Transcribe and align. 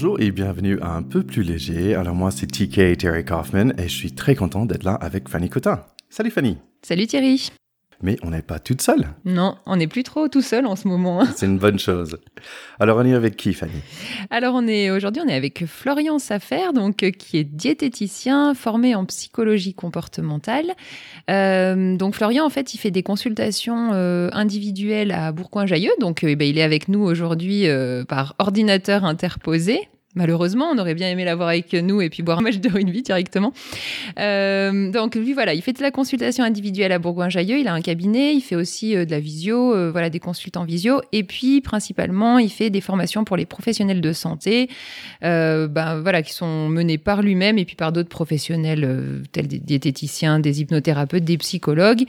Bonjour 0.00 0.20
et 0.20 0.30
bienvenue 0.30 0.78
à 0.80 0.94
Un 0.94 1.02
peu 1.02 1.24
plus 1.24 1.42
léger. 1.42 1.96
Alors 1.96 2.14
moi 2.14 2.30
c'est 2.30 2.46
TK 2.46 2.96
Terry 2.96 3.24
Kaufman 3.24 3.72
et 3.78 3.88
je 3.88 3.96
suis 3.96 4.12
très 4.12 4.36
content 4.36 4.64
d'être 4.64 4.84
là 4.84 4.94
avec 4.94 5.28
Fanny 5.28 5.50
Cotin. 5.50 5.84
Salut 6.08 6.30
Fanny. 6.30 6.56
Salut 6.82 7.08
Thierry. 7.08 7.50
Mais 8.00 8.16
on 8.22 8.30
n'est 8.30 8.42
pas 8.42 8.60
toute 8.60 8.80
seule. 8.80 9.08
Non, 9.24 9.56
on 9.66 9.74
n'est 9.76 9.88
plus 9.88 10.04
trop 10.04 10.28
tout 10.28 10.40
seul 10.40 10.66
en 10.66 10.76
ce 10.76 10.86
moment. 10.86 11.20
hein. 11.20 11.28
C'est 11.34 11.46
une 11.46 11.58
bonne 11.58 11.80
chose. 11.80 12.16
Alors 12.78 12.98
on 12.98 13.04
est 13.04 13.12
avec 13.14 13.36
qui 13.36 13.52
Fanny? 13.52 13.72
Alors 14.30 14.54
on 14.54 14.68
est 14.68 14.90
aujourd'hui 14.90 15.20
on 15.24 15.28
est 15.28 15.34
avec 15.34 15.66
Florian 15.66 16.20
Safer, 16.20 16.72
donc 16.72 17.02
euh, 17.02 17.10
qui 17.10 17.38
est 17.38 17.44
diététicien 17.44 18.54
formé 18.54 18.94
en 18.94 19.04
psychologie 19.04 19.74
comportementale. 19.74 20.74
Euh, 21.28 21.96
donc 21.96 22.14
Florian 22.14 22.44
en 22.46 22.50
fait 22.50 22.72
il 22.74 22.78
fait 22.78 22.92
des 22.92 23.02
consultations 23.02 23.90
euh, 23.92 24.28
individuelles 24.32 25.10
à 25.10 25.32
Bourgoin-Jallieu, 25.32 25.90
donc 26.00 26.22
euh, 26.22 26.28
eh 26.28 26.36
ben, 26.36 26.48
il 26.48 26.56
est 26.56 26.62
avec 26.62 26.88
nous 26.88 27.00
aujourd'hui 27.00 27.66
par 28.08 28.36
ordinateur 28.38 29.04
interposé. 29.04 29.88
Malheureusement, 30.18 30.72
on 30.74 30.78
aurait 30.78 30.96
bien 30.96 31.08
aimé 31.08 31.24
l'avoir 31.24 31.48
avec 31.48 31.72
nous 31.72 32.00
et 32.00 32.10
puis 32.10 32.24
boire 32.24 32.40
un 32.40 32.42
match 32.42 32.56
de 32.58 32.68
rugby 32.68 33.02
directement. 33.02 33.52
Euh, 34.18 34.90
donc 34.90 35.14
lui, 35.14 35.32
voilà, 35.32 35.54
il 35.54 35.62
fait 35.62 35.72
de 35.72 35.80
la 35.80 35.92
consultation 35.92 36.42
individuelle 36.42 36.90
à 36.90 36.98
Bourgoin-Jallieu. 36.98 37.56
Il 37.56 37.68
a 37.68 37.72
un 37.72 37.80
cabinet, 37.80 38.34
il 38.34 38.40
fait 38.40 38.56
aussi 38.56 38.96
euh, 38.96 39.04
de 39.04 39.12
la 39.12 39.20
visio, 39.20 39.72
euh, 39.72 39.92
voilà, 39.92 40.10
des 40.10 40.18
consultants 40.18 40.64
visio. 40.64 41.00
Et 41.12 41.22
puis 41.22 41.60
principalement, 41.60 42.40
il 42.40 42.50
fait 42.50 42.68
des 42.68 42.80
formations 42.80 43.22
pour 43.22 43.36
les 43.36 43.46
professionnels 43.46 44.00
de 44.00 44.12
santé, 44.12 44.68
ben 45.22 46.00
voilà, 46.02 46.22
qui 46.22 46.32
sont 46.32 46.68
menées 46.68 46.98
par 46.98 47.22
lui-même 47.22 47.56
et 47.56 47.64
puis 47.64 47.76
par 47.76 47.92
d'autres 47.92 48.08
professionnels 48.08 49.22
tels 49.30 49.46
des 49.46 49.60
diététiciens, 49.60 50.40
des 50.40 50.60
hypnothérapeutes, 50.60 51.22
des 51.22 51.38
psychologues. 51.38 52.02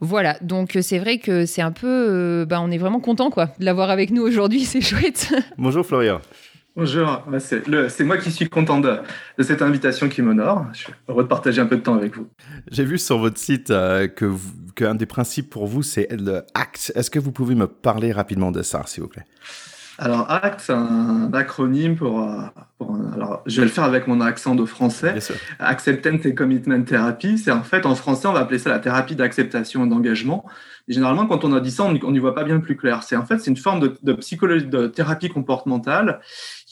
Voilà, 0.00 0.38
donc 0.40 0.78
c'est 0.80 0.98
vrai 0.98 1.18
que 1.18 1.44
c'est 1.44 1.60
un 1.60 1.72
peu, 1.72 2.46
ben 2.48 2.60
on 2.62 2.70
est 2.70 2.78
vraiment 2.78 3.00
content 3.00 3.28
quoi 3.28 3.50
de 3.60 3.64
l'avoir 3.66 3.90
avec 3.90 4.10
nous 4.10 4.22
aujourd'hui. 4.22 4.64
C'est 4.64 4.80
chouette. 4.80 5.34
Bonjour 5.58 5.84
Florian. 5.84 6.20
Bonjour, 6.76 7.22
c'est 7.38 8.04
moi 8.04 8.18
qui 8.18 8.30
suis 8.30 8.50
content 8.50 8.80
de, 8.80 8.98
de 9.38 9.42
cette 9.42 9.62
invitation 9.62 10.10
qui 10.10 10.20
m'honore. 10.20 10.66
Je 10.74 10.78
suis 10.80 10.92
heureux 11.08 11.22
de 11.22 11.28
partager 11.28 11.60
un 11.62 11.66
peu 11.66 11.76
de 11.78 11.82
temps 11.82 11.94
avec 11.94 12.14
vous. 12.16 12.28
J'ai 12.70 12.84
vu 12.84 12.98
sur 12.98 13.16
votre 13.18 13.38
site 13.38 13.70
euh, 13.70 14.08
que 14.08 14.30
qu'un 14.74 14.94
des 14.94 15.06
principes 15.06 15.48
pour 15.48 15.66
vous 15.66 15.82
c'est 15.82 16.06
le 16.12 16.42
ACT. 16.54 16.92
Est-ce 16.94 17.10
que 17.10 17.18
vous 17.18 17.32
pouvez 17.32 17.54
me 17.54 17.66
parler 17.66 18.12
rapidement 18.12 18.50
de 18.52 18.60
ça 18.60 18.82
s'il 18.84 19.02
vous 19.02 19.08
plaît? 19.08 19.24
Alors, 19.98 20.30
ACT, 20.30 20.60
c'est 20.60 20.72
un 20.74 21.32
acronyme 21.32 21.96
pour, 21.96 22.20
euh, 22.20 22.42
pour 22.76 22.94
un- 22.94 23.12
alors, 23.14 23.42
je 23.46 23.62
vais 23.62 23.66
le 23.66 23.72
faire 23.72 23.84
avec 23.84 24.06
mon 24.06 24.20
accent 24.20 24.54
de 24.54 24.66
français. 24.66 25.14
Acceptance 25.58 26.26
et 26.26 26.34
Commitment 26.34 26.82
Therapy, 26.82 27.38
c'est 27.38 27.50
en 27.50 27.62
fait 27.62 27.86
en 27.86 27.94
français, 27.94 28.28
on 28.28 28.34
va 28.34 28.40
appeler 28.40 28.58
ça 28.58 28.68
la 28.68 28.78
thérapie 28.78 29.16
d'acceptation 29.16 29.86
et 29.86 29.88
d'engagement. 29.88 30.44
Et 30.88 30.92
généralement, 30.92 31.26
quand 31.26 31.46
on 31.46 31.52
a 31.54 31.60
dit 31.60 31.70
ça, 31.70 31.84
on 31.84 32.12
n'y 32.12 32.18
voit 32.18 32.34
pas 32.34 32.44
bien 32.44 32.60
plus 32.60 32.76
clair. 32.76 33.02
C'est 33.04 33.16
en 33.16 33.24
fait 33.24 33.38
c'est 33.38 33.50
une 33.50 33.56
forme 33.56 33.80
de, 33.80 33.96
de 34.02 34.12
psychologie, 34.12 34.66
de 34.66 34.86
thérapie 34.86 35.30
comportementale 35.30 36.20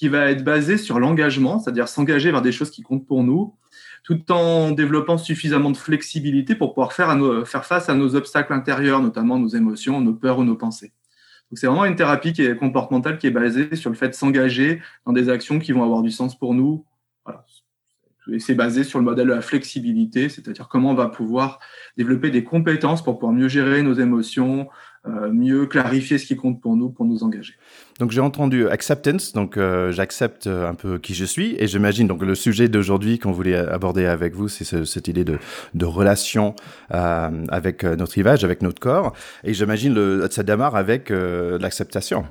qui 0.04 0.10
va 0.10 0.30
être 0.30 0.44
basée 0.44 0.76
sur 0.76 1.00
l'engagement, 1.00 1.58
c'est-à-dire 1.58 1.88
s'engager 1.88 2.30
vers 2.30 2.42
des 2.42 2.52
choses 2.52 2.70
qui 2.70 2.82
comptent 2.82 3.06
pour 3.06 3.24
nous, 3.24 3.54
tout 4.02 4.30
en 4.30 4.70
développant 4.70 5.16
suffisamment 5.16 5.70
de 5.70 5.78
flexibilité 5.78 6.54
pour 6.54 6.74
pouvoir 6.74 6.92
faire, 6.92 7.16
faire 7.46 7.64
face 7.64 7.88
à 7.88 7.94
nos 7.94 8.14
obstacles 8.14 8.52
intérieurs, 8.52 9.00
notamment 9.00 9.38
nos 9.38 9.48
émotions, 9.48 10.02
nos 10.02 10.12
peurs 10.12 10.40
ou 10.40 10.44
nos 10.44 10.56
pensées. 10.56 10.92
Donc 11.50 11.56
c'est 11.56 11.66
vraiment 11.66 11.86
une 11.86 11.96
thérapie 11.96 12.34
qui 12.34 12.42
est 12.42 12.54
comportementale 12.54 13.16
qui 13.16 13.28
est 13.28 13.30
basée 13.30 13.74
sur 13.76 13.88
le 13.88 13.96
fait 13.96 14.10
de 14.10 14.14
s'engager 14.14 14.82
dans 15.06 15.14
des 15.14 15.30
actions 15.30 15.58
qui 15.58 15.72
vont 15.72 15.82
avoir 15.82 16.02
du 16.02 16.10
sens 16.10 16.38
pour 16.38 16.52
nous. 16.52 16.84
Voilà. 17.24 17.46
Et 18.30 18.40
c'est 18.40 18.54
basé 18.54 18.84
sur 18.84 18.98
le 18.98 19.06
modèle 19.06 19.28
de 19.28 19.32
la 19.32 19.40
flexibilité, 19.40 20.28
c'est-à-dire 20.28 20.68
comment 20.68 20.90
on 20.90 20.94
va 20.94 21.08
pouvoir 21.08 21.60
développer 21.96 22.28
des 22.30 22.44
compétences 22.44 23.02
pour 23.02 23.18
pouvoir 23.18 23.32
mieux 23.32 23.48
gérer 23.48 23.82
nos 23.82 23.94
émotions, 23.94 24.68
mieux 25.06 25.66
clarifier 25.66 26.18
ce 26.18 26.26
qui 26.26 26.36
compte 26.36 26.60
pour 26.60 26.76
nous, 26.76 26.88
pour 26.90 27.04
nous 27.04 27.22
engager. 27.24 27.54
Donc 28.00 28.10
j'ai 28.10 28.20
entendu 28.20 28.68
acceptance, 28.68 29.32
donc 29.32 29.56
euh, 29.56 29.92
j'accepte 29.92 30.46
euh, 30.46 30.68
un 30.68 30.74
peu 30.74 30.98
qui 30.98 31.14
je 31.14 31.24
suis 31.24 31.54
et 31.58 31.66
j'imagine 31.66 32.06
donc 32.08 32.22
le 32.22 32.34
sujet 32.34 32.68
d'aujourd'hui 32.68 33.18
qu'on 33.18 33.32
voulait 33.32 33.54
aborder 33.56 34.06
avec 34.06 34.34
vous, 34.34 34.48
c'est 34.48 34.64
ce- 34.64 34.84
cette 34.84 35.06
idée 35.08 35.24
de, 35.24 35.38
de 35.74 35.84
relation 35.84 36.54
euh, 36.92 37.44
avec 37.48 37.84
euh, 37.84 37.96
notre 37.96 38.16
image, 38.18 38.44
avec 38.44 38.62
notre 38.62 38.80
corps 38.80 39.12
et 39.44 39.52
j'imagine 39.54 39.94
ça 40.30 40.42
démarre 40.42 40.74
avec 40.76 41.10
euh, 41.10 41.58
l'acceptation. 41.58 42.24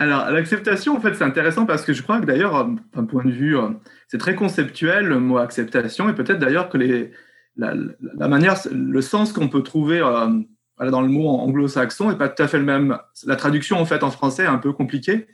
Alors, 0.00 0.30
l'acceptation, 0.30 0.96
en 0.96 1.00
fait, 1.00 1.14
c'est 1.14 1.24
intéressant 1.24 1.66
parce 1.66 1.84
que 1.84 1.92
je 1.92 2.02
crois 2.02 2.20
que 2.20 2.26
d'ailleurs, 2.26 2.54
euh, 2.56 2.66
d'un 2.94 3.04
point 3.04 3.24
de 3.24 3.32
vue, 3.32 3.56
euh, 3.58 3.70
c'est 4.06 4.18
très 4.18 4.34
conceptuel 4.36 5.06
le 5.06 5.18
mot 5.18 5.38
acceptation 5.38 6.08
et 6.08 6.14
peut-être 6.14 6.38
d'ailleurs 6.38 6.68
que 6.68 6.78
les, 6.78 7.10
la, 7.56 7.74
la 8.16 8.28
manière, 8.28 8.56
le 8.70 9.00
sens 9.00 9.32
qu'on 9.32 9.48
peut 9.48 9.62
trouver 9.64 10.00
euh, 10.00 10.28
voilà, 10.78 10.90
dans 10.90 11.02
le 11.02 11.08
mot 11.08 11.28
anglo-saxon 11.28 12.10
n'est 12.10 12.16
pas 12.16 12.28
tout 12.28 12.42
à 12.42 12.48
fait 12.48 12.58
le 12.58 12.64
même. 12.64 12.98
La 13.26 13.36
traduction, 13.36 13.78
en 13.78 13.84
fait, 13.84 14.02
en 14.02 14.10
français 14.10 14.44
est 14.44 14.46
un 14.46 14.58
peu 14.58 14.72
compliquée 14.72 15.26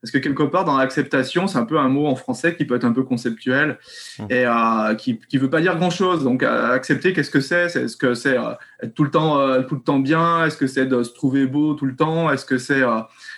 parce 0.00 0.12
que 0.12 0.18
quelque 0.18 0.44
part, 0.44 0.64
dans 0.64 0.78
l'acceptation, 0.78 1.48
c'est 1.48 1.58
un 1.58 1.64
peu 1.64 1.78
un 1.78 1.88
mot 1.88 2.06
en 2.06 2.14
français 2.14 2.54
qui 2.54 2.64
peut 2.64 2.76
être 2.76 2.84
un 2.84 2.92
peu 2.92 3.02
conceptuel 3.02 3.78
Mmh. 4.18 4.26
et 4.30 4.46
euh, 4.46 4.94
qui 4.94 5.20
ne 5.32 5.38
veut 5.38 5.50
pas 5.50 5.60
dire 5.60 5.76
grand-chose. 5.76 6.22
Donc, 6.24 6.42
euh, 6.42 6.72
accepter, 6.72 7.12
qu'est-ce 7.12 7.30
que 7.30 7.40
c'est? 7.40 7.64
Est-ce 7.64 7.96
que 7.96 8.14
c'est 8.14 8.38
euh, 8.38 8.52
être 8.82 8.94
tout 8.94 9.04
le 9.04 9.10
temps, 9.10 9.40
euh, 9.40 9.62
tout 9.62 9.74
le 9.74 9.80
temps 9.80 9.98
bien? 9.98 10.44
Est-ce 10.44 10.56
que 10.56 10.66
c'est 10.66 10.86
de 10.86 11.02
se 11.02 11.12
trouver 11.12 11.46
beau 11.46 11.74
tout 11.74 11.86
le 11.86 11.96
temps? 11.96 12.30
Est-ce 12.30 12.44
que 12.44 12.58
c'est 12.58 12.82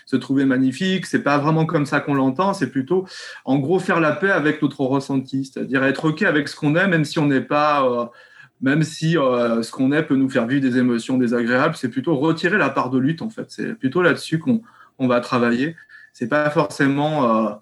se 0.06 0.16
trouver 0.16 0.44
magnifique? 0.44 1.06
C'est 1.06 1.22
pas 1.22 1.38
vraiment 1.38 1.64
comme 1.64 1.86
ça 1.86 2.00
qu'on 2.00 2.14
l'entend. 2.14 2.52
C'est 2.52 2.70
plutôt, 2.70 3.06
en 3.44 3.58
gros, 3.58 3.78
faire 3.78 4.00
la 4.00 4.12
paix 4.12 4.30
avec 4.30 4.60
notre 4.62 4.82
ressenti, 4.82 5.44
c'est-à-dire 5.46 5.84
être 5.84 6.10
ok 6.10 6.22
avec 6.22 6.48
ce 6.48 6.56
qu'on 6.56 6.74
est, 6.76 6.86
même 6.86 7.04
si 7.04 7.18
on 7.18 7.26
n'est 7.26 7.40
pas, 7.40 8.10
même 8.60 8.82
si 8.82 9.16
euh, 9.16 9.62
ce 9.62 9.70
qu'on 9.70 9.92
est 9.92 10.02
peut 10.02 10.16
nous 10.16 10.28
faire 10.28 10.46
vivre 10.46 10.60
des 10.60 10.78
émotions 10.78 11.16
désagréables. 11.16 11.76
C'est 11.76 11.88
plutôt 11.88 12.16
retirer 12.16 12.58
la 12.58 12.70
part 12.70 12.90
de 12.90 12.98
lutte 12.98 13.22
en 13.22 13.30
fait. 13.30 13.46
C'est 13.48 13.74
plutôt 13.74 14.02
là-dessus 14.02 14.38
qu'on 14.38 14.62
on 14.98 15.08
va 15.08 15.20
travailler. 15.20 15.76
C'est 16.12 16.28
pas 16.28 16.50
forcément 16.50 17.46
euh, 17.46 17.52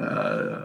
euh, 0.00 0.60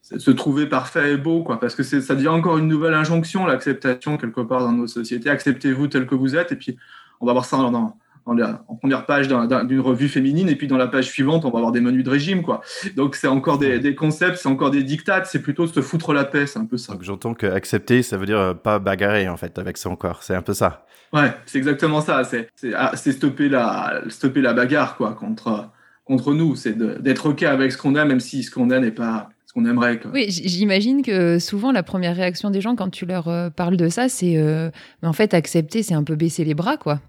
se 0.00 0.30
trouver 0.30 0.66
parfait 0.66 1.14
et 1.14 1.16
beau, 1.16 1.42
quoi, 1.42 1.58
parce 1.58 1.74
que 1.74 1.82
ça 1.82 2.14
devient 2.14 2.28
encore 2.28 2.58
une 2.58 2.68
nouvelle 2.68 2.94
injonction, 2.94 3.44
l'acceptation 3.44 4.16
quelque 4.16 4.40
part 4.40 4.60
dans 4.60 4.72
nos 4.72 4.86
sociétés. 4.86 5.28
Acceptez-vous 5.28 5.88
tel 5.88 6.06
que 6.06 6.14
vous 6.14 6.36
êtes, 6.36 6.52
et 6.52 6.56
puis 6.56 6.78
on 7.20 7.26
va 7.26 7.32
voir 7.32 7.44
ça 7.44 7.56
dans, 7.56 7.98
dans- 8.26 8.34
dans 8.34 8.42
la- 8.42 8.64
en 8.68 8.74
première 8.74 9.06
page 9.06 9.28
d'un- 9.28 9.46
d'un- 9.46 9.64
d'une 9.64 9.80
revue 9.80 10.08
féminine, 10.08 10.48
et 10.48 10.56
puis 10.56 10.66
dans 10.66 10.76
la 10.76 10.88
page 10.88 11.06
suivante, 11.06 11.44
on 11.44 11.50
va 11.50 11.58
avoir 11.58 11.72
des 11.72 11.80
menus 11.80 12.04
de 12.04 12.10
régime, 12.10 12.42
quoi. 12.42 12.60
Donc 12.96 13.14
c'est 13.14 13.28
encore 13.28 13.58
des, 13.58 13.78
des 13.78 13.94
concepts, 13.94 14.36
c'est 14.36 14.48
encore 14.48 14.70
des 14.70 14.82
dictates, 14.82 15.26
c'est 15.26 15.40
plutôt 15.40 15.66
se 15.66 15.80
foutre 15.80 16.12
la 16.12 16.24
paix, 16.24 16.46
c'est 16.46 16.58
un 16.58 16.64
peu 16.66 16.76
ça. 16.76 16.92
Donc 16.92 17.02
j'entends 17.02 17.34
que 17.34 17.46
accepter 17.46 18.02
ça 18.02 18.16
veut 18.16 18.26
dire 18.26 18.38
euh, 18.38 18.54
pas 18.54 18.78
bagarrer 18.78 19.28
en 19.28 19.36
fait 19.36 19.58
avec 19.58 19.76
son 19.78 19.96
corps, 19.96 20.22
c'est 20.22 20.34
un 20.34 20.42
peu 20.42 20.54
ça. 20.54 20.84
Ouais, 21.12 21.30
c'est 21.46 21.58
exactement 21.58 22.00
ça. 22.00 22.24
C'est 22.24 22.48
c'est- 22.56 22.74
ah, 22.74 22.92
c'est 22.94 23.12
stopper 23.12 23.48
la, 23.48 24.00
stopper 24.08 24.40
la 24.40 24.52
bagarre 24.52 24.96
quoi, 24.96 25.14
contre, 25.14 25.70
contre 26.04 26.34
nous. 26.34 26.56
C'est 26.56 26.76
d'être 26.76 27.26
OK 27.30 27.42
avec 27.44 27.70
ce 27.72 27.78
qu'on 27.78 27.94
a, 27.94 28.04
même 28.04 28.20
si 28.20 28.42
ce 28.42 28.50
qu'on 28.50 28.70
a 28.70 28.80
n'est 28.80 28.90
pas 28.90 29.28
ce 29.46 29.52
qu'on 29.52 29.64
aimerait. 29.64 30.00
Quoi. 30.00 30.10
Oui, 30.12 30.26
j'imagine 30.28 31.02
que 31.02 31.38
souvent 31.38 31.70
la 31.70 31.84
première 31.84 32.16
réaction 32.16 32.50
des 32.50 32.60
gens 32.60 32.74
quand 32.74 32.90
tu 32.90 33.06
leur 33.06 33.28
euh, 33.28 33.50
parles 33.50 33.76
de 33.76 33.88
ça, 33.88 34.08
c'est 34.08 34.36
euh, 34.36 34.70
mais 35.02 35.08
en 35.08 35.12
fait 35.12 35.32
accepter, 35.32 35.82
c'est 35.84 35.94
un 35.94 36.02
peu 36.04 36.16
baisser 36.16 36.44
les 36.44 36.54
bras, 36.54 36.76
quoi. 36.76 37.00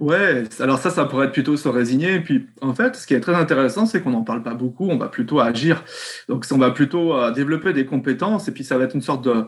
Ouais, 0.00 0.44
alors 0.60 0.78
ça, 0.78 0.88
ça 0.88 1.04
pourrait 1.04 1.26
être 1.26 1.32
plutôt 1.32 1.58
se 1.58 1.68
résigner. 1.68 2.14
Et 2.14 2.20
puis, 2.20 2.48
en 2.62 2.72
fait, 2.74 2.96
ce 2.96 3.06
qui 3.06 3.12
est 3.12 3.20
très 3.20 3.34
intéressant, 3.34 3.84
c'est 3.84 4.02
qu'on 4.02 4.12
n'en 4.12 4.24
parle 4.24 4.42
pas 4.42 4.54
beaucoup, 4.54 4.88
on 4.88 4.96
va 4.96 5.08
plutôt 5.08 5.40
agir. 5.40 5.84
Donc, 6.26 6.46
on 6.50 6.56
va 6.56 6.70
plutôt 6.70 7.14
euh, 7.14 7.30
développer 7.32 7.74
des 7.74 7.84
compétences, 7.84 8.48
et 8.48 8.52
puis 8.52 8.64
ça 8.64 8.78
va 8.78 8.84
être 8.84 8.94
une 8.94 9.02
sorte 9.02 9.22
de, 9.22 9.46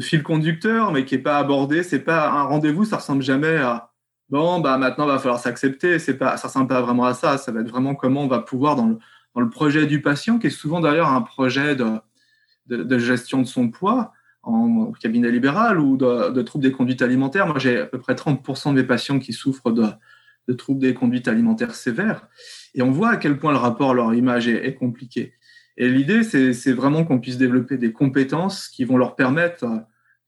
fil 0.00 0.22
conducteur, 0.22 0.92
mais 0.92 1.06
qui 1.06 1.16
n'est 1.16 1.22
pas 1.22 1.38
abordé. 1.38 1.82
C'est 1.82 2.00
pas 2.00 2.28
un 2.30 2.42
rendez-vous, 2.42 2.84
ça 2.84 2.98
ressemble 2.98 3.22
jamais 3.22 3.56
à 3.56 3.90
bon, 4.28 4.60
bah 4.60 4.76
maintenant, 4.76 5.06
va 5.06 5.18
falloir 5.18 5.40
s'accepter. 5.40 5.98
C'est 5.98 6.18
pas, 6.18 6.36
ça 6.36 6.48
ressemble 6.48 6.68
pas 6.68 6.82
vraiment 6.82 7.04
à 7.04 7.14
ça. 7.14 7.38
Ça 7.38 7.50
va 7.50 7.60
être 7.60 7.70
vraiment 7.70 7.94
comment 7.94 8.24
on 8.24 8.28
va 8.28 8.40
pouvoir, 8.40 8.76
dans 8.76 8.86
le, 8.88 8.98
dans 9.34 9.40
le 9.40 9.50
projet 9.50 9.86
du 9.86 10.02
patient, 10.02 10.38
qui 10.38 10.48
est 10.48 10.50
souvent 10.50 10.80
d'ailleurs 10.80 11.08
un 11.08 11.22
projet 11.22 11.76
de, 11.76 11.86
de 12.66 12.98
gestion 12.98 13.40
de 13.40 13.46
son 13.46 13.70
poids, 13.70 14.12
en 14.48 14.92
cabinet 14.92 15.30
libéral 15.30 15.78
ou 15.78 15.96
de, 15.96 16.42
troubles 16.42 16.64
des 16.64 16.72
conduites 16.72 17.02
alimentaires. 17.02 17.46
Moi, 17.46 17.58
j'ai 17.58 17.80
à 17.80 17.86
peu 17.86 17.98
près 17.98 18.14
30% 18.14 18.70
de 18.70 18.80
mes 18.80 18.86
patients 18.86 19.18
qui 19.18 19.32
souffrent 19.32 19.70
de, 19.70 20.52
troubles 20.54 20.80
des 20.80 20.94
conduites 20.94 21.28
alimentaires 21.28 21.74
sévères. 21.74 22.26
Et 22.74 22.82
on 22.82 22.90
voit 22.90 23.10
à 23.10 23.16
quel 23.16 23.38
point 23.38 23.52
le 23.52 23.58
rapport 23.58 23.90
à 23.90 23.94
leur 23.94 24.14
image 24.14 24.48
est, 24.48 24.66
est 24.66 24.74
compliqué. 24.74 25.34
Et 25.76 25.88
l'idée, 25.88 26.24
c'est 26.24 26.72
vraiment 26.72 27.04
qu'on 27.04 27.20
puisse 27.20 27.38
développer 27.38 27.78
des 27.78 27.92
compétences 27.92 28.68
qui 28.68 28.84
vont 28.84 28.96
leur 28.96 29.14
permettre 29.14 29.64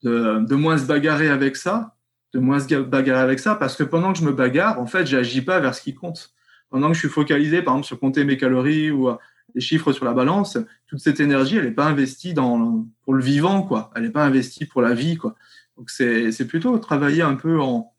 de, 0.05 0.55
moins 0.55 0.79
se 0.79 0.87
bagarrer 0.87 1.29
avec 1.29 1.57
ça, 1.57 1.97
de 2.33 2.39
moins 2.39 2.61
se 2.61 2.73
bagarrer 2.77 3.21
avec 3.21 3.41
ça, 3.41 3.57
parce 3.57 3.77
que 3.77 3.83
pendant 3.83 4.13
que 4.13 4.21
je 4.21 4.25
me 4.25 4.33
bagarre, 4.33 4.81
en 4.81 4.87
fait, 4.87 5.07
j'agis 5.07 5.43
pas 5.43 5.59
vers 5.59 5.75
ce 5.75 5.83
qui 5.83 5.93
compte. 5.93 6.33
Pendant 6.71 6.89
que 6.89 6.95
je 6.95 7.01
suis 7.01 7.09
focalisé, 7.09 7.63
par 7.63 7.75
exemple, 7.75 7.87
sur 7.89 7.99
compter 7.99 8.23
mes 8.23 8.37
calories 8.37 8.93
ou 8.93 9.11
des 9.55 9.61
chiffres 9.61 9.93
sur 9.93 10.05
la 10.05 10.13
balance, 10.13 10.59
toute 10.87 11.01
cette 11.01 11.21
énergie, 11.21 11.57
elle 11.57 11.65
n'est 11.65 11.71
pas 11.71 11.87
investie 11.87 12.35
dans, 12.35 12.87
pour 13.03 13.15
le 13.15 13.23
vivant, 13.23 13.63
quoi. 13.63 13.91
Elle 13.95 14.03
n'est 14.03 14.11
pas 14.11 14.25
investie 14.25 14.67
pour 14.67 14.83
la 14.83 14.95
vie, 14.95 15.17
quoi. 15.17 15.35
Donc 15.77 15.91
c'est 15.91 16.47
plutôt 16.47 16.79
travailler 16.79 17.23
un 17.23 17.35
peu 17.35 17.61
en, 17.61 17.93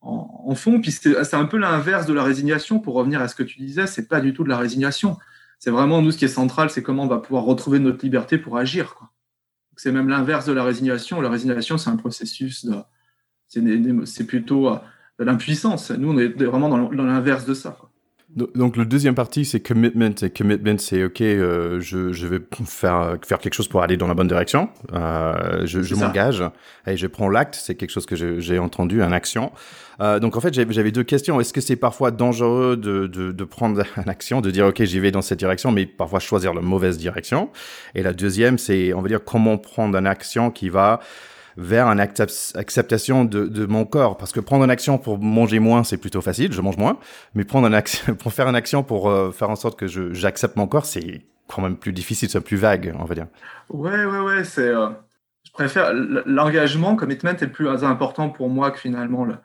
en, 0.00 0.54
fond. 0.54 0.80
Puis 0.80 0.92
c'est 0.92 1.34
un 1.34 1.44
peu 1.46 1.56
l'inverse 1.56 2.06
de 2.06 2.12
la 2.12 2.22
résignation. 2.22 2.78
Pour 2.78 2.94
revenir 2.94 3.20
à 3.20 3.28
ce 3.28 3.34
que 3.34 3.42
tu 3.42 3.58
disais, 3.58 3.86
c'est 3.86 4.06
pas 4.06 4.20
du 4.20 4.32
tout 4.32 4.44
de 4.44 4.48
la 4.48 4.58
résignation. 4.58 5.18
C'est 5.58 5.70
vraiment 5.70 6.02
nous 6.02 6.12
ce 6.12 6.18
qui 6.18 6.26
est 6.26 6.28
central, 6.28 6.70
c'est 6.70 6.82
comment 6.82 7.04
on 7.04 7.08
va 7.08 7.18
pouvoir 7.18 7.44
retrouver 7.44 7.78
notre 7.78 8.04
liberté 8.04 8.38
pour 8.38 8.58
agir. 8.58 8.94
C'est 9.76 9.92
même 9.92 10.08
l'inverse 10.08 10.46
de 10.46 10.52
la 10.52 10.64
résignation. 10.64 11.20
La 11.20 11.30
résignation, 11.30 11.78
c'est 11.78 11.90
un 11.90 11.96
processus 11.96 12.64
de, 12.64 12.76
c'est 14.04 14.26
plutôt 14.26 14.68
euh, 14.68 14.76
de 15.18 15.24
l'impuissance. 15.24 15.90
Nous, 15.90 16.12
on 16.12 16.18
est 16.18 16.28
vraiment 16.28 16.68
dans 16.68 17.04
l'inverse 17.04 17.44
de 17.44 17.54
ça. 17.54 17.76
Quoi. 17.78 17.85
Donc 18.36 18.76
le 18.76 18.84
deuxième 18.84 19.14
partie 19.14 19.46
c'est 19.46 19.60
commitment. 19.60 20.14
Et 20.22 20.28
commitment 20.28 20.76
c'est 20.78 21.02
ok 21.04 21.22
euh, 21.22 21.80
je, 21.80 22.12
je 22.12 22.26
vais 22.26 22.40
faire 22.66 23.16
faire 23.24 23.38
quelque 23.38 23.54
chose 23.54 23.68
pour 23.68 23.82
aller 23.82 23.96
dans 23.96 24.06
la 24.06 24.14
bonne 24.14 24.28
direction. 24.28 24.68
Euh, 24.92 25.62
je, 25.64 25.80
je 25.80 25.94
m'engage 25.94 26.44
et 26.86 26.98
je 26.98 27.06
prends 27.06 27.30
l'acte. 27.30 27.54
C'est 27.54 27.76
quelque 27.76 27.90
chose 27.90 28.04
que 28.04 28.38
j'ai 28.38 28.58
entendu 28.58 29.02
en 29.02 29.10
action. 29.10 29.52
Euh, 30.02 30.18
donc 30.18 30.36
en 30.36 30.42
fait 30.42 30.52
j'avais 30.52 30.92
deux 30.92 31.02
questions. 31.02 31.40
Est-ce 31.40 31.54
que 31.54 31.62
c'est 31.62 31.76
parfois 31.76 32.10
dangereux 32.10 32.76
de, 32.76 33.06
de, 33.06 33.32
de 33.32 33.44
prendre 33.44 33.82
une 33.96 34.08
action 34.10 34.42
de 34.42 34.50
dire 34.50 34.66
ok 34.66 34.82
j'y 34.82 35.00
vais 35.00 35.12
dans 35.12 35.22
cette 35.22 35.38
direction 35.38 35.72
mais 35.72 35.86
parfois 35.86 36.20
choisir 36.20 36.52
la 36.52 36.60
mauvaise 36.60 36.98
direction? 36.98 37.50
Et 37.94 38.02
la 38.02 38.12
deuxième 38.12 38.58
c'est 38.58 38.92
on 38.92 39.00
va 39.00 39.08
dire 39.08 39.24
comment 39.24 39.56
prendre 39.56 39.96
une 39.96 40.06
action 40.06 40.50
qui 40.50 40.68
va 40.68 41.00
vers 41.56 41.86
une 41.88 42.00
acceptation 42.00 43.24
de, 43.24 43.66
mon 43.66 43.84
corps. 43.84 44.16
Parce 44.16 44.32
que 44.32 44.40
prendre 44.40 44.64
une 44.64 44.70
action 44.70 44.98
pour 44.98 45.18
manger 45.18 45.58
moins, 45.58 45.84
c'est 45.84 45.96
plutôt 45.96 46.20
facile, 46.20 46.52
je 46.52 46.60
mange 46.60 46.76
moins. 46.76 46.98
Mais 47.34 47.44
prendre 47.44 47.66
une 47.66 47.74
action, 47.74 48.14
pour 48.18 48.32
faire 48.32 48.48
une 48.48 48.56
action 48.56 48.82
pour 48.82 49.08
euh, 49.08 49.30
faire 49.30 49.50
en 49.50 49.56
sorte 49.56 49.78
que 49.78 49.86
j'accepte 49.86 50.56
mon 50.56 50.66
corps, 50.66 50.86
c'est 50.86 51.22
quand 51.48 51.62
même 51.62 51.76
plus 51.76 51.92
difficile, 51.92 52.28
c'est 52.28 52.40
plus 52.40 52.56
vague, 52.56 52.94
on 52.98 53.04
va 53.04 53.14
dire. 53.14 53.26
Ouais, 53.70 54.04
ouais, 54.04 54.20
ouais, 54.20 54.44
c'est. 54.44 54.68
Euh, 54.68 54.88
je 55.44 55.52
préfère 55.52 55.92
l'engagement, 55.94 56.96
commitment 56.96 57.30
est 57.30 57.40
le 57.40 57.52
plus 57.52 57.68
important 57.84 58.30
pour 58.30 58.50
moi 58.50 58.72
que 58.72 58.80
finalement 58.80 59.24
la, 59.24 59.40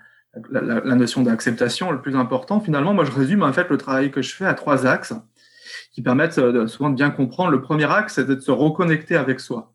la, 0.50 0.82
la 0.84 0.96
notion 0.96 1.22
d'acceptation. 1.22 1.92
Le 1.92 2.02
plus 2.02 2.16
important, 2.16 2.60
finalement, 2.60 2.94
moi, 2.94 3.06
je 3.06 3.12
résume 3.12 3.44
en 3.44 3.54
fait 3.54 3.70
le 3.70 3.78
travail 3.78 4.12
que 4.12 4.22
je 4.22 4.36
fais 4.36 4.46
à 4.46 4.56
trois 4.56 4.88
axes 4.88 5.14
qui 5.94 6.02
permettent 6.02 6.38
euh, 6.38 6.68
souvent 6.68 6.90
de 6.90 6.96
bien 6.96 7.12
comprendre. 7.12 7.52
Le 7.52 7.62
premier 7.62 7.90
axe, 7.92 8.16
c'est 8.16 8.26
de 8.26 8.40
se 8.40 8.52
reconnecter 8.52 9.16
avec 9.16 9.40
soi 9.40 9.72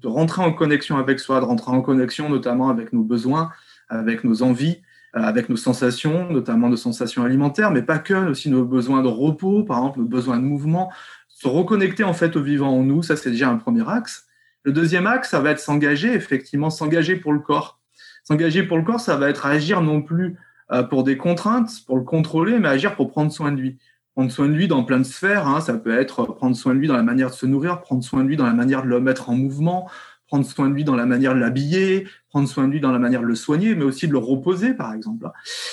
de 0.00 0.08
rentrer 0.08 0.42
en 0.42 0.52
connexion 0.52 0.96
avec 0.96 1.20
soi, 1.20 1.40
de 1.40 1.44
rentrer 1.44 1.72
en 1.72 1.82
connexion 1.82 2.28
notamment 2.28 2.68
avec 2.68 2.92
nos 2.92 3.02
besoins, 3.02 3.50
avec 3.88 4.24
nos 4.24 4.42
envies, 4.42 4.80
euh, 5.16 5.20
avec 5.20 5.48
nos 5.48 5.56
sensations, 5.56 6.30
notamment 6.30 6.68
nos 6.68 6.76
sensations 6.76 7.24
alimentaires, 7.24 7.70
mais 7.70 7.82
pas 7.82 7.98
que, 7.98 8.14
aussi 8.30 8.48
nos 8.48 8.64
besoins 8.64 9.02
de 9.02 9.08
repos, 9.08 9.64
par 9.64 9.78
exemple, 9.78 9.98
nos 10.00 10.06
besoins 10.06 10.38
de 10.38 10.44
mouvement, 10.44 10.92
se 11.28 11.48
reconnecter 11.48 12.04
en 12.04 12.12
fait 12.12 12.36
au 12.36 12.42
vivant 12.42 12.70
en 12.70 12.82
nous, 12.82 13.02
ça 13.02 13.16
c'est 13.16 13.30
déjà 13.30 13.48
un 13.48 13.56
premier 13.56 13.88
axe. 13.88 14.26
Le 14.62 14.72
deuxième 14.72 15.06
axe, 15.06 15.30
ça 15.30 15.40
va 15.40 15.50
être 15.50 15.58
s'engager, 15.58 16.12
effectivement, 16.12 16.70
s'engager 16.70 17.16
pour 17.16 17.32
le 17.32 17.40
corps. 17.40 17.80
S'engager 18.24 18.62
pour 18.62 18.76
le 18.76 18.84
corps, 18.84 19.00
ça 19.00 19.16
va 19.16 19.28
être 19.28 19.46
agir 19.46 19.80
non 19.80 20.02
plus 20.02 20.36
euh, 20.70 20.82
pour 20.82 21.02
des 21.02 21.16
contraintes, 21.16 21.70
pour 21.86 21.96
le 21.96 22.04
contrôler, 22.04 22.58
mais 22.58 22.68
agir 22.68 22.94
pour 22.94 23.10
prendre 23.10 23.32
soin 23.32 23.50
de 23.50 23.60
lui 23.60 23.78
prendre 24.14 24.30
soin 24.30 24.48
de 24.48 24.52
lui 24.52 24.68
dans 24.68 24.84
plein 24.84 24.98
de 24.98 25.04
sphères. 25.04 25.46
Hein. 25.46 25.60
Ça 25.60 25.74
peut 25.74 25.98
être 25.98 26.24
prendre 26.24 26.56
soin 26.56 26.74
de 26.74 26.80
lui 26.80 26.88
dans 26.88 26.96
la 26.96 27.02
manière 27.02 27.30
de 27.30 27.34
se 27.34 27.46
nourrir, 27.46 27.80
prendre 27.80 28.02
soin 28.02 28.22
de 28.22 28.28
lui 28.28 28.36
dans 28.36 28.46
la 28.46 28.52
manière 28.52 28.82
de 28.82 28.88
le 28.88 29.00
mettre 29.00 29.30
en 29.30 29.34
mouvement, 29.34 29.88
prendre 30.26 30.44
soin 30.44 30.68
de 30.68 30.74
lui 30.74 30.84
dans 30.84 30.96
la 30.96 31.06
manière 31.06 31.34
de 31.34 31.40
l'habiller, 31.40 32.06
prendre 32.28 32.48
soin 32.48 32.66
de 32.66 32.72
lui 32.72 32.80
dans 32.80 32.92
la 32.92 32.98
manière 32.98 33.20
de 33.20 33.26
le 33.26 33.34
soigner, 33.34 33.74
mais 33.74 33.84
aussi 33.84 34.06
de 34.06 34.12
le 34.12 34.18
reposer, 34.18 34.74
par 34.74 34.94
exemple. 34.94 35.28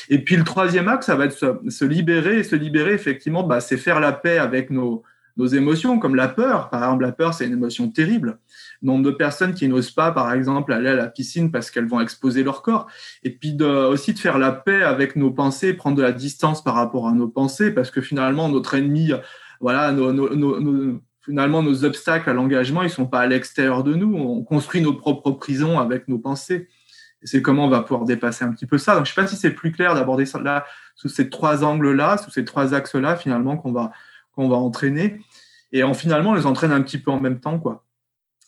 Et 0.10 0.24
puis 0.24 0.36
le 0.36 0.44
troisième 0.44 0.88
axe, 0.88 1.06
ça 1.06 1.16
va 1.16 1.26
être 1.26 1.38
se, 1.70 1.86
libérer. 1.86 2.44
Se 2.44 2.56
libérer, 2.56 2.94
effectivement, 2.94 3.44
bah, 3.44 3.60
c'est 3.60 3.78
faire 3.78 4.00
la 4.00 4.14
paix 4.14 4.38
avec 4.38 4.70
nos, 4.70 5.04
nos 5.38 5.48
émotions, 5.48 6.00
comme 6.00 6.16
la 6.16 6.28
peur. 6.28 6.70
Par 6.70 6.84
exemple, 6.84 7.04
la 7.04 7.12
peur, 7.12 7.34
c'est 7.34 7.46
une 7.46 7.54
émotion 7.54 7.90
terrible 7.90 8.40
nombre 8.82 9.04
de 9.04 9.12
personnes 9.12 9.54
qui 9.54 9.68
n'osent 9.68 9.92
pas, 9.92 10.12
par 10.12 10.32
exemple, 10.34 10.74
aller 10.74 10.90
à 10.90 10.96
la 10.96 11.08
piscine 11.08 11.52
parce 11.52 11.72
qu'elles 11.72 11.88
vont 11.88 12.00
exposer 12.00 12.44
leur 12.44 12.62
corps. 12.62 12.88
Et 13.24 13.32
puis 13.32 13.54
de, 13.54 13.66
aussi 13.66 14.14
de 14.14 14.20
faire 14.20 14.38
la 14.38 14.52
paix 14.52 14.84
avec 14.84 15.16
nos 15.16 15.32
pensées, 15.32 15.74
prendre 15.74 15.98
de 15.98 16.04
la 16.04 16.12
distance 16.12 16.64
par 16.64 16.76
rapport 16.76 17.08
à 17.08 17.12
nos 17.12 17.28
pensées, 17.28 17.72
parce 17.72 17.92
que 17.92 18.02
finalement, 18.02 18.50
notre 18.50 18.76
ennemi, 18.76 19.12
voilà, 19.60 19.94
finalement, 21.24 21.64
nos 21.64 21.84
obstacles 21.84 22.30
à 22.30 22.34
l'engagement, 22.34 22.84
ils 22.84 22.90
sont 22.90 23.08
pas 23.08 23.22
à 23.22 23.28
l'extérieur 23.28 23.84
de 23.84 23.96
nous. 23.96 24.16
On 24.16 24.44
construit 24.44 24.82
nos 24.82 24.94
propres 24.94 25.32
prisons 25.32 25.80
avec 25.80 26.08
nos 26.08 26.20
pensées. 26.20 26.68
C'est 27.24 27.42
comment 27.42 27.66
on 27.66 27.70
va 27.70 27.82
pouvoir 27.82 28.06
dépasser 28.06 28.46
un 28.46 28.52
petit 28.52 28.68
peu 28.68 28.78
ça. 28.78 28.96
Donc, 28.96 29.06
je 29.06 29.14
sais 29.14 29.20
pas 29.20 29.28
si 29.28 29.36
c'est 29.36 29.52
plus 29.52 29.72
clair 29.72 29.96
d'aborder 29.96 30.26
ça 30.26 30.40
là, 30.40 30.66
sous 30.96 31.10
ces 31.10 31.30
trois 31.30 31.64
angles-là, 31.64 32.18
sous 32.18 32.30
ces 32.30 32.46
trois 32.46 32.74
axes-là, 32.76 33.16
finalement, 33.16 33.58
qu'on 33.58 33.72
va, 33.72 33.92
qu'on 34.34 34.48
va 34.48 34.56
entraîner. 34.56 35.20
Et 35.72 35.84
en 35.84 35.94
finalement, 35.94 36.32
on 36.32 36.36
les 36.36 36.46
entraîne 36.46 36.72
un 36.72 36.82
petit 36.82 37.00
peu 37.00 37.12
en 37.12 37.20
même 37.20 37.40
temps, 37.40 37.60
quoi 37.60 37.87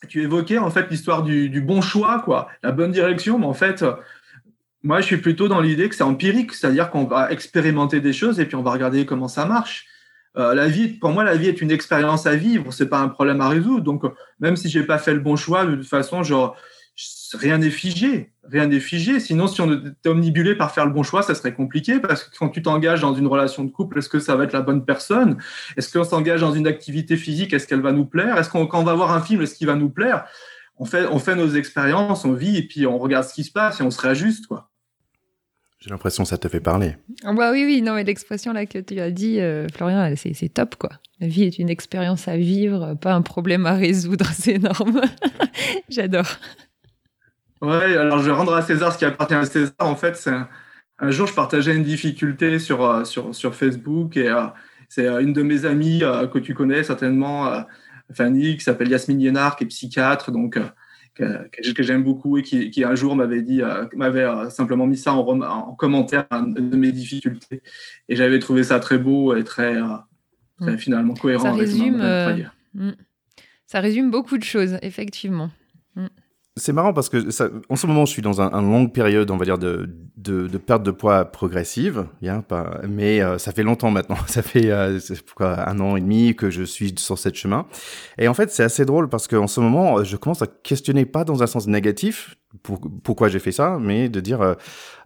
tu 0.08 0.22
évoquais 0.22 0.58
en 0.58 0.70
fait 0.70 0.90
l'histoire 0.90 1.22
du, 1.22 1.60
bon 1.60 1.80
choix, 1.80 2.20
quoi, 2.20 2.48
la 2.62 2.72
bonne 2.72 2.92
direction, 2.92 3.38
mais 3.38 3.46
en 3.46 3.54
fait, 3.54 3.84
moi 4.82 5.00
je 5.00 5.06
suis 5.06 5.18
plutôt 5.18 5.48
dans 5.48 5.60
l'idée 5.60 5.88
que 5.88 5.94
c'est 5.94 6.02
empirique, 6.02 6.52
c'est-à-dire 6.54 6.90
qu'on 6.90 7.04
va 7.04 7.30
expérimenter 7.30 8.00
des 8.00 8.12
choses 8.12 8.40
et 8.40 8.46
puis 8.46 8.56
on 8.56 8.62
va 8.62 8.72
regarder 8.72 9.06
comment 9.06 9.28
ça 9.28 9.44
marche. 9.44 9.86
Euh, 10.36 10.54
la 10.54 10.68
vie, 10.68 10.88
pour 10.88 11.10
moi, 11.10 11.24
la 11.24 11.36
vie 11.36 11.48
est 11.48 11.60
une 11.60 11.70
expérience 11.70 12.26
à 12.26 12.36
vivre, 12.36 12.72
c'est 12.72 12.88
pas 12.88 13.00
un 13.00 13.08
problème 13.08 13.40
à 13.40 13.48
résoudre. 13.48 13.82
Donc, 13.82 14.04
même 14.38 14.56
si 14.56 14.68
j'ai 14.68 14.84
pas 14.84 14.98
fait 14.98 15.12
le 15.12 15.20
bon 15.20 15.36
choix, 15.36 15.66
de 15.66 15.76
toute 15.76 15.88
façon, 15.88 16.22
genre, 16.22 16.56
rien 17.34 17.58
n'est 17.58 17.70
figé, 17.70 18.29
rien 18.50 18.66
n'est 18.66 18.80
figé. 18.80 19.20
Sinon, 19.20 19.46
si 19.46 19.60
on 19.60 19.72
était 19.72 20.08
omnibulé 20.08 20.54
par 20.54 20.72
faire 20.72 20.86
le 20.86 20.92
bon 20.92 21.02
choix, 21.02 21.22
ça 21.22 21.34
serait 21.34 21.54
compliqué 21.54 22.00
parce 22.00 22.24
que 22.24 22.36
quand 22.36 22.48
tu 22.48 22.62
t'engages 22.62 23.00
dans 23.00 23.14
une 23.14 23.26
relation 23.26 23.64
de 23.64 23.70
couple, 23.70 23.98
est-ce 23.98 24.08
que 24.08 24.18
ça 24.18 24.36
va 24.36 24.44
être 24.44 24.52
la 24.52 24.62
bonne 24.62 24.84
personne? 24.84 25.38
Est-ce 25.76 25.92
qu'on 25.96 26.04
s'engage 26.04 26.40
dans 26.40 26.52
une 26.52 26.66
activité 26.66 27.16
physique 27.16 27.52
Est-ce 27.52 27.66
qu'elle 27.66 27.80
va 27.80 27.92
nous 27.92 28.06
plaire? 28.06 28.38
Est-ce 28.38 28.50
qu'on 28.50 28.66
quand 28.66 28.80
on 28.80 28.84
va 28.84 28.94
voir 28.94 29.12
un 29.12 29.20
film, 29.20 29.42
est-ce 29.42 29.54
qu'il 29.54 29.66
va 29.66 29.74
nous 29.74 29.90
plaire? 29.90 30.24
On 30.78 30.84
fait, 30.84 31.06
on 31.06 31.18
fait 31.18 31.36
nos 31.36 31.50
expériences, 31.50 32.24
on 32.24 32.32
vit 32.32 32.56
et 32.56 32.66
puis 32.66 32.86
on 32.86 32.98
regarde 32.98 33.24
ce 33.24 33.34
qui 33.34 33.44
se 33.44 33.52
passe 33.52 33.80
et 33.80 33.82
on 33.82 33.90
se 33.90 34.00
réajuste, 34.00 34.46
quoi. 34.46 34.70
J'ai 35.80 35.88
l'impression 35.88 36.24
que 36.24 36.28
ça 36.28 36.36
te 36.36 36.46
fait 36.46 36.60
parler. 36.60 36.94
Ah 37.24 37.32
bah 37.32 37.52
oui, 37.52 37.64
oui, 37.64 37.80
non, 37.80 37.94
mais 37.94 38.04
l'expression 38.04 38.52
là 38.52 38.66
que 38.66 38.78
tu 38.78 39.00
as 39.00 39.10
dit, 39.10 39.40
euh, 39.40 39.66
Florian, 39.74 40.12
c'est 40.14 40.52
top, 40.52 40.76
quoi. 40.76 40.90
La 41.20 41.26
vie 41.26 41.44
est 41.44 41.58
une 41.58 41.70
expérience 41.70 42.28
à 42.28 42.36
vivre, 42.36 42.94
pas 43.00 43.14
un 43.14 43.22
problème 43.22 43.64
à 43.64 43.72
résoudre, 43.72 44.26
c'est 44.34 44.56
énorme. 44.56 45.00
J'adore. 45.88 46.26
Ouais, 47.60 47.96
alors 47.96 48.20
je 48.20 48.26
vais 48.26 48.32
rendre 48.32 48.54
à 48.54 48.62
César 48.62 48.92
ce 48.92 48.98
qui 48.98 49.04
appartient 49.04 49.34
à 49.34 49.44
César. 49.44 49.74
En 49.80 49.96
fait, 49.96 50.16
c'est 50.16 50.32
un, 50.98 51.10
jour, 51.10 51.26
je 51.26 51.34
partageais 51.34 51.76
une 51.76 51.82
difficulté 51.82 52.58
sur, 52.58 52.84
euh, 52.84 53.04
sur, 53.04 53.34
sur 53.34 53.54
Facebook 53.54 54.16
et 54.16 54.28
euh, 54.28 54.46
c'est 54.88 55.06
euh, 55.06 55.20
une 55.20 55.32
de 55.32 55.42
mes 55.42 55.66
amies 55.66 56.00
que 56.32 56.38
tu 56.38 56.54
connais 56.54 56.82
certainement, 56.82 57.64
Fanny, 58.12 58.56
qui 58.56 58.64
s'appelle 58.64 58.88
Yasmine 58.88 59.20
Yénard, 59.20 59.56
qui 59.56 59.64
est 59.64 59.66
psychiatre, 59.66 60.32
donc 60.32 60.58
que, 61.14 61.72
que 61.72 61.82
j'aime 61.82 62.02
beaucoup 62.02 62.38
et 62.38 62.42
qui, 62.42 62.70
qui, 62.70 62.82
un 62.82 62.94
jour 62.94 63.14
m'avait 63.14 63.42
dit, 63.42 63.60
m'avait 63.94 64.26
simplement 64.48 64.86
mis 64.86 64.96
ça 64.96 65.12
en, 65.12 65.40
en, 65.42 65.74
commentaire 65.74 66.26
de 66.30 66.76
mes 66.76 66.92
difficultés. 66.92 67.62
Et 68.08 68.16
j'avais 68.16 68.38
trouvé 68.38 68.64
ça 68.64 68.80
très 68.80 68.98
beau 68.98 69.36
et 69.36 69.44
très, 69.44 69.76
très 70.60 70.72
mm. 70.72 70.78
finalement 70.78 71.14
cohérent 71.14 71.44
ça 71.44 71.50
avec 71.50 71.60
résume, 71.60 72.02
mm. 72.74 72.92
Ça 73.66 73.78
résume 73.78 74.10
beaucoup 74.10 74.38
de 74.38 74.42
choses, 74.42 74.78
effectivement. 74.82 75.50
C'est 76.60 76.74
marrant 76.74 76.92
parce 76.92 77.08
que 77.08 77.30
ça, 77.30 77.48
en 77.70 77.76
ce 77.76 77.86
moment, 77.86 78.04
je 78.04 78.12
suis 78.12 78.22
dans 78.22 78.40
une 78.40 78.50
un 78.52 78.60
longue 78.60 78.92
période, 78.92 79.30
on 79.30 79.38
va 79.38 79.46
dire, 79.46 79.56
de, 79.56 79.88
de, 80.18 80.46
de 80.46 80.58
perte 80.58 80.82
de 80.82 80.90
poids 80.90 81.24
progressive. 81.24 82.06
Yeah, 82.20 82.42
pas, 82.42 82.80
mais 82.86 83.22
euh, 83.22 83.38
ça 83.38 83.52
fait 83.52 83.62
longtemps 83.62 83.90
maintenant. 83.90 84.18
Ça 84.26 84.42
fait 84.42 84.70
euh, 84.70 84.98
quoi, 85.34 85.68
un 85.68 85.80
an 85.80 85.96
et 85.96 86.00
demi 86.00 86.36
que 86.36 86.50
je 86.50 86.62
suis 86.62 86.94
sur 86.98 87.18
cette 87.18 87.36
chemin. 87.36 87.66
Et 88.18 88.28
en 88.28 88.34
fait, 88.34 88.50
c'est 88.50 88.62
assez 88.62 88.84
drôle 88.84 89.08
parce 89.08 89.26
qu'en 89.26 89.46
ce 89.46 89.60
moment, 89.60 90.04
je 90.04 90.16
commence 90.16 90.42
à 90.42 90.46
questionner, 90.46 91.06
pas 91.06 91.24
dans 91.24 91.42
un 91.42 91.46
sens 91.46 91.66
négatif, 91.66 92.36
pour, 92.62 92.80
pourquoi 93.04 93.28
j'ai 93.28 93.38
fait 93.38 93.52
ça, 93.52 93.78
mais 93.80 94.08
de 94.08 94.18
dire, 94.18 94.40
euh, 94.40 94.54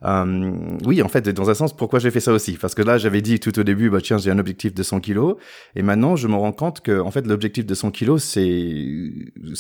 euh, 0.05 0.53
oui, 0.87 1.03
en 1.03 1.09
fait, 1.09 1.29
dans 1.29 1.51
un 1.51 1.55
sens, 1.55 1.77
pourquoi 1.77 1.99
j'ai 1.99 2.11
fait 2.11 2.21
ça 2.21 2.33
aussi? 2.33 2.53
Parce 2.55 2.75
que 2.75 2.81
là, 2.81 2.97
j'avais 2.97 3.21
dit 3.21 3.39
tout 3.39 3.59
au 3.59 3.63
début, 3.63 3.91
bah, 3.91 3.99
tiens, 4.03 4.17
j'ai 4.17 4.31
un 4.31 4.39
objectif 4.39 4.73
de 4.73 4.83
100 4.83 5.01
kilos. 5.01 5.37
Et 5.77 5.83
maintenant, 5.83 6.17
je 6.17 6.27
me 6.27 6.37
rends 6.37 6.53
compte 6.53 6.81
que, 6.81 6.99
en 7.01 7.11
fait, 7.11 7.27
l'objectif 7.27 7.67
de 7.67 7.75
100 7.75 7.91
kilos, 7.91 8.25
c'est, 8.25 8.47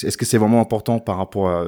est-ce 0.03 0.17
que 0.17 0.25
c'est 0.25 0.39
vraiment 0.39 0.63
important 0.63 0.99
par 0.99 1.19
rapport 1.19 1.51
à, 1.51 1.67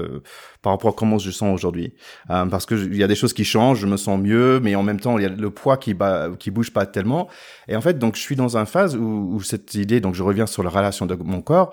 par 0.63 0.73
rapport 0.73 0.91
à 0.91 0.95
comment 0.95 1.19
je 1.19 1.31
sens 1.31 1.55
aujourd'hui? 1.55 1.93
Euh, 2.31 2.47
parce 2.47 2.65
que 2.65 2.75
il 2.75 2.97
y 2.97 3.05
a 3.05 3.09
des 3.09 3.15
choses 3.15 3.35
qui 3.35 3.45
changent, 3.45 3.81
je 3.81 3.87
me 3.87 3.99
sens 3.99 4.19
mieux, 4.19 4.59
mais 4.61 4.75
en 4.75 4.83
même 4.83 5.01
temps, 5.01 5.19
il 5.19 5.23
y 5.23 5.27
a 5.27 5.31
le 5.31 5.51
poids 5.51 5.77
qui, 5.77 5.93
bah, 5.93 6.31
qui 6.39 6.51
bouge 6.51 6.73
pas 6.73 6.87
tellement. 6.87 7.29
Et 7.69 7.77
en 7.77 7.83
fait, 7.83 7.99
donc, 7.99 8.17
je 8.17 8.23
suis 8.23 8.37
dans 8.37 8.57
une 8.57 8.67
phase 8.67 8.97
où, 8.97 9.35
où 9.35 9.43
cette 9.43 9.75
idée, 9.75 10.01
donc, 10.01 10.15
je 10.15 10.23
reviens 10.23 10.47
sur 10.47 10.63
la 10.63 10.71
relation 10.71 11.05
de 11.05 11.15
mon 11.15 11.43
corps, 11.43 11.73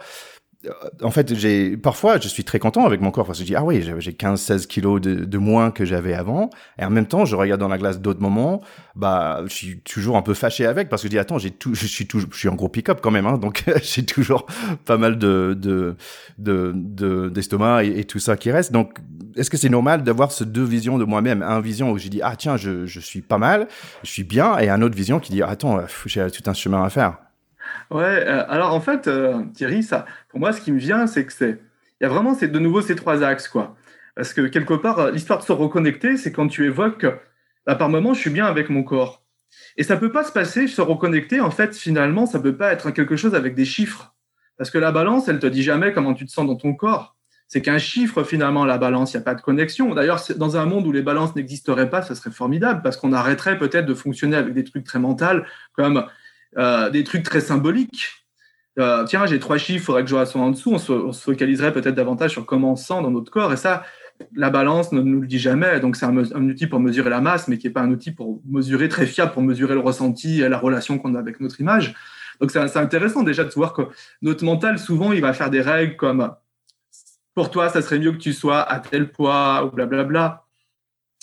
en 1.01 1.11
fait, 1.11 1.35
j'ai 1.35 1.75
parfois 1.75 2.19
je 2.19 2.27
suis 2.27 2.43
très 2.43 2.59
content 2.59 2.85
avec 2.85 3.01
mon 3.01 3.11
corps 3.11 3.25
parce 3.25 3.39
que 3.39 3.43
je 3.43 3.47
dis 3.47 3.55
ah 3.55 3.63
oui 3.63 3.81
j'ai 3.81 4.11
15-16 4.11 4.67
kilos 4.67 5.01
de, 5.01 5.25
de, 5.25 5.37
moins 5.37 5.71
que 5.71 5.83
j'avais 5.83 6.13
avant. 6.13 6.49
Et 6.79 6.85
en 6.85 6.89
même 6.89 7.05
temps 7.05 7.25
je 7.25 7.35
regarde 7.35 7.59
dans 7.59 7.67
la 7.67 7.77
glace 7.77 7.99
d'autres 7.99 8.21
moments 8.21 8.61
bah 8.95 9.41
je 9.45 9.53
suis 9.53 9.79
toujours 9.81 10.15
un 10.15 10.21
peu 10.21 10.33
fâché 10.33 10.65
avec 10.65 10.87
parce 10.87 11.01
que 11.01 11.07
je 11.07 11.11
dis 11.11 11.19
attends 11.19 11.37
j'ai 11.37 11.51
tout 11.51 11.73
je 11.73 11.85
suis 11.85 12.07
toujours 12.07 12.29
je 12.31 12.37
suis 12.37 12.47
en 12.47 12.55
gros 12.55 12.69
pick-up 12.69 12.99
quand 13.01 13.11
même 13.11 13.25
hein, 13.25 13.37
donc 13.37 13.65
j'ai 13.81 14.05
toujours 14.05 14.45
pas 14.85 14.97
mal 14.97 15.17
de 15.17 15.57
de 16.37 17.29
d'estomac 17.29 17.83
et, 17.83 18.03
tout 18.05 18.19
ça 18.19 18.37
qui 18.37 18.51
reste. 18.51 18.71
Donc 18.71 18.99
est-ce 19.35 19.49
que 19.49 19.57
c'est 19.57 19.69
normal 19.69 20.03
d'avoir 20.03 20.31
ces 20.31 20.45
deux 20.45 20.63
visions 20.63 20.97
de 20.97 21.05
moi-même? 21.05 21.41
Un 21.41 21.59
vision 21.59 21.91
où 21.91 21.97
je 21.97 22.07
dis 22.07 22.21
ah 22.23 22.35
tiens 22.37 22.55
je 22.55 22.85
je 22.85 22.99
suis 22.99 23.21
pas 23.21 23.37
mal 23.37 23.67
je 24.03 24.09
suis 24.09 24.23
bien 24.23 24.57
et 24.59 24.69
un 24.69 24.81
autre 24.81 24.95
vision 24.95 25.19
qui 25.19 25.33
dit 25.33 25.43
attends 25.43 25.79
j'ai 26.05 26.31
tout 26.31 26.49
un 26.49 26.53
chemin 26.53 26.83
à 26.83 26.89
faire 26.89 27.17
Ouais, 27.91 28.03
euh, 28.03 28.45
alors 28.49 28.73
en 28.73 28.81
fait, 28.81 29.07
euh, 29.07 29.43
Thierry, 29.53 29.83
ça, 29.83 30.05
pour 30.29 30.39
moi, 30.39 30.51
ce 30.53 30.61
qui 30.61 30.71
me 30.71 30.79
vient, 30.79 31.07
c'est 31.07 31.25
que 31.25 31.33
c'est, 31.33 31.59
il 31.99 32.03
y 32.03 32.05
a 32.05 32.09
vraiment 32.09 32.33
de 32.33 32.59
nouveau 32.59 32.81
ces 32.81 32.95
trois 32.95 33.23
axes, 33.23 33.47
quoi. 33.47 33.75
Parce 34.15 34.33
que 34.33 34.41
quelque 34.47 34.73
part, 34.73 34.99
euh, 34.99 35.11
l'histoire 35.11 35.39
de 35.39 35.43
se 35.43 35.51
reconnecter, 35.51 36.17
c'est 36.17 36.31
quand 36.31 36.47
tu 36.47 36.65
évoques, 36.65 37.05
bah, 37.65 37.75
par 37.75 37.89
moment, 37.89 38.13
je 38.13 38.19
suis 38.19 38.29
bien 38.29 38.45
avec 38.45 38.69
mon 38.69 38.83
corps. 38.83 39.23
Et 39.77 39.83
ça 39.83 39.97
peut 39.97 40.11
pas 40.11 40.23
se 40.23 40.31
passer, 40.31 40.67
se 40.67 40.81
reconnecter, 40.81 41.39
en 41.39 41.51
fait, 41.51 41.75
finalement, 41.75 42.25
ça 42.25 42.39
peut 42.39 42.55
pas 42.55 42.71
être 42.73 42.91
quelque 42.91 43.15
chose 43.15 43.35
avec 43.35 43.55
des 43.55 43.65
chiffres. 43.65 44.15
Parce 44.57 44.69
que 44.69 44.77
la 44.77 44.91
balance, 44.91 45.27
elle 45.27 45.39
te 45.39 45.47
dit 45.47 45.63
jamais 45.63 45.93
comment 45.93 46.13
tu 46.13 46.25
te 46.25 46.31
sens 46.31 46.45
dans 46.45 46.55
ton 46.55 46.73
corps. 46.73 47.15
C'est 47.47 47.61
qu'un 47.61 47.77
chiffre, 47.77 48.23
finalement, 48.23 48.65
la 48.65 48.77
balance, 48.77 49.13
il 49.13 49.17
n'y 49.17 49.21
a 49.21 49.25
pas 49.25 49.35
de 49.35 49.41
connexion. 49.41 49.93
D'ailleurs, 49.93 50.21
dans 50.37 50.57
un 50.57 50.65
monde 50.65 50.87
où 50.87 50.91
les 50.91 51.01
balances 51.01 51.35
n'existeraient 51.35 51.89
pas, 51.89 52.01
ça 52.01 52.15
serait 52.15 52.31
formidable, 52.31 52.81
parce 52.81 52.97
qu'on 52.97 53.13
arrêterait 53.13 53.57
peut-être 53.57 53.85
de 53.85 53.93
fonctionner 53.93 54.35
avec 54.35 54.53
des 54.53 54.63
trucs 54.63 54.83
très 54.85 54.99
mentaux, 54.99 55.43
comme 55.73 56.05
euh, 56.57 56.89
des 56.89 57.03
trucs 57.03 57.23
très 57.23 57.41
symboliques. 57.41 58.09
Euh, 58.79 59.05
tiens, 59.05 59.25
j'ai 59.25 59.39
trois 59.39 59.57
chiffres, 59.57 59.79
il 59.79 59.85
faudrait 59.85 60.03
que 60.03 60.09
je 60.09 60.25
sois 60.25 60.41
en 60.41 60.51
dessous. 60.51 60.73
On 60.73 61.11
se, 61.11 61.19
focaliserait 61.19 61.73
peut-être 61.73 61.95
davantage 61.95 62.31
sur 62.31 62.45
comment 62.45 62.71
on 62.73 62.75
sent 62.75 63.01
dans 63.01 63.11
notre 63.11 63.31
corps. 63.31 63.53
Et 63.53 63.57
ça, 63.57 63.83
la 64.35 64.49
balance 64.49 64.91
ne 64.91 65.01
nous 65.01 65.21
le 65.21 65.27
dit 65.27 65.39
jamais. 65.39 65.79
Donc, 65.79 65.95
c'est 65.95 66.05
un, 66.05 66.15
outil 66.17 66.67
pour 66.67 66.79
mesurer 66.79 67.09
la 67.09 67.21
masse, 67.21 67.47
mais 67.47 67.57
qui 67.57 67.67
n'est 67.67 67.73
pas 67.73 67.81
un 67.81 67.91
outil 67.91 68.11
pour 68.11 68.41
mesurer 68.45 68.89
très 68.89 69.05
fiable, 69.05 69.31
pour 69.31 69.43
mesurer 69.43 69.73
le 69.73 69.79
ressenti 69.79 70.41
et 70.41 70.49
la 70.49 70.57
relation 70.57 70.97
qu'on 70.97 71.15
a 71.15 71.19
avec 71.19 71.39
notre 71.39 71.59
image. 71.61 71.93
Donc, 72.41 72.51
c'est 72.51 72.77
intéressant 72.77 73.23
déjà 73.23 73.43
de 73.43 73.51
voir 73.51 73.73
que 73.73 73.83
notre 74.21 74.43
mental, 74.43 74.79
souvent, 74.79 75.11
il 75.11 75.21
va 75.21 75.33
faire 75.33 75.49
des 75.49 75.61
règles 75.61 75.95
comme 75.95 76.31
pour 77.35 77.49
toi, 77.49 77.69
ça 77.69 77.81
serait 77.81 77.99
mieux 77.99 78.11
que 78.11 78.17
tu 78.17 78.33
sois 78.33 78.61
à 78.61 78.79
tel 78.79 79.11
poids 79.11 79.65
ou 79.65 79.71
blablabla. 79.71 80.45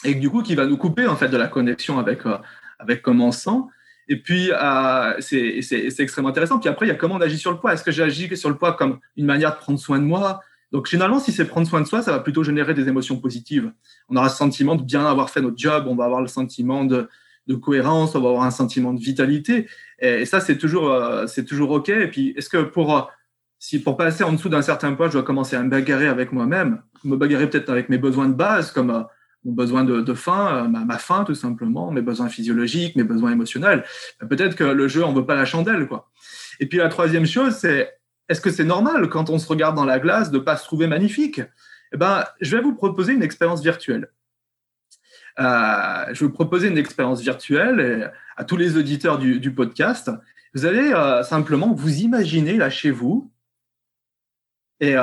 Et 0.05 0.15
du 0.15 0.31
coup, 0.31 0.43
qui 0.43 0.55
va 0.55 0.67
nous 0.67 0.77
couper 0.77 1.07
en 1.07 1.17
fait 1.17 1.29
de 1.29 1.37
la 1.37 1.47
connexion 1.47 1.99
avec, 1.99 2.27
euh, 2.27 2.39
avec 2.79 3.03
comment 3.03 3.29
on 3.29 3.33
sent. 3.33 3.59
Et 4.11 4.17
puis, 4.17 4.50
euh, 4.52 5.14
c'est 5.21 6.00
extrêmement 6.00 6.31
intéressant. 6.31 6.59
Puis 6.59 6.69
après, 6.69 6.87
il 6.87 6.88
y 6.88 6.93
a 6.93 6.97
comment 6.97 7.14
on 7.14 7.21
agit 7.21 7.38
sur 7.38 7.52
le 7.52 7.59
poids. 7.59 7.73
Est-ce 7.73 7.85
que 7.85 7.93
j'agis 7.93 8.37
sur 8.37 8.50
le 8.50 8.57
poids 8.57 8.73
comme 8.73 8.99
une 9.17 9.25
manière 9.25 9.52
de 9.52 9.59
prendre 9.59 9.79
soin 9.79 10.00
de 10.00 10.05
moi? 10.05 10.40
Donc, 10.73 10.88
généralement, 10.88 11.21
si 11.21 11.31
c'est 11.31 11.45
prendre 11.45 11.69
soin 11.69 11.81
de 11.81 11.87
soi, 11.87 12.02
ça 12.02 12.11
va 12.11 12.19
plutôt 12.19 12.43
générer 12.43 12.75
des 12.75 12.88
émotions 12.88 13.17
positives. 13.19 13.73
On 14.09 14.17
aura 14.17 14.26
le 14.26 14.33
sentiment 14.33 14.75
de 14.75 14.83
bien 14.83 15.07
avoir 15.07 15.31
fait 15.31 15.40
notre 15.40 15.57
job, 15.57 15.85
on 15.87 15.95
va 15.95 16.07
avoir 16.07 16.21
le 16.21 16.26
sentiment 16.26 16.85
de, 16.85 17.09
cohérence, 17.62 18.17
on 18.17 18.21
va 18.21 18.29
avoir 18.31 18.45
un 18.45 18.50
sentiment 18.50 18.93
de 18.93 19.00
vitalité. 19.00 19.69
Et, 20.00 20.25
ça, 20.25 20.40
c'est 20.40 20.59
toujours, 20.59 20.90
euh, 20.90 21.26
toujours 21.49 21.71
OK. 21.71 21.88
Et 21.88 22.09
puis, 22.09 22.35
est-ce 22.37 22.49
que 22.49 22.62
pour, 22.62 23.09
si 23.61 23.81
pour 23.81 23.97
passer 23.97 24.25
en 24.25 24.33
dessous 24.33 24.49
d'un 24.49 24.62
certain 24.62 24.93
poids, 24.95 25.07
je 25.07 25.12
dois 25.12 25.23
commencer 25.23 25.55
à 25.55 25.62
me 25.62 25.71
bagarrer 25.71 26.09
avec 26.09 26.33
moi-même, 26.33 26.83
me 27.05 27.17
bagarrer 27.17 27.49
peut-être 27.49 27.71
avec 27.71 27.88
mes 27.88 27.99
besoins 27.99 28.29
de 28.29 28.35
base, 28.35 28.73
comme 28.73 28.90
euh, 28.90 29.02
mon 29.44 29.52
besoin 29.52 29.85
de, 29.85 30.14
faim, 30.14 30.64
euh, 30.64 30.68
ma, 30.68 30.99
faim 30.99 31.25
tout 31.25 31.35
simplement, 31.35 31.90
mes 31.90 32.02
besoins 32.02 32.28
physiologiques, 32.28 32.97
mes 32.97 33.04
besoins 33.04 33.32
émotionnels. 33.32 33.85
Ben, 34.20 34.28
peut-être 34.28 34.54
que 34.54 34.64
le 34.64 34.88
jeu 34.88 35.04
en 35.04 35.12
veut 35.12 35.25
pas 35.25 35.35
la 35.35 35.44
chandelle, 35.44 35.87
quoi. 35.87 36.11
Et 36.59 36.66
puis 36.66 36.78
la 36.78 36.88
troisième 36.88 37.26
chose, 37.26 37.54
c'est 37.54 37.99
est-ce 38.28 38.40
que 38.40 38.50
c'est 38.50 38.64
normal 38.64 39.09
quand 39.09 39.30
on 39.30 39.38
se 39.38 39.49
regarde 39.49 39.76
dans 39.76 39.85
la 39.85 39.99
glace 39.99 40.30
de 40.30 40.38
pas 40.38 40.56
se 40.56 40.64
trouver 40.64 40.87
magnifique? 40.87 41.40
Eh 41.92 41.97
ben, 41.97 42.25
je 42.40 42.56
vais 42.56 42.62
vous 42.62 42.75
proposer 42.75 43.14
une 43.14 43.23
expérience 43.23 43.62
virtuelle. 43.62 44.11
Euh, 45.38 46.04
je 46.12 46.20
vais 46.20 46.26
vous 46.26 46.32
proposer 46.32 46.68
une 46.68 46.78
expérience 46.78 47.23
virtuelle 47.23 48.12
à 48.37 48.44
tous 48.44 48.56
les 48.56 48.76
auditeurs 48.76 49.18
du, 49.18 49.54
podcast. 49.54 50.11
Vous 50.54 50.66
allez 50.66 50.92
euh, 50.92 51.23
simplement 51.23 51.73
vous 51.73 52.00
imaginer 52.00 52.56
là 52.56 52.68
chez 52.68 52.90
vous 52.90 53.32
et 54.80 54.97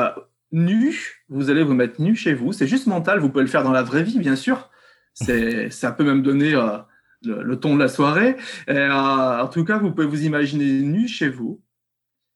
nu, 0.51 1.23
vous 1.29 1.49
allez 1.49 1.63
vous 1.63 1.73
mettre 1.73 2.01
nu 2.01 2.15
chez 2.15 2.33
vous. 2.33 2.53
C'est 2.53 2.67
juste 2.67 2.87
mental, 2.87 3.19
vous 3.19 3.29
pouvez 3.29 3.43
le 3.43 3.49
faire 3.49 3.63
dans 3.63 3.71
la 3.71 3.83
vraie 3.83 4.03
vie, 4.03 4.19
bien 4.19 4.35
sûr. 4.35 4.69
Ça 5.69 5.91
peut 5.91 6.03
même 6.03 6.21
donner 6.21 6.53
euh, 6.53 6.77
le, 7.23 7.59
ton 7.59 7.75
de 7.75 7.79
la 7.79 7.87
soirée. 7.87 8.37
Euh, 8.69 8.91
en 8.91 9.47
tout 9.47 9.65
cas, 9.65 9.77
vous 9.77 9.91
pouvez 9.91 10.07
vous 10.07 10.23
imaginer 10.23 10.81
nu 10.81 11.07
chez 11.07 11.29
vous. 11.29 11.61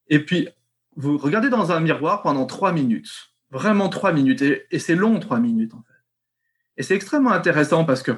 Et 0.08 0.20
puis, 0.26 0.50
vous 0.96 1.18
regardez 1.18 1.50
dans 1.50 1.72
un 1.72 1.80
miroir 1.80 2.22
pendant 2.22 2.46
trois 2.46 2.74
minutes. 2.74 3.34
Vraiment 3.50 3.90
trois 3.90 4.12
minutes. 4.12 4.42
Et, 4.42 4.66
et 4.72 4.80
c'est 4.80 4.96
long, 4.96 5.20
trois 5.20 5.40
minutes, 5.40 5.74
en 5.74 5.82
fait. 5.84 5.92
Et 6.78 6.84
c'est 6.84 6.96
extrêmement 6.96 7.32
intéressant 7.32 7.86
parce 7.86 8.02
que 8.02 8.14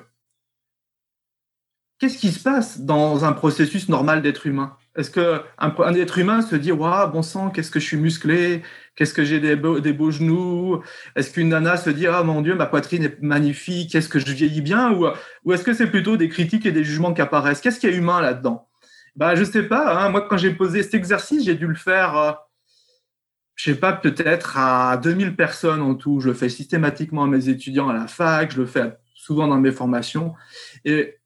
qu'est-ce 1.99 2.17
qui 2.17 2.31
se 2.31 2.41
passe 2.41 2.81
dans 2.81 3.25
un 3.25 3.33
processus 3.33 3.89
normal 3.89 4.21
d'être 4.21 4.47
humain? 4.47 4.77
Est-ce 4.95 5.09
qu'un 5.09 5.43
un 5.57 5.93
être 5.95 6.17
humain 6.17 6.41
se 6.41 6.55
dit 6.55 6.71
Waouh, 6.71 7.11
bon 7.11 7.21
sang, 7.21 7.49
qu'est-ce 7.49 7.71
que 7.71 7.79
je 7.79 7.85
suis 7.85 7.97
musclé? 7.97 8.61
Qu'est-ce 8.95 9.13
que 9.13 9.23
j'ai 9.23 9.39
des, 9.39 9.55
beaux, 9.55 10.11
genoux? 10.11 10.81
Est-ce 11.15 11.31
qu'une 11.31 11.49
nana 11.49 11.77
se 11.77 11.89
dit 11.89 12.05
Ah 12.05 12.23
mon 12.23 12.41
Dieu, 12.41 12.55
ma 12.55 12.67
poitrine 12.67 13.03
est 13.03 13.21
magnifique 13.21 13.95
Est-ce 13.95 14.07
que 14.07 14.19
je 14.19 14.31
vieillis 14.31 14.61
bien? 14.61 14.91
Ou, 14.91 15.07
ou 15.45 15.53
est-ce 15.53 15.63
que 15.63 15.73
c'est 15.73 15.87
plutôt 15.87 16.15
des 16.15 16.29
critiques 16.29 16.65
et 16.65 16.71
des 16.71 16.83
jugements 16.83 17.13
qui 17.13 17.21
apparaissent? 17.21 17.61
Qu'est-ce 17.61 17.79
qui 17.79 17.87
est 17.87 17.95
humain 17.95 18.21
là-dedans? 18.21 18.69
Bah, 19.15 19.35
Je 19.35 19.43
sais 19.43 19.63
pas. 19.63 19.97
Hein. 19.97 20.09
Moi, 20.09 20.21
quand 20.27 20.37
j'ai 20.37 20.53
posé 20.53 20.83
cet 20.83 20.93
exercice, 20.93 21.43
j'ai 21.45 21.55
dû 21.55 21.67
le 21.67 21.75
faire. 21.75 22.17
Euh, 22.17 22.31
je 23.55 23.71
sais 23.71 23.79
pas, 23.79 23.93
peut-être 23.93 24.57
à 24.57 24.97
2000 24.97 25.35
personnes 25.35 25.81
en 25.81 25.95
tout. 25.95 26.19
Je 26.19 26.29
le 26.29 26.33
fais 26.33 26.49
systématiquement 26.49 27.23
à 27.23 27.27
mes 27.27 27.49
étudiants 27.49 27.89
à 27.89 27.93
la 27.93 28.07
fac, 28.07 28.51
je 28.51 28.61
le 28.61 28.65
fais 28.65 28.93
souvent 29.15 29.47
dans 29.47 29.59
mes 29.59 29.71
formations. 29.71 30.33
Et 30.85 31.19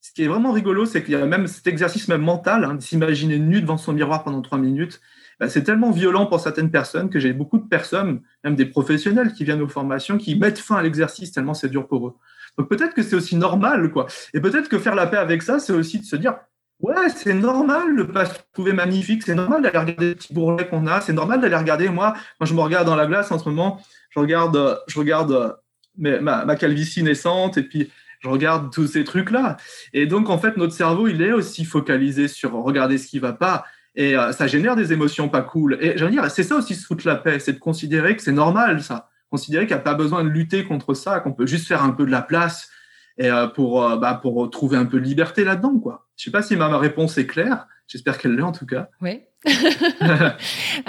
ce 0.00 0.12
qui 0.12 0.22
est 0.22 0.28
vraiment 0.28 0.52
rigolo, 0.52 0.86
c'est 0.86 1.02
qu'il 1.02 1.14
y 1.14 1.16
a 1.16 1.26
même 1.26 1.46
cet 1.46 1.66
exercice 1.66 2.08
même 2.08 2.22
mental, 2.22 2.64
hein, 2.64 2.74
de 2.74 2.82
s'imaginer 2.82 3.38
nu 3.38 3.60
devant 3.60 3.78
son 3.78 3.92
miroir 3.92 4.24
pendant 4.24 4.42
trois 4.42 4.58
minutes. 4.58 5.00
Bah, 5.42 5.48
c'est 5.48 5.64
tellement 5.64 5.90
violent 5.90 6.26
pour 6.26 6.38
certaines 6.38 6.70
personnes 6.70 7.10
que 7.10 7.18
j'ai 7.18 7.32
beaucoup 7.32 7.58
de 7.58 7.66
personnes, 7.66 8.20
même 8.44 8.54
des 8.54 8.64
professionnels 8.64 9.32
qui 9.32 9.42
viennent 9.42 9.60
aux 9.60 9.66
formations, 9.66 10.16
qui 10.16 10.36
mettent 10.36 10.60
fin 10.60 10.76
à 10.76 10.82
l'exercice 10.84 11.32
tellement 11.32 11.52
c'est 11.52 11.68
dur 11.68 11.88
pour 11.88 12.06
eux. 12.06 12.14
Donc 12.56 12.68
peut-être 12.68 12.94
que 12.94 13.02
c'est 13.02 13.16
aussi 13.16 13.34
normal, 13.34 13.90
quoi. 13.90 14.06
Et 14.34 14.40
peut-être 14.40 14.68
que 14.68 14.78
faire 14.78 14.94
la 14.94 15.08
paix 15.08 15.16
avec 15.16 15.42
ça, 15.42 15.58
c'est 15.58 15.72
aussi 15.72 15.98
de 15.98 16.04
se 16.04 16.14
dire, 16.14 16.36
ouais, 16.78 17.08
c'est 17.12 17.34
normal 17.34 17.96
de 17.96 18.04
pas 18.04 18.26
se 18.26 18.34
trouver 18.52 18.72
magnifique, 18.72 19.24
c'est 19.24 19.34
normal 19.34 19.62
d'aller 19.62 19.78
regarder 19.80 20.06
les 20.06 20.14
petits 20.14 20.32
bourrelets 20.32 20.68
qu'on 20.68 20.86
a, 20.86 21.00
c'est 21.00 21.12
normal 21.12 21.40
d'aller 21.40 21.56
regarder. 21.56 21.88
Moi, 21.88 22.14
quand 22.38 22.46
je 22.46 22.54
me 22.54 22.60
regarde 22.60 22.86
dans 22.86 22.94
la 22.94 23.06
glace 23.06 23.32
en 23.32 23.40
ce 23.40 23.48
moment, 23.48 23.82
je 24.10 24.20
regarde, 24.20 24.80
je 24.86 24.96
regarde 24.96 25.56
ma, 25.98 26.44
ma 26.44 26.54
calvitie 26.54 27.02
naissante 27.02 27.58
et 27.58 27.64
puis 27.64 27.90
je 28.20 28.28
regarde 28.28 28.72
tous 28.72 28.86
ces 28.86 29.02
trucs-là. 29.02 29.56
Et 29.92 30.06
donc, 30.06 30.30
en 30.30 30.38
fait, 30.38 30.56
notre 30.56 30.72
cerveau, 30.72 31.08
il 31.08 31.20
est 31.20 31.32
aussi 31.32 31.64
focalisé 31.64 32.28
sur 32.28 32.52
regarder 32.52 32.96
ce 32.96 33.08
qui 33.08 33.18
va 33.18 33.32
pas. 33.32 33.64
Et 33.94 34.16
euh, 34.16 34.32
ça 34.32 34.46
génère 34.46 34.76
des 34.76 34.92
émotions 34.92 35.28
pas 35.28 35.42
cool. 35.42 35.78
Et 35.80 35.96
veux 35.96 36.10
dire, 36.10 36.30
c'est 36.30 36.42
ça 36.42 36.56
aussi 36.56 36.74
se 36.74 36.86
foutre 36.86 37.06
la 37.06 37.16
paix, 37.16 37.38
c'est 37.38 37.54
de 37.54 37.58
considérer 37.58 38.16
que 38.16 38.22
c'est 38.22 38.32
normal, 38.32 38.82
ça. 38.82 39.10
Considérer 39.30 39.66
qu'il 39.66 39.74
n'y 39.74 39.80
a 39.80 39.84
pas 39.84 39.94
besoin 39.94 40.24
de 40.24 40.28
lutter 40.28 40.64
contre 40.64 40.94
ça, 40.94 41.20
qu'on 41.20 41.32
peut 41.32 41.46
juste 41.46 41.66
faire 41.66 41.82
un 41.82 41.90
peu 41.90 42.04
de 42.06 42.10
la 42.10 42.22
place 42.22 42.70
et, 43.18 43.30
euh, 43.30 43.46
pour, 43.46 43.84
euh, 43.84 43.96
bah, 43.96 44.18
pour 44.20 44.48
trouver 44.50 44.76
un 44.76 44.86
peu 44.86 44.98
de 44.98 45.04
liberté 45.04 45.44
là-dedans, 45.44 45.78
quoi. 45.78 46.06
Je 46.16 46.24
sais 46.24 46.30
pas 46.30 46.42
si 46.42 46.56
ma 46.56 46.78
réponse 46.78 47.18
est 47.18 47.26
claire. 47.26 47.66
J'espère 47.88 48.18
qu'elle 48.18 48.34
l'est 48.34 48.42
en 48.42 48.52
tout 48.52 48.66
cas. 48.66 48.88
Oui. 49.00 49.20
ah 50.00 50.36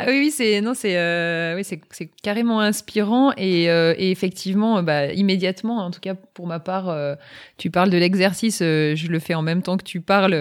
oui, 0.07 0.19
oui, 0.19 0.31
c'est 0.31 0.62
non, 0.62 0.75
c'est 0.75 0.95
euh, 0.95 1.55
oui, 1.55 1.63
c'est 1.63 2.12
carrément 2.21 2.59
inspirant 2.59 3.31
et, 3.35 3.67
euh, 3.69 3.95
et 3.97 4.12
effectivement, 4.12 4.83
bah, 4.83 5.12
immédiatement, 5.12 5.77
en 5.77 5.89
tout 5.89 6.00
cas 6.00 6.13
pour 6.13 6.45
ma 6.45 6.59
part, 6.59 6.89
euh, 6.89 7.15
tu 7.57 7.71
parles 7.71 7.89
de 7.89 7.97
l'exercice, 7.97 8.59
je 8.59 9.07
le 9.07 9.19
fais 9.19 9.33
en 9.33 9.41
même 9.41 9.63
temps 9.63 9.75
que 9.77 9.83
tu 9.83 10.01
parles, 10.01 10.33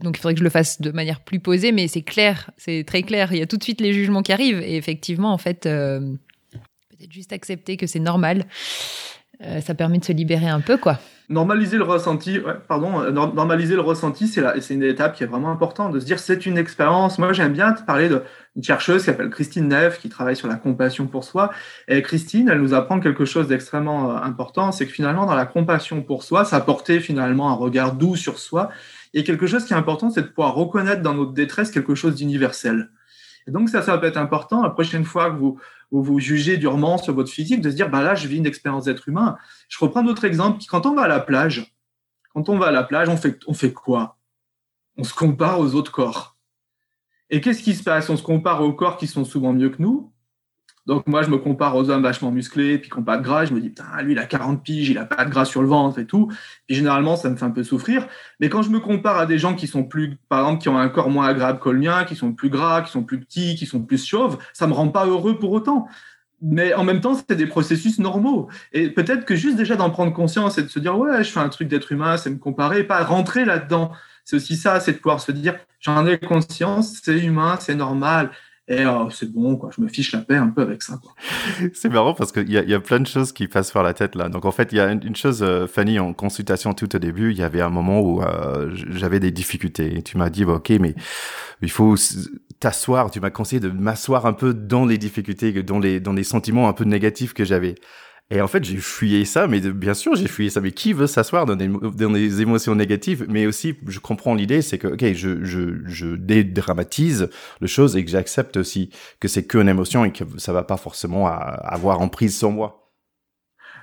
donc 0.00 0.16
il 0.16 0.20
faudrait 0.20 0.34
que 0.34 0.40
je 0.40 0.44
le 0.44 0.50
fasse 0.50 0.80
de 0.80 0.90
manière 0.90 1.20
plus 1.20 1.38
posée, 1.38 1.70
mais 1.70 1.86
c'est 1.86 2.02
clair, 2.02 2.50
c'est 2.56 2.82
très 2.84 3.02
clair. 3.02 3.32
Il 3.32 3.38
y 3.38 3.42
a 3.42 3.46
tout 3.46 3.56
de 3.56 3.62
suite 3.62 3.80
les 3.80 3.92
jugements 3.92 4.22
qui 4.22 4.32
arrivent 4.32 4.60
et 4.60 4.76
effectivement, 4.76 5.32
en 5.32 5.38
fait, 5.38 5.62
peut-être 5.62 7.12
juste 7.12 7.32
accepter 7.32 7.76
que 7.76 7.86
c'est 7.86 8.00
normal, 8.00 8.46
ça 9.60 9.74
permet 9.74 9.98
de 9.98 10.04
se 10.04 10.12
libérer 10.12 10.48
un 10.48 10.60
peu, 10.60 10.76
quoi 10.76 10.98
normaliser 11.30 11.76
le 11.76 11.84
ressenti, 11.84 12.40
pardon, 12.66 13.00
euh, 13.00 13.12
normaliser 13.12 13.76
le 13.76 13.80
ressenti, 13.80 14.26
c'est 14.26 14.42
c'est 14.60 14.74
une 14.74 14.82
étape 14.82 15.14
qui 15.14 15.22
est 15.22 15.26
vraiment 15.26 15.50
importante 15.50 15.92
de 15.92 16.00
se 16.00 16.04
dire 16.04 16.18
c'est 16.18 16.44
une 16.44 16.58
expérience. 16.58 17.18
Moi, 17.18 17.32
j'aime 17.32 17.52
bien 17.52 17.72
te 17.72 17.82
parler 17.82 18.08
d'une 18.08 18.64
chercheuse 18.64 19.02
qui 19.02 19.06
s'appelle 19.06 19.30
Christine 19.30 19.68
Neff 19.68 20.00
qui 20.00 20.08
travaille 20.08 20.36
sur 20.36 20.48
la 20.48 20.56
compassion 20.56 21.06
pour 21.06 21.22
soi. 21.24 21.50
Et 21.86 22.02
Christine, 22.02 22.48
elle 22.48 22.60
nous 22.60 22.74
apprend 22.74 22.98
quelque 22.98 23.24
chose 23.24 23.46
d'extrêmement 23.46 24.10
euh, 24.10 24.16
important, 24.22 24.72
c'est 24.72 24.86
que 24.86 24.92
finalement, 24.92 25.24
dans 25.24 25.36
la 25.36 25.46
compassion 25.46 26.02
pour 26.02 26.24
soi, 26.24 26.44
ça 26.44 26.60
portait 26.60 26.98
finalement 26.98 27.48
un 27.48 27.54
regard 27.54 27.94
doux 27.94 28.16
sur 28.16 28.38
soi. 28.38 28.68
Et 29.14 29.22
quelque 29.22 29.46
chose 29.46 29.64
qui 29.64 29.72
est 29.72 29.76
important, 29.76 30.10
c'est 30.10 30.22
de 30.22 30.26
pouvoir 30.26 30.54
reconnaître 30.54 31.02
dans 31.02 31.14
notre 31.14 31.32
détresse 31.32 31.70
quelque 31.70 31.94
chose 31.94 32.16
d'universel. 32.16 32.90
Donc 33.46 33.68
ça, 33.68 33.82
ça 33.82 33.96
peut 33.98 34.06
être 34.06 34.16
important. 34.16 34.62
La 34.62 34.70
prochaine 34.70 35.04
fois 35.04 35.30
que 35.30 35.36
vous 35.36 35.58
vous, 35.90 36.02
vous 36.02 36.18
jugez 36.18 36.56
durement 36.56 36.98
sur 36.98 37.14
votre 37.14 37.30
physique, 37.30 37.60
de 37.60 37.70
se 37.70 37.76
dire, 37.76 37.90
bah 37.90 38.02
là, 38.02 38.14
je 38.14 38.28
vis 38.28 38.36
une 38.38 38.46
expérience 38.46 38.84
d'être 38.84 39.08
humain. 39.08 39.36
Je 39.68 39.78
reprends 39.78 40.02
d'autres 40.02 40.24
exemples. 40.24 40.62
Quand 40.68 40.86
on 40.86 40.94
va 40.94 41.02
à 41.02 41.08
la 41.08 41.20
plage, 41.20 41.74
quand 42.32 42.48
on 42.48 42.58
va 42.58 42.66
à 42.66 42.70
la 42.70 42.84
plage, 42.84 43.08
on 43.08 43.16
fait, 43.16 43.38
on 43.46 43.54
fait 43.54 43.72
quoi? 43.72 44.16
On 44.96 45.04
se 45.04 45.14
compare 45.14 45.60
aux 45.60 45.74
autres 45.74 45.92
corps. 45.92 46.36
Et 47.28 47.40
qu'est-ce 47.40 47.62
qui 47.62 47.74
se 47.74 47.82
passe? 47.82 48.08
On 48.10 48.16
se 48.16 48.22
compare 48.22 48.62
aux 48.62 48.72
corps 48.72 48.96
qui 48.96 49.06
sont 49.06 49.24
souvent 49.24 49.52
mieux 49.52 49.70
que 49.70 49.82
nous. 49.82 50.09
Donc 50.90 51.06
moi, 51.06 51.22
je 51.22 51.30
me 51.30 51.38
compare 51.38 51.76
aux 51.76 51.88
hommes 51.88 52.02
vachement 52.02 52.32
musclés, 52.32 52.76
puis 52.76 52.90
qui 52.90 52.98
n'ont 52.98 53.04
pas 53.04 53.16
de 53.16 53.22
gras. 53.22 53.44
Je 53.44 53.54
me 53.54 53.60
dis, 53.60 53.68
putain, 53.68 53.84
lui, 54.02 54.10
il 54.10 54.18
a 54.18 54.26
40 54.26 54.60
piges, 54.60 54.88
il 54.90 54.98
a 54.98 55.04
pas 55.04 55.24
de 55.24 55.30
gras 55.30 55.44
sur 55.44 55.62
le 55.62 55.68
ventre 55.68 56.00
et 56.00 56.04
tout. 56.04 56.26
Puis 56.66 56.74
généralement, 56.74 57.14
ça 57.14 57.30
me 57.30 57.36
fait 57.36 57.44
un 57.44 57.52
peu 57.52 57.62
souffrir. 57.62 58.08
Mais 58.40 58.48
quand 58.48 58.62
je 58.62 58.70
me 58.70 58.80
compare 58.80 59.16
à 59.16 59.24
des 59.24 59.38
gens 59.38 59.54
qui 59.54 59.68
sont 59.68 59.84
plus, 59.84 60.18
par 60.28 60.40
exemple, 60.40 60.62
qui 60.62 60.68
ont 60.68 60.76
un 60.76 60.88
corps 60.88 61.08
moins 61.08 61.28
agréable 61.28 61.60
que 61.60 61.68
le 61.68 61.78
mien, 61.78 62.02
qui 62.02 62.16
sont 62.16 62.32
plus 62.32 62.50
gras, 62.50 62.82
qui 62.82 62.90
sont 62.90 63.04
plus 63.04 63.20
petits, 63.20 63.54
qui 63.54 63.66
sont 63.66 63.80
plus 63.80 64.04
chauves, 64.04 64.38
ça 64.52 64.66
me 64.66 64.72
rend 64.72 64.88
pas 64.88 65.06
heureux 65.06 65.38
pour 65.38 65.52
autant. 65.52 65.86
Mais 66.42 66.74
en 66.74 66.82
même 66.82 67.00
temps, 67.00 67.14
c'est 67.14 67.36
des 67.36 67.46
processus 67.46 68.00
normaux. 68.00 68.48
Et 68.72 68.90
peut-être 68.90 69.24
que 69.24 69.36
juste 69.36 69.56
déjà 69.56 69.76
d'en 69.76 69.90
prendre 69.90 70.12
conscience 70.12 70.58
et 70.58 70.64
de 70.64 70.68
se 70.68 70.80
dire, 70.80 70.98
ouais, 70.98 71.22
je 71.22 71.30
fais 71.30 71.38
un 71.38 71.50
truc 71.50 71.68
d'être 71.68 71.92
humain, 71.92 72.16
c'est 72.16 72.30
me 72.30 72.38
comparer, 72.38 72.82
pas 72.82 73.04
rentrer 73.04 73.44
là-dedans. 73.44 73.92
C'est 74.24 74.34
aussi 74.34 74.56
ça, 74.56 74.80
c'est 74.80 74.94
de 74.94 74.96
pouvoir 74.96 75.20
se 75.20 75.30
dire, 75.30 75.54
j'en 75.78 76.04
ai 76.04 76.18
conscience, 76.18 76.98
c'est 77.00 77.20
humain, 77.20 77.58
c'est 77.60 77.76
normal. 77.76 78.32
Et 78.70 78.86
oh, 78.86 79.08
c'est 79.10 79.30
bon, 79.30 79.56
quoi. 79.56 79.70
Je 79.76 79.82
me 79.82 79.88
fiche 79.88 80.12
la 80.12 80.20
paix 80.20 80.36
un 80.36 80.46
peu 80.46 80.62
avec 80.62 80.82
ça. 80.82 81.00
c'est 81.74 81.88
marrant 81.88 82.14
parce 82.14 82.30
qu'il 82.30 82.48
y 82.48 82.56
a, 82.56 82.62
y 82.62 82.72
a 82.72 82.78
plein 82.78 83.00
de 83.00 83.06
choses 83.06 83.32
qui 83.32 83.48
passent 83.48 83.72
par 83.72 83.82
la 83.82 83.94
tête 83.94 84.14
là. 84.14 84.28
Donc 84.28 84.44
en 84.44 84.52
fait, 84.52 84.68
il 84.70 84.76
y 84.76 84.80
a 84.80 84.92
une, 84.92 85.16
chose, 85.16 85.42
euh, 85.42 85.66
Fanny, 85.66 85.98
en 85.98 86.12
consultation 86.12 86.72
tout 86.72 86.94
au 86.94 86.98
début, 87.00 87.32
il 87.32 87.36
y 87.36 87.42
avait 87.42 87.62
un 87.62 87.68
moment 87.68 88.00
où 88.00 88.22
euh, 88.22 88.70
j'avais 88.72 89.18
des 89.18 89.32
difficultés. 89.32 89.98
Et 89.98 90.02
tu 90.02 90.18
m'as 90.18 90.30
dit, 90.30 90.44
ok, 90.44 90.70
mais 90.80 90.94
il 91.62 91.70
faut 91.70 91.96
t'asseoir. 92.60 93.10
Tu 93.10 93.18
m'as 93.18 93.30
conseillé 93.30 93.58
de 93.58 93.70
m'asseoir 93.70 94.24
un 94.26 94.34
peu 94.34 94.54
dans 94.54 94.86
les 94.86 94.98
difficultés, 94.98 95.64
dans 95.64 95.80
les 95.80 95.98
dans 95.98 96.12
les 96.12 96.24
sentiments 96.24 96.68
un 96.68 96.72
peu 96.72 96.84
négatifs 96.84 97.34
que 97.34 97.44
j'avais. 97.44 97.74
Et 98.32 98.40
en 98.40 98.46
fait, 98.46 98.62
j'ai 98.62 98.76
fuyé 98.76 99.24
ça, 99.24 99.48
mais 99.48 99.58
bien 99.60 99.92
sûr, 99.92 100.14
j'ai 100.14 100.28
fuyé 100.28 100.50
ça. 100.50 100.60
Mais 100.60 100.70
qui 100.70 100.92
veut 100.92 101.08
s'asseoir 101.08 101.46
dans 101.46 101.56
des, 101.56 101.66
dans 101.66 102.10
des 102.10 102.40
émotions 102.40 102.76
négatives? 102.76 103.26
Mais 103.28 103.46
aussi, 103.46 103.76
je 103.88 103.98
comprends 103.98 104.34
l'idée, 104.34 104.62
c'est 104.62 104.78
que, 104.78 104.86
ok, 104.86 105.04
je, 105.14 105.44
je, 105.44 105.84
je 105.84 106.06
dédramatise 106.14 107.28
le 107.60 107.66
chose 107.66 107.96
et 107.96 108.04
que 108.04 108.10
j'accepte 108.10 108.56
aussi 108.56 108.90
que 109.18 109.26
c'est 109.26 109.46
qu'une 109.46 109.68
émotion 109.68 110.04
et 110.04 110.12
que 110.12 110.22
ça 110.38 110.52
va 110.52 110.62
pas 110.62 110.76
forcément 110.76 111.26
avoir 111.26 112.00
en 112.00 112.08
prise 112.08 112.38
sur 112.38 112.52
moi. 112.52 112.92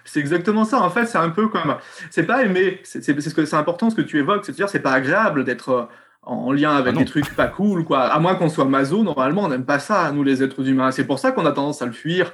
C'est 0.06 0.22
exactement 0.22 0.64
ça. 0.64 0.82
En 0.82 0.90
fait, 0.90 1.06
c'est 1.08 1.18
un 1.18 1.30
peu 1.30 1.50
comme, 1.50 1.76
c'est 2.10 2.24
pas 2.24 2.46
aimer. 2.46 2.80
C'est 2.86 3.02
ce 3.02 3.34
que 3.34 3.44
c'est 3.44 3.58
important 3.58 3.90
ce 3.90 3.96
que 3.96 4.02
tu 4.02 4.18
évoques, 4.18 4.46
c'est 4.46 4.54
de 4.54 4.58
dire, 4.58 4.70
c'est 4.70 4.80
pas 4.80 4.94
agréable 4.94 5.44
d'être 5.44 5.70
euh, 5.70 5.84
en 6.22 6.54
lien 6.54 6.74
avec 6.74 6.94
ah 6.96 7.00
des 7.00 7.06
trucs 7.06 7.36
pas 7.36 7.48
cool, 7.48 7.84
quoi. 7.84 8.04
À 8.04 8.18
moins 8.20 8.36
qu'on 8.36 8.48
soit 8.48 8.64
maso, 8.64 9.04
normalement, 9.04 9.44
on 9.44 9.50
n'aime 9.50 9.66
pas 9.66 9.80
ça, 9.80 10.10
nous 10.14 10.24
les 10.24 10.42
êtres 10.42 10.66
humains. 10.66 10.92
C'est 10.92 11.06
pour 11.06 11.20
ça 11.20 11.34
qu'on 11.34 11.46
a 11.46 11.52
tendance 11.52 11.82
à 11.82 11.86
le 11.86 11.92
fuir 11.92 12.34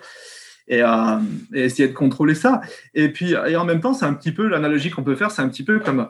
et, 0.67 0.81
euh, 0.81 1.19
et, 1.53 1.61
essayer 1.61 1.87
de 1.87 1.93
contrôler 1.93 2.35
ça. 2.35 2.61
Et 2.93 3.09
puis, 3.09 3.33
et 3.33 3.55
en 3.55 3.65
même 3.65 3.81
temps, 3.81 3.93
c'est 3.93 4.05
un 4.05 4.13
petit 4.13 4.31
peu 4.31 4.47
l'analogie 4.47 4.89
qu'on 4.89 5.03
peut 5.03 5.15
faire, 5.15 5.31
c'est 5.31 5.41
un 5.41 5.49
petit 5.49 5.63
peu 5.63 5.79
comme, 5.79 6.07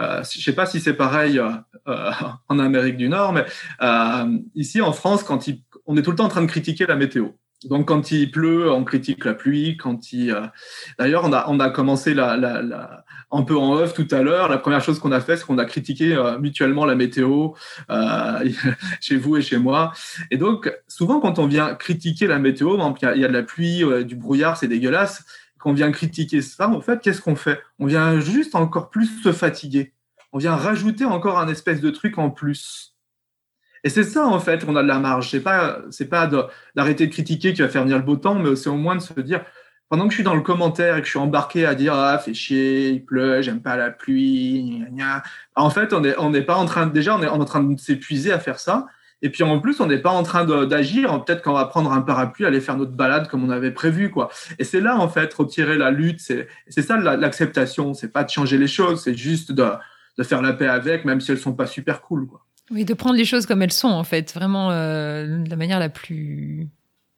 euh, 0.00 0.22
je 0.24 0.40
sais 0.40 0.54
pas 0.54 0.66
si 0.66 0.80
c'est 0.80 0.94
pareil 0.94 1.38
euh, 1.38 1.50
euh 1.88 2.10
en 2.48 2.58
Amérique 2.58 2.96
du 2.96 3.08
Nord, 3.08 3.32
mais 3.32 3.44
euh, 3.82 4.38
ici 4.54 4.80
en 4.80 4.92
France, 4.92 5.22
quand 5.22 5.46
il, 5.46 5.62
on 5.86 5.96
est 5.96 6.02
tout 6.02 6.10
le 6.10 6.16
temps 6.16 6.24
en 6.24 6.28
train 6.28 6.42
de 6.42 6.46
critiquer 6.46 6.86
la 6.86 6.96
météo. 6.96 7.28
Donc 7.64 7.88
quand 7.88 8.10
il 8.10 8.30
pleut, 8.30 8.70
on 8.70 8.84
critique 8.84 9.24
la 9.24 9.34
pluie. 9.34 9.76
Quand 9.76 10.12
il, 10.12 10.30
euh, 10.30 10.46
d'ailleurs, 10.98 11.24
on 11.24 11.32
a 11.32 11.46
on 11.48 11.60
a 11.60 11.70
commencé 11.70 12.14
la, 12.14 12.36
la, 12.36 12.62
la, 12.62 13.04
un 13.30 13.42
peu 13.42 13.56
en 13.56 13.72
off 13.72 13.94
tout 13.94 14.08
à 14.10 14.22
l'heure. 14.22 14.48
La 14.48 14.58
première 14.58 14.82
chose 14.82 14.98
qu'on 14.98 15.12
a 15.12 15.20
fait, 15.20 15.36
c'est 15.36 15.44
qu'on 15.44 15.58
a 15.58 15.64
critiqué 15.64 16.14
euh, 16.14 16.38
mutuellement 16.38 16.84
la 16.84 16.94
météo 16.94 17.50
euh, 17.90 18.48
chez 19.00 19.16
vous 19.16 19.36
et 19.36 19.42
chez 19.42 19.58
moi. 19.58 19.92
Et 20.30 20.36
donc 20.36 20.72
souvent, 20.88 21.20
quand 21.20 21.38
on 21.38 21.46
vient 21.46 21.74
critiquer 21.74 22.26
la 22.26 22.38
météo, 22.38 22.76
il 22.76 23.20
y, 23.20 23.24
a 23.24 23.28
de 23.28 23.32
la 23.32 23.42
pluie, 23.42 23.82
du 24.04 24.16
brouillard, 24.16 24.56
c'est 24.56 24.68
dégueulasse. 24.68 25.24
Quand 25.58 25.70
on 25.70 25.74
vient 25.74 25.90
critiquer 25.92 26.42
ça, 26.42 26.68
en 26.68 26.80
fait, 26.80 27.00
qu'est-ce 27.00 27.22
qu'on 27.22 27.36
fait? 27.36 27.60
On 27.78 27.86
vient 27.86 28.20
juste 28.20 28.54
encore 28.54 28.90
plus 28.90 29.22
se 29.22 29.32
fatiguer. 29.32 29.92
On 30.32 30.38
vient 30.38 30.56
rajouter 30.56 31.04
encore 31.04 31.38
un 31.38 31.48
espèce 31.48 31.80
de 31.80 31.90
truc 31.90 32.18
en 32.18 32.30
plus. 32.30 32.93
Et 33.84 33.90
c'est 33.90 34.02
ça, 34.02 34.26
en 34.26 34.40
fait, 34.40 34.64
qu'on 34.64 34.76
a 34.76 34.82
de 34.82 34.88
la 34.88 34.98
marge. 34.98 35.30
C'est 35.30 35.40
pas, 35.40 35.78
c'est 35.90 36.08
pas 36.08 36.26
d'arrêter 36.74 37.06
de, 37.06 37.12
critiquer 37.12 37.52
qui 37.52 37.60
va 37.60 37.68
faire 37.68 37.82
venir 37.82 37.98
le 37.98 38.02
beau 38.02 38.16
temps, 38.16 38.34
mais 38.34 38.56
c'est 38.56 38.70
au 38.70 38.76
moins 38.76 38.96
de 38.96 39.00
se 39.00 39.20
dire, 39.20 39.44
pendant 39.90 40.04
que 40.04 40.10
je 40.10 40.16
suis 40.16 40.24
dans 40.24 40.34
le 40.34 40.40
commentaire 40.40 40.96
et 40.96 41.00
que 41.00 41.06
je 41.06 41.10
suis 41.10 41.18
embarqué 41.18 41.66
à 41.66 41.74
dire, 41.74 41.92
ah, 41.94 42.18
fait 42.18 42.32
chier, 42.32 42.88
il 42.88 43.04
pleut, 43.04 43.42
j'aime 43.42 43.60
pas 43.60 43.76
la 43.76 43.90
pluie, 43.90 44.80
gna, 44.80 44.88
gna. 44.88 45.22
En 45.54 45.68
fait, 45.68 45.92
on 45.92 46.02
est, 46.02 46.18
on 46.18 46.30
n'est 46.30 46.42
pas 46.42 46.56
en 46.56 46.64
train, 46.64 46.86
déjà, 46.86 47.14
on 47.14 47.22
est 47.22 47.28
en 47.28 47.44
train 47.44 47.62
de 47.62 47.78
s'épuiser 47.78 48.32
à 48.32 48.38
faire 48.38 48.58
ça. 48.58 48.86
Et 49.22 49.30
puis 49.30 49.42
en 49.42 49.58
plus, 49.58 49.80
on 49.80 49.86
n'est 49.86 49.98
pas 49.98 50.10
en 50.10 50.22
train 50.22 50.44
d'agir. 50.66 51.24
Peut-être 51.24 51.42
qu'on 51.42 51.54
va 51.54 51.64
prendre 51.66 51.92
un 51.92 52.02
parapluie, 52.02 52.44
aller 52.44 52.60
faire 52.60 52.76
notre 52.76 52.92
balade 52.92 53.28
comme 53.28 53.44
on 53.44 53.50
avait 53.50 53.70
prévu, 53.70 54.10
quoi. 54.10 54.30
Et 54.58 54.64
c'est 54.64 54.80
là, 54.80 54.98
en 54.98 55.08
fait, 55.08 55.32
retirer 55.32 55.78
la 55.78 55.90
lutte. 55.90 56.20
C'est, 56.20 56.46
c'est 56.68 56.82
ça 56.82 56.96
l'acceptation. 56.98 57.94
C'est 57.94 58.12
pas 58.12 58.24
de 58.24 58.30
changer 58.30 58.58
les 58.58 58.66
choses, 58.66 59.02
c'est 59.02 59.14
juste 59.14 59.52
de, 59.52 59.66
de 60.18 60.22
faire 60.24 60.42
la 60.42 60.52
paix 60.52 60.68
avec, 60.68 61.04
même 61.04 61.20
si 61.20 61.30
elles 61.30 61.38
sont 61.38 61.54
pas 61.54 61.66
super 61.66 62.02
cool, 62.02 62.26
quoi. 62.26 62.43
Oui, 62.70 62.84
de 62.84 62.94
prendre 62.94 63.16
les 63.16 63.24
choses 63.24 63.46
comme 63.46 63.62
elles 63.62 63.72
sont, 63.72 63.88
en 63.88 64.04
fait, 64.04 64.32
vraiment 64.32 64.70
euh, 64.70 65.38
de 65.38 65.50
la 65.50 65.56
manière 65.56 65.78
la 65.78 65.90
plus 65.90 66.68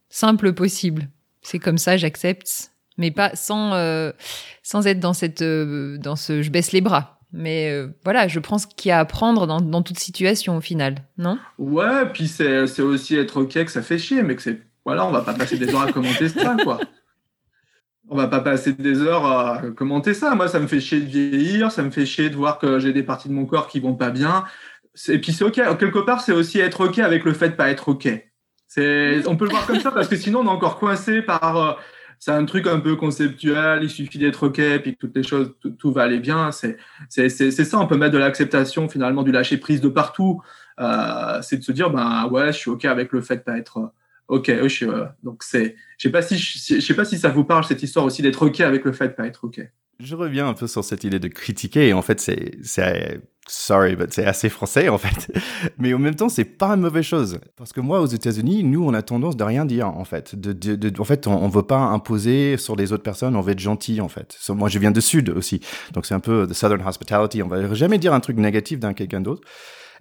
simple 0.09 0.53
possible. 0.53 1.09
C'est 1.42 1.59
comme 1.59 1.79
ça, 1.79 1.97
j'accepte, 1.97 2.73
mais 2.99 3.11
pas 3.11 3.31
sans, 3.35 3.73
euh, 3.75 4.11
sans 4.62 4.87
être 4.87 4.99
dans, 4.99 5.12
cette, 5.12 5.42
euh, 5.42 5.99
dans 5.99 6.16
ce 6.16 6.42
je 6.42 6.51
baisse 6.51 6.73
les 6.73 6.81
bras. 6.81 7.20
Mais 7.33 7.85
voilà, 8.05 8.29
je 8.29 8.38
prends 8.38 8.57
ce 8.57 8.66
qu'il 8.66 8.88
y 8.88 8.92
a 8.92 9.01
à 9.01 9.05
prendre 9.05 9.47
dans, 9.47 9.61
dans, 9.61 9.83
toute 9.83 9.99
situation 9.99 10.57
au 10.57 10.61
final, 10.61 10.94
non? 11.18 11.38
Ouais, 11.59 12.07
puis 12.11 12.29
c'est 12.29 12.81
aussi 12.81 13.16
être 13.16 13.42
OK 13.42 13.53
que 13.53 13.70
ça 13.70 13.83
fait 13.83 13.99
chier, 13.99 14.23
mais 14.23 14.37
que 14.37 14.42
c'est. 14.42 14.62
Voilà, 14.87 15.05
on 15.05 15.11
va 15.11 15.20
pas 15.20 15.35
passer 15.35 15.59
des 15.59 15.75
heures 15.75 15.83
à 15.83 15.92
commenter 15.92 16.29
ça, 16.29 16.57
quoi. 16.62 16.79
On 18.09 18.16
va 18.16 18.29
pas 18.29 18.40
passer 18.40 18.73
des 18.73 19.01
heures 19.03 19.27
à 19.27 19.62
commenter 19.77 20.14
ça. 20.14 20.35
Moi, 20.37 20.47
ça 20.47 20.61
me 20.61 20.68
fait 20.68 20.81
chier 20.81 21.01
de 21.01 21.07
vieillir, 21.07 21.73
ça 21.73 21.83
me 21.83 21.90
fait 21.90 22.07
chier 22.07 22.31
de 22.31 22.37
voir 22.37 22.59
que 22.59 22.79
j'ai 22.79 22.92
des 22.92 23.03
parties 23.03 23.29
de 23.29 23.35
mon 23.35 23.47
corps 23.47 23.66
qui 23.66 23.81
vont 23.81 23.94
pas 23.94 24.11
bien 24.11 24.44
et 25.09 25.18
puis 25.18 25.32
c'est 25.32 25.44
ok. 25.44 25.61
Quelque 25.78 25.98
part, 25.98 26.20
c'est 26.20 26.32
aussi 26.32 26.61
être 26.61 26.87
ok 26.87 26.98
avec 26.98 27.24
le 27.24 27.32
fait 27.32 27.50
de 27.50 27.54
pas 27.54 27.70
être 27.70 27.88
ok. 27.88 28.09
On 29.26 29.37
peut 29.37 29.44
le 29.44 29.50
voir 29.50 29.66
comme 29.66 29.80
ça 29.80 29.90
parce 29.90 30.09
que 30.09 30.16
sinon 30.16 30.40
on 30.40 30.46
est 30.46 30.48
encore 30.48 30.78
coincé 30.78 31.22
par. 31.22 31.56
Euh, 31.56 31.72
c'est 32.18 32.30
un 32.30 32.44
truc 32.46 32.66
un 32.66 32.80
peu 32.80 32.96
conceptuel. 32.96 33.80
Il 33.82 33.90
suffit 33.90 34.18
d'être 34.18 34.46
ok, 34.46 34.61
puis 34.82 34.94
que 34.94 34.98
toutes 34.98 35.14
les 35.14 35.22
choses, 35.22 35.54
tout, 35.78 35.92
va 35.92 36.02
aller 36.02 36.18
bien. 36.18 36.50
C'est, 36.50 36.78
ça. 37.28 37.78
On 37.78 37.87
peut 37.87 37.96
mettre 37.96 38.12
de 38.12 38.18
l'acceptation 38.18 38.88
finalement, 38.88 39.22
du 39.22 39.32
lâcher 39.32 39.59
prise 39.59 39.80
de 39.82 39.88
partout. 39.88 40.42
Euh, 40.80 41.40
c'est 41.42 41.59
de 41.59 41.62
se 41.62 41.72
dire, 41.72 41.90
ben 41.90 42.26
ouais, 42.30 42.52
je 42.52 42.59
suis 42.59 42.70
ok 42.70 42.87
avec 42.87 43.12
le 43.12 43.20
fait 43.20 43.37
de 43.37 43.42
pas 43.42 43.59
être. 43.59 43.92
Ok, 44.28 44.50
je 44.50 44.68
suis, 44.68 44.87
euh, 44.87 45.04
donc 45.22 45.44
je 45.52 45.70
sais 45.98 46.11
pas 46.11 46.20
si, 46.20 46.37
sais 46.38 46.94
pas 46.94 47.04
si 47.04 47.16
ça 47.16 47.28
vous 47.28 47.44
parle 47.44 47.62
cette 47.62 47.82
histoire 47.85 48.04
aussi 48.04 48.22
d'être 48.22 48.44
ok 48.46 48.59
avec 48.61 48.85
le 48.85 48.90
fait 48.90 49.09
de 49.09 49.12
pas 49.12 49.26
être 49.26 49.44
ok. 49.44 49.61
Je 49.98 50.14
reviens 50.14 50.48
un 50.48 50.54
peu 50.54 50.66
sur 50.66 50.85
cette 50.85 51.04
idée 51.04 51.18
de 51.18 51.28
critiquer. 51.28 51.92
En 51.92 52.02
fait, 52.02 52.20
c'est, 52.20 52.52
c'est, 52.62 53.20
sorry, 53.48 53.96
but 53.96 54.12
c'est 54.12 54.26
assez 54.26 54.48
français, 54.48 54.88
en 54.88 54.98
fait. 54.98 55.32
Mais 55.78 55.94
en 55.94 55.98
même 55.98 56.14
temps, 56.14 56.28
c'est 56.28 56.44
pas 56.44 56.70
une 56.70 56.82
mauvaise 56.82 57.04
chose. 57.04 57.38
Parce 57.56 57.72
que 57.72 57.80
moi, 57.80 58.00
aux 58.00 58.06
États-Unis, 58.06 58.62
nous, 58.62 58.85
on 58.85 58.92
a 58.92 59.02
tendance 59.02 59.37
de 59.37 59.44
rien 59.44 59.64
dire, 59.64 59.88
en 59.88 60.04
fait. 60.04 60.35
De, 60.35 60.52
de, 60.52 60.76
de 60.76 61.00
en 61.00 61.04
fait, 61.04 61.26
on, 61.26 61.42
on 61.42 61.48
veut 61.48 61.62
pas 61.62 61.78
imposer 61.78 62.59
sur 62.59 62.76
les 62.76 62.92
autres 62.92 63.02
personnes, 63.02 63.37
on 63.37 63.40
veut 63.40 63.52
être 63.52 63.59
gentil, 63.59 64.00
en 64.00 64.09
fait. 64.09 64.38
moi, 64.50 64.68
je 64.68 64.78
viens 64.78 64.90
de 64.90 65.00
Sud 65.00 65.30
aussi. 65.30 65.61
Donc, 65.94 66.04
c'est 66.04 66.14
un 66.14 66.20
peu 66.20 66.46
the 66.46 66.52
Southern 66.52 66.87
Hospitality. 66.87 67.42
On 67.42 67.48
va 67.48 67.72
jamais 67.72 67.98
dire 67.98 68.12
un 68.12 68.20
truc 68.20 68.37
négatif 68.37 68.78
d'un 68.78 68.92
quelqu'un 68.92 69.22
d'autre. 69.22 69.42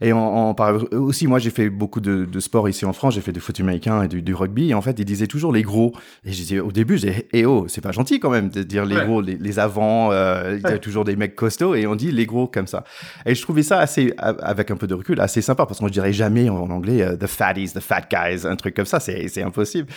Et 0.01 0.13
en, 0.13 0.19
en 0.19 0.55
aussi, 0.91 1.27
moi, 1.27 1.39
j'ai 1.39 1.49
fait 1.49 1.69
beaucoup 1.69 2.01
de, 2.01 2.25
de 2.25 2.39
sport 2.39 2.67
ici 2.69 2.85
en 2.85 2.93
France. 2.93 3.15
J'ai 3.15 3.21
fait 3.21 3.31
du 3.31 3.39
foot 3.39 3.59
américain 3.59 4.03
et 4.03 4.07
du, 4.07 4.21
du, 4.21 4.33
rugby. 4.33 4.69
Et 4.69 4.73
en 4.73 4.81
fait, 4.81 4.97
ils 4.99 5.05
disaient 5.05 5.27
toujours 5.27 5.53
les 5.53 5.61
gros. 5.61 5.93
Et 6.25 6.31
je 6.31 6.37
disais 6.37 6.59
au 6.59 6.71
début, 6.71 6.97
j'ai 6.97 7.27
eh 7.33 7.45
oh, 7.45 7.65
c'est 7.67 7.81
pas 7.81 7.91
gentil 7.91 8.19
quand 8.19 8.29
même 8.29 8.49
de 8.49 8.63
dire 8.63 8.85
les 8.85 8.95
gros, 8.95 9.21
les, 9.21 9.35
les 9.35 9.59
avants. 9.59 10.11
Euh, 10.11 10.59
Il 10.63 10.69
y 10.69 10.73
a 10.73 10.79
toujours 10.79 11.05
des 11.05 11.15
mecs 11.15 11.35
costauds 11.35 11.75
et 11.75 11.87
on 11.87 11.95
dit 11.95 12.11
les 12.11 12.25
gros 12.25 12.47
comme 12.47 12.67
ça. 12.67 12.83
Et 13.25 13.35
je 13.35 13.41
trouvais 13.41 13.63
ça 13.63 13.79
assez, 13.79 14.13
avec 14.17 14.71
un 14.71 14.77
peu 14.77 14.87
de 14.87 14.93
recul, 14.93 15.19
assez 15.19 15.41
sympa 15.41 15.65
parce 15.65 15.79
qu'on 15.79 15.85
ne 15.85 15.91
dirait 15.91 16.13
jamais 16.13 16.49
en, 16.49 16.69
anglais 16.69 17.05
uh, 17.13 17.17
the 17.17 17.27
fatties, 17.27 17.73
the 17.73 17.79
fat 17.79 18.07
guys, 18.09 18.45
un 18.45 18.55
truc 18.55 18.75
comme 18.75 18.85
ça. 18.85 18.99
C'est 18.99 19.27
c'est 19.27 19.43
impossible. 19.43 19.87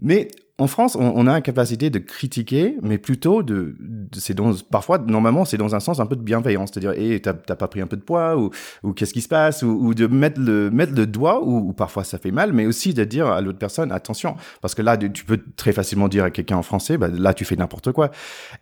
Mais 0.00 0.28
en 0.60 0.66
France, 0.66 0.94
on, 0.94 1.26
a 1.26 1.32
la 1.32 1.40
capacité 1.40 1.88
de 1.88 1.98
critiquer, 1.98 2.76
mais 2.82 2.98
plutôt 2.98 3.42
de, 3.42 3.76
c'est 4.12 4.34
dans, 4.34 4.52
parfois, 4.70 4.98
normalement, 4.98 5.46
c'est 5.46 5.56
dans 5.56 5.74
un 5.74 5.80
sens 5.80 6.00
un 6.00 6.06
peu 6.06 6.16
de 6.16 6.20
bienveillance, 6.20 6.70
c'est-à-dire, 6.72 6.92
eh, 6.96 7.18
t'as 7.20 7.32
pas 7.32 7.66
pris 7.66 7.80
un 7.80 7.86
peu 7.86 7.96
de 7.96 8.02
poids, 8.02 8.36
ou, 8.36 8.50
ou 8.82 8.92
qu'est-ce 8.92 9.14
qui 9.14 9.22
se 9.22 9.28
passe, 9.28 9.62
ou, 9.62 9.94
de 9.94 10.06
mettre 10.06 10.38
le, 10.38 10.70
mettre 10.70 10.92
le 10.94 11.06
doigt, 11.06 11.42
ou, 11.42 11.72
parfois 11.72 12.04
ça 12.04 12.18
fait 12.18 12.30
mal, 12.30 12.52
mais 12.52 12.66
aussi 12.66 12.92
de 12.92 13.04
dire 13.04 13.26
à 13.26 13.40
l'autre 13.40 13.58
personne, 13.58 13.90
attention, 13.90 14.36
parce 14.60 14.74
que 14.74 14.82
là, 14.82 14.98
tu 14.98 15.24
peux 15.24 15.40
très 15.56 15.72
facilement 15.72 16.08
dire 16.08 16.24
à 16.24 16.30
quelqu'un 16.30 16.58
en 16.58 16.62
français, 16.62 16.98
bah, 16.98 17.08
là, 17.08 17.32
tu 17.32 17.46
fais 17.46 17.56
n'importe 17.56 17.92
quoi. 17.92 18.10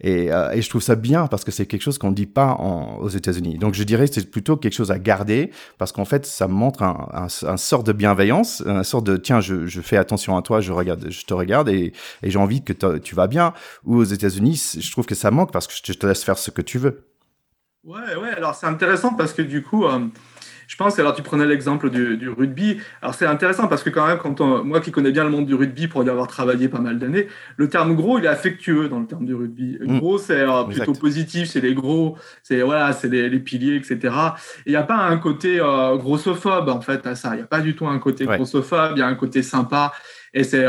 Et, 0.01 0.33
euh, 0.33 0.53
et 0.53 0.63
je 0.63 0.71
trouve 0.71 0.83
ça 0.83 0.95
bien, 0.95 1.27
parce 1.27 1.43
que 1.43 1.51
c'est 1.51 1.67
quelque 1.67 1.83
chose 1.83 1.99
qu'on 1.99 2.13
dit 2.13 2.27
pas 2.27 2.55
aux 3.01 3.09
États-Unis. 3.09 3.59
Donc, 3.59 3.75
je 3.75 3.83
dirais, 3.83 4.07
c'est 4.07 4.31
plutôt 4.31 4.57
quelque 4.57 4.75
chose 4.75 4.93
à 4.93 5.01
garder, 5.01 5.51
parce 5.79 5.91
qu'en 5.91 6.05
fait, 6.05 6.27
ça 6.27 6.47
montre 6.47 6.85
un, 6.85 7.09
un, 7.13 7.49
un, 7.49 7.57
sort 7.57 7.83
de 7.83 7.93
bienveillance, 7.93 8.63
un 8.67 8.85
sort 8.85 9.03
de, 9.03 9.17
tiens, 9.17 9.41
je, 9.41 9.67
je 9.67 9.81
fais 9.81 9.97
attention 9.97 10.37
à 10.37 10.43
toi, 10.43 10.61
je 10.61 10.71
regarde, 10.71 11.07
je 11.11 11.25
te 11.25 11.35
regarde, 11.35 11.69
et 12.23 12.29
et, 12.29 12.31
j'ai 12.31 12.39
envie 12.39 12.63
que 12.63 12.73
tu 12.99 13.15
vas 13.15 13.27
bien. 13.27 13.55
Ou 13.85 13.97
aux 13.97 14.05
États-Unis, 14.05 14.77
je 14.79 14.93
trouve 14.93 15.07
que 15.07 15.15
ça 15.15 15.31
manque 15.31 15.53
parce 15.53 15.67
que 15.67 15.75
je 15.75 15.93
te 15.93 16.07
laisse 16.07 16.25
faire 16.25 16.39
ce 16.39 16.51
que 16.51 16.63
tu 16.63 16.79
veux. 16.79 17.09
Ouais, 17.85 18.17
ouais. 18.21 18.31
Alors 18.37 18.55
c'est 18.55 18.67
intéressant 18.67 19.15
parce 19.15 19.33
que 19.33 19.41
du 19.41 19.63
coup, 19.63 19.87
euh, 19.87 20.01
je 20.67 20.77
pense. 20.77 20.99
Alors 20.99 21.15
tu 21.15 21.23
prenais 21.23 21.47
l'exemple 21.47 21.91
du, 21.91 22.29
rugby. 22.29 22.79
Alors 23.01 23.15
c'est 23.15 23.25
intéressant 23.25 23.67
parce 23.67 23.83
que 23.83 23.89
quand 23.89 24.07
même, 24.07 24.19
quand 24.19 24.41
moi 24.65 24.81
qui 24.81 24.91
connais 24.91 25.11
bien 25.11 25.25
le 25.25 25.31
monde 25.31 25.47
du 25.47 25.55
rugby 25.55 25.89
pour 25.89 26.05
y 26.05 26.11
avoir 26.11 26.27
travaillé 26.27 26.69
pas 26.69 26.81
mal 26.81 26.99
d'années, 26.99 27.29
le 27.57 27.69
terme 27.69 27.95
gros, 27.95 28.19
il 28.19 28.27
est 28.27 28.29
affectueux 28.29 28.89
dans 28.89 29.01
le 29.01 29.07
terme 29.07 29.25
du 29.25 29.35
rugby. 29.35 29.79
Mm. 29.81 29.99
Gros, 30.01 30.19
c'est 30.19 30.41
euh, 30.41 30.65
plutôt 30.65 30.93
positif. 30.93 31.49
C'est 31.49 31.63
les 31.63 31.73
gros. 31.73 32.19
C'est 32.43 32.61
voilà, 32.61 32.93
c'est 32.93 33.09
les, 33.09 33.39
piliers, 33.39 33.77
etc. 33.77 34.15
Il 34.67 34.71
n'y 34.71 34.77
a 34.77 34.83
pas 34.83 34.97
un 34.97 35.17
côté 35.17 35.61
euh, 35.61 35.97
grossophobe 35.97 36.69
en 36.69 36.83
fait 36.83 37.07
à 37.07 37.15
ça. 37.15 37.31
Il 37.35 37.37
n'y 37.37 37.43
a 37.43 37.47
pas 37.47 37.61
du 37.61 37.75
tout 37.75 37.87
un 37.87 37.99
côté 37.99 38.27
grossophobe. 38.27 38.93
Il 38.97 38.99
y 38.99 39.03
a 39.03 39.07
un 39.07 39.15
côté 39.15 39.43
sympa. 39.43 39.93
Et 40.35 40.45
c'est 40.45 40.67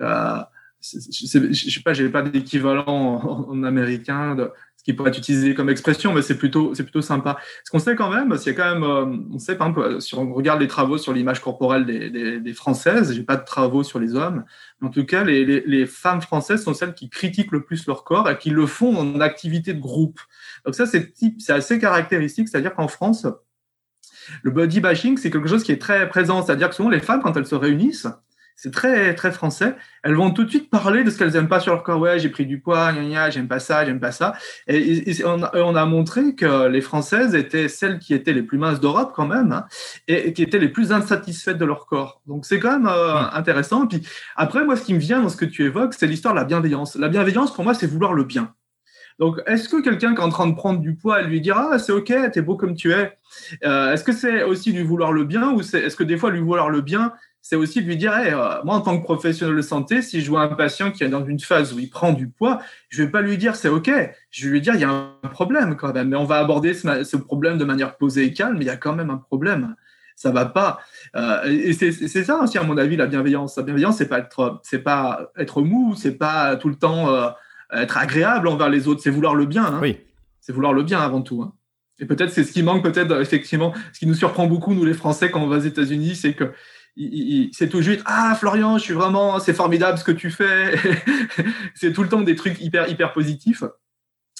euh, 0.00 0.38
je 0.80 1.70
sais 1.70 1.82
pas, 1.82 1.92
j'ai 1.92 2.08
pas 2.08 2.22
d'équivalent 2.22 2.84
en, 2.86 3.62
américain 3.64 4.34
de 4.34 4.50
ce 4.76 4.84
qui 4.84 4.92
pourrait 4.92 5.10
être 5.10 5.18
utilisé 5.18 5.54
comme 5.54 5.68
expression, 5.68 6.12
mais 6.12 6.22
c'est 6.22 6.36
plutôt, 6.38 6.74
c'est 6.74 6.84
plutôt 6.84 7.02
sympa. 7.02 7.38
Ce 7.64 7.70
qu'on 7.70 7.78
sait 7.78 7.96
quand 7.96 8.10
même, 8.10 8.36
c'est 8.36 8.54
quand 8.54 8.72
même, 8.72 8.84
euh, 8.84 9.16
on 9.32 9.38
sait 9.38 9.56
par 9.56 9.68
exemple, 9.68 10.00
si 10.00 10.14
on 10.14 10.32
regarde 10.32 10.60
les 10.60 10.68
travaux 10.68 10.98
sur 10.98 11.12
l'image 11.12 11.40
corporelle 11.40 11.86
des, 11.86 12.10
des, 12.10 12.40
des 12.40 12.52
Françaises, 12.52 13.12
j'ai 13.12 13.24
pas 13.24 13.36
de 13.36 13.44
travaux 13.44 13.82
sur 13.82 13.98
les 13.98 14.14
hommes, 14.14 14.44
mais 14.80 14.88
en 14.88 14.90
tout 14.90 15.04
cas, 15.04 15.24
les, 15.24 15.44
les, 15.44 15.62
les, 15.66 15.86
femmes 15.86 16.20
françaises 16.20 16.62
sont 16.62 16.74
celles 16.74 16.94
qui 16.94 17.10
critiquent 17.10 17.52
le 17.52 17.64
plus 17.64 17.86
leur 17.86 18.04
corps 18.04 18.30
et 18.30 18.38
qui 18.38 18.50
le 18.50 18.66
font 18.66 18.96
en 18.96 19.20
activité 19.20 19.74
de 19.74 19.80
groupe. 19.80 20.20
Donc 20.64 20.74
ça, 20.74 20.86
c'est 20.86 21.12
c'est 21.38 21.52
assez 21.52 21.78
caractéristique, 21.78 22.48
c'est-à-dire 22.48 22.74
qu'en 22.74 22.88
France, 22.88 23.26
Le 24.42 24.50
body 24.50 24.80
bashing, 24.80 25.16
c'est 25.18 25.30
quelque 25.30 25.48
chose 25.48 25.62
qui 25.62 25.72
est 25.72 25.80
très 25.80 26.08
présent. 26.08 26.42
C'est-à-dire 26.42 26.68
que 26.68 26.74
souvent, 26.74 26.90
les 26.90 27.00
femmes, 27.00 27.22
quand 27.22 27.36
elles 27.36 27.46
se 27.46 27.54
réunissent, 27.54 28.08
c'est 28.56 28.72
très 28.72 29.14
très 29.14 29.30
français. 29.30 29.76
Elles 30.02 30.14
vont 30.14 30.30
tout 30.30 30.44
de 30.44 30.48
suite 30.48 30.70
parler 30.70 31.04
de 31.04 31.10
ce 31.10 31.18
qu'elles 31.18 31.36
aiment 31.36 31.48
pas 31.48 31.60
sur 31.60 31.74
leur 31.74 31.82
corps. 31.82 32.00
Ouais, 32.00 32.18
j'ai 32.18 32.30
pris 32.30 32.46
du 32.46 32.58
poids, 32.58 32.92
j'aime 33.30 33.48
pas 33.48 33.58
ça, 33.58 33.84
j'aime 33.84 34.00
pas 34.00 34.12
ça. 34.12 34.34
Et, 34.66 35.14
on, 35.24 35.42
a, 35.42 35.86
montré 35.86 36.34
que 36.34 36.66
les 36.66 36.80
Françaises 36.80 37.34
étaient 37.34 37.68
celles 37.68 37.98
qui 37.98 38.14
étaient 38.14 38.32
les 38.32 38.42
plus 38.42 38.58
minces 38.58 38.80
d'Europe 38.80 39.12
quand 39.14 39.26
même, 39.26 39.52
hein, 39.52 39.66
et, 40.08 40.32
qui 40.32 40.42
étaient 40.42 40.58
les 40.58 40.70
plus 40.70 40.90
insatisfaites 40.90 41.58
de 41.58 41.64
leur 41.66 41.86
corps. 41.86 42.22
Donc 42.26 42.46
c'est 42.46 42.58
quand 42.58 42.72
même 42.72 42.88
euh, 42.88 43.30
intéressant. 43.32 43.84
Et 43.84 43.88
puis 43.88 44.08
après, 44.36 44.64
moi, 44.64 44.76
ce 44.76 44.82
qui 44.82 44.94
me 44.94 44.98
vient 44.98 45.20
dans 45.20 45.28
ce 45.28 45.36
que 45.36 45.44
tu 45.44 45.64
évoques, 45.64 45.94
c'est 45.94 46.06
l'histoire 46.06 46.34
de 46.34 46.40
la 46.40 46.44
bienveillance. 46.44 46.96
La 46.96 47.08
bienveillance, 47.08 47.52
pour 47.52 47.62
moi, 47.62 47.74
c'est 47.74 47.86
vouloir 47.86 48.14
le 48.14 48.24
bien. 48.24 48.54
Donc, 49.18 49.40
est-ce 49.46 49.68
que 49.68 49.80
quelqu'un 49.80 50.14
qui 50.14 50.20
est 50.20 50.24
en 50.24 50.28
train 50.28 50.46
de 50.46 50.54
prendre 50.54 50.80
du 50.80 50.94
poids, 50.94 51.22
lui 51.22 51.40
dira 51.40 51.70
ah, 51.72 51.78
c'est 51.78 51.92
ok, 51.92 52.12
t'es 52.32 52.42
beau 52.42 52.56
comme 52.56 52.74
tu 52.74 52.92
es 52.92 53.16
euh, 53.64 53.92
Est-ce 53.92 54.04
que 54.04 54.12
c'est 54.12 54.42
aussi 54.42 54.72
lui 54.72 54.82
vouloir 54.82 55.12
le 55.12 55.24
bien 55.24 55.52
ou 55.52 55.60
est-ce 55.60 55.96
que 55.96 56.04
des 56.04 56.18
fois 56.18 56.30
lui 56.30 56.40
vouloir 56.40 56.68
le 56.68 56.82
bien, 56.82 57.12
c'est 57.48 57.54
aussi 57.54 57.80
de 57.80 57.86
lui 57.86 57.96
dire, 57.96 58.12
euh, 58.12 58.60
moi 58.64 58.74
en 58.74 58.80
tant 58.80 58.98
que 58.98 59.04
professionnel 59.04 59.54
de 59.54 59.62
santé, 59.62 60.02
si 60.02 60.20
je 60.20 60.28
vois 60.28 60.42
un 60.42 60.48
patient 60.48 60.90
qui 60.90 61.04
est 61.04 61.08
dans 61.08 61.24
une 61.24 61.38
phase 61.38 61.72
où 61.72 61.78
il 61.78 61.88
prend 61.88 62.12
du 62.12 62.28
poids, 62.28 62.60
je 62.88 63.00
ne 63.00 63.06
vais 63.06 63.12
pas 63.12 63.20
lui 63.20 63.38
dire 63.38 63.54
c'est 63.54 63.68
OK, 63.68 63.88
je 64.32 64.46
vais 64.46 64.50
lui 64.54 64.60
dire 64.60 64.74
il 64.74 64.80
y 64.80 64.84
a 64.84 64.90
un 64.90 65.28
problème 65.28 65.76
quand 65.76 65.94
même, 65.94 66.08
mais 66.08 66.16
on 66.16 66.24
va 66.24 66.38
aborder 66.38 66.74
ce, 66.74 67.16
problème 67.16 67.56
de 67.56 67.64
manière 67.64 67.98
posée 67.98 68.24
et 68.24 68.32
calme, 68.32 68.58
mais 68.58 68.64
il 68.64 68.66
y 68.66 68.70
a 68.70 68.76
quand 68.76 68.96
même 68.96 69.10
un 69.10 69.16
problème, 69.16 69.76
ça 70.16 70.32
va 70.32 70.46
pas. 70.46 70.80
Euh, 71.14 71.44
et 71.44 71.72
c'est 71.72 72.24
ça 72.24 72.40
aussi 72.40 72.58
à 72.58 72.64
mon 72.64 72.76
avis 72.78 72.96
la 72.96 73.06
bienveillance. 73.06 73.56
La 73.56 73.62
bienveillance 73.62 73.98
c'est 73.98 74.08
pas 74.08 74.18
être, 74.18 74.58
c'est 74.64 74.82
pas 74.82 75.30
être 75.38 75.62
mou, 75.62 75.94
c'est 75.96 76.18
pas 76.18 76.56
tout 76.56 76.68
le 76.68 76.74
temps 76.74 77.10
euh, 77.10 77.28
être 77.72 77.96
agréable 77.96 78.48
envers 78.48 78.70
les 78.70 78.88
autres, 78.88 79.02
c'est 79.04 79.10
vouloir 79.10 79.36
le 79.36 79.46
bien. 79.46 79.66
Hein. 79.66 79.78
Oui. 79.80 80.00
C'est 80.40 80.52
vouloir 80.52 80.72
le 80.72 80.82
bien 80.82 80.98
avant 80.98 81.22
tout. 81.22 81.42
Hein. 81.42 81.52
Et 82.00 82.06
peut-être 82.06 82.30
c'est 82.30 82.42
ce 82.42 82.52
qui 82.52 82.64
manque, 82.64 82.82
peut-être 82.82 83.20
effectivement, 83.20 83.72
ce 83.92 84.00
qui 84.00 84.06
nous 84.06 84.14
surprend 84.14 84.48
beaucoup 84.48 84.74
nous 84.74 84.84
les 84.84 84.94
Français 84.94 85.30
quand 85.30 85.40
on 85.40 85.46
va 85.46 85.58
aux 85.58 85.60
États-Unis, 85.60 86.16
c'est 86.16 86.34
que 86.34 86.52
c'est 87.52 87.68
tout 87.68 87.82
juste 87.82 88.02
ah 88.06 88.34
Florian 88.38 88.78
je 88.78 88.82
suis 88.84 88.94
vraiment 88.94 89.38
c'est 89.38 89.52
formidable 89.52 89.98
ce 89.98 90.04
que 90.04 90.12
tu 90.12 90.30
fais. 90.30 90.74
C'est 91.74 91.92
tout 91.92 92.02
le 92.02 92.08
temps 92.08 92.22
des 92.22 92.36
trucs 92.36 92.60
hyper 92.60 92.88
hyper 92.88 93.12
positifs. 93.12 93.64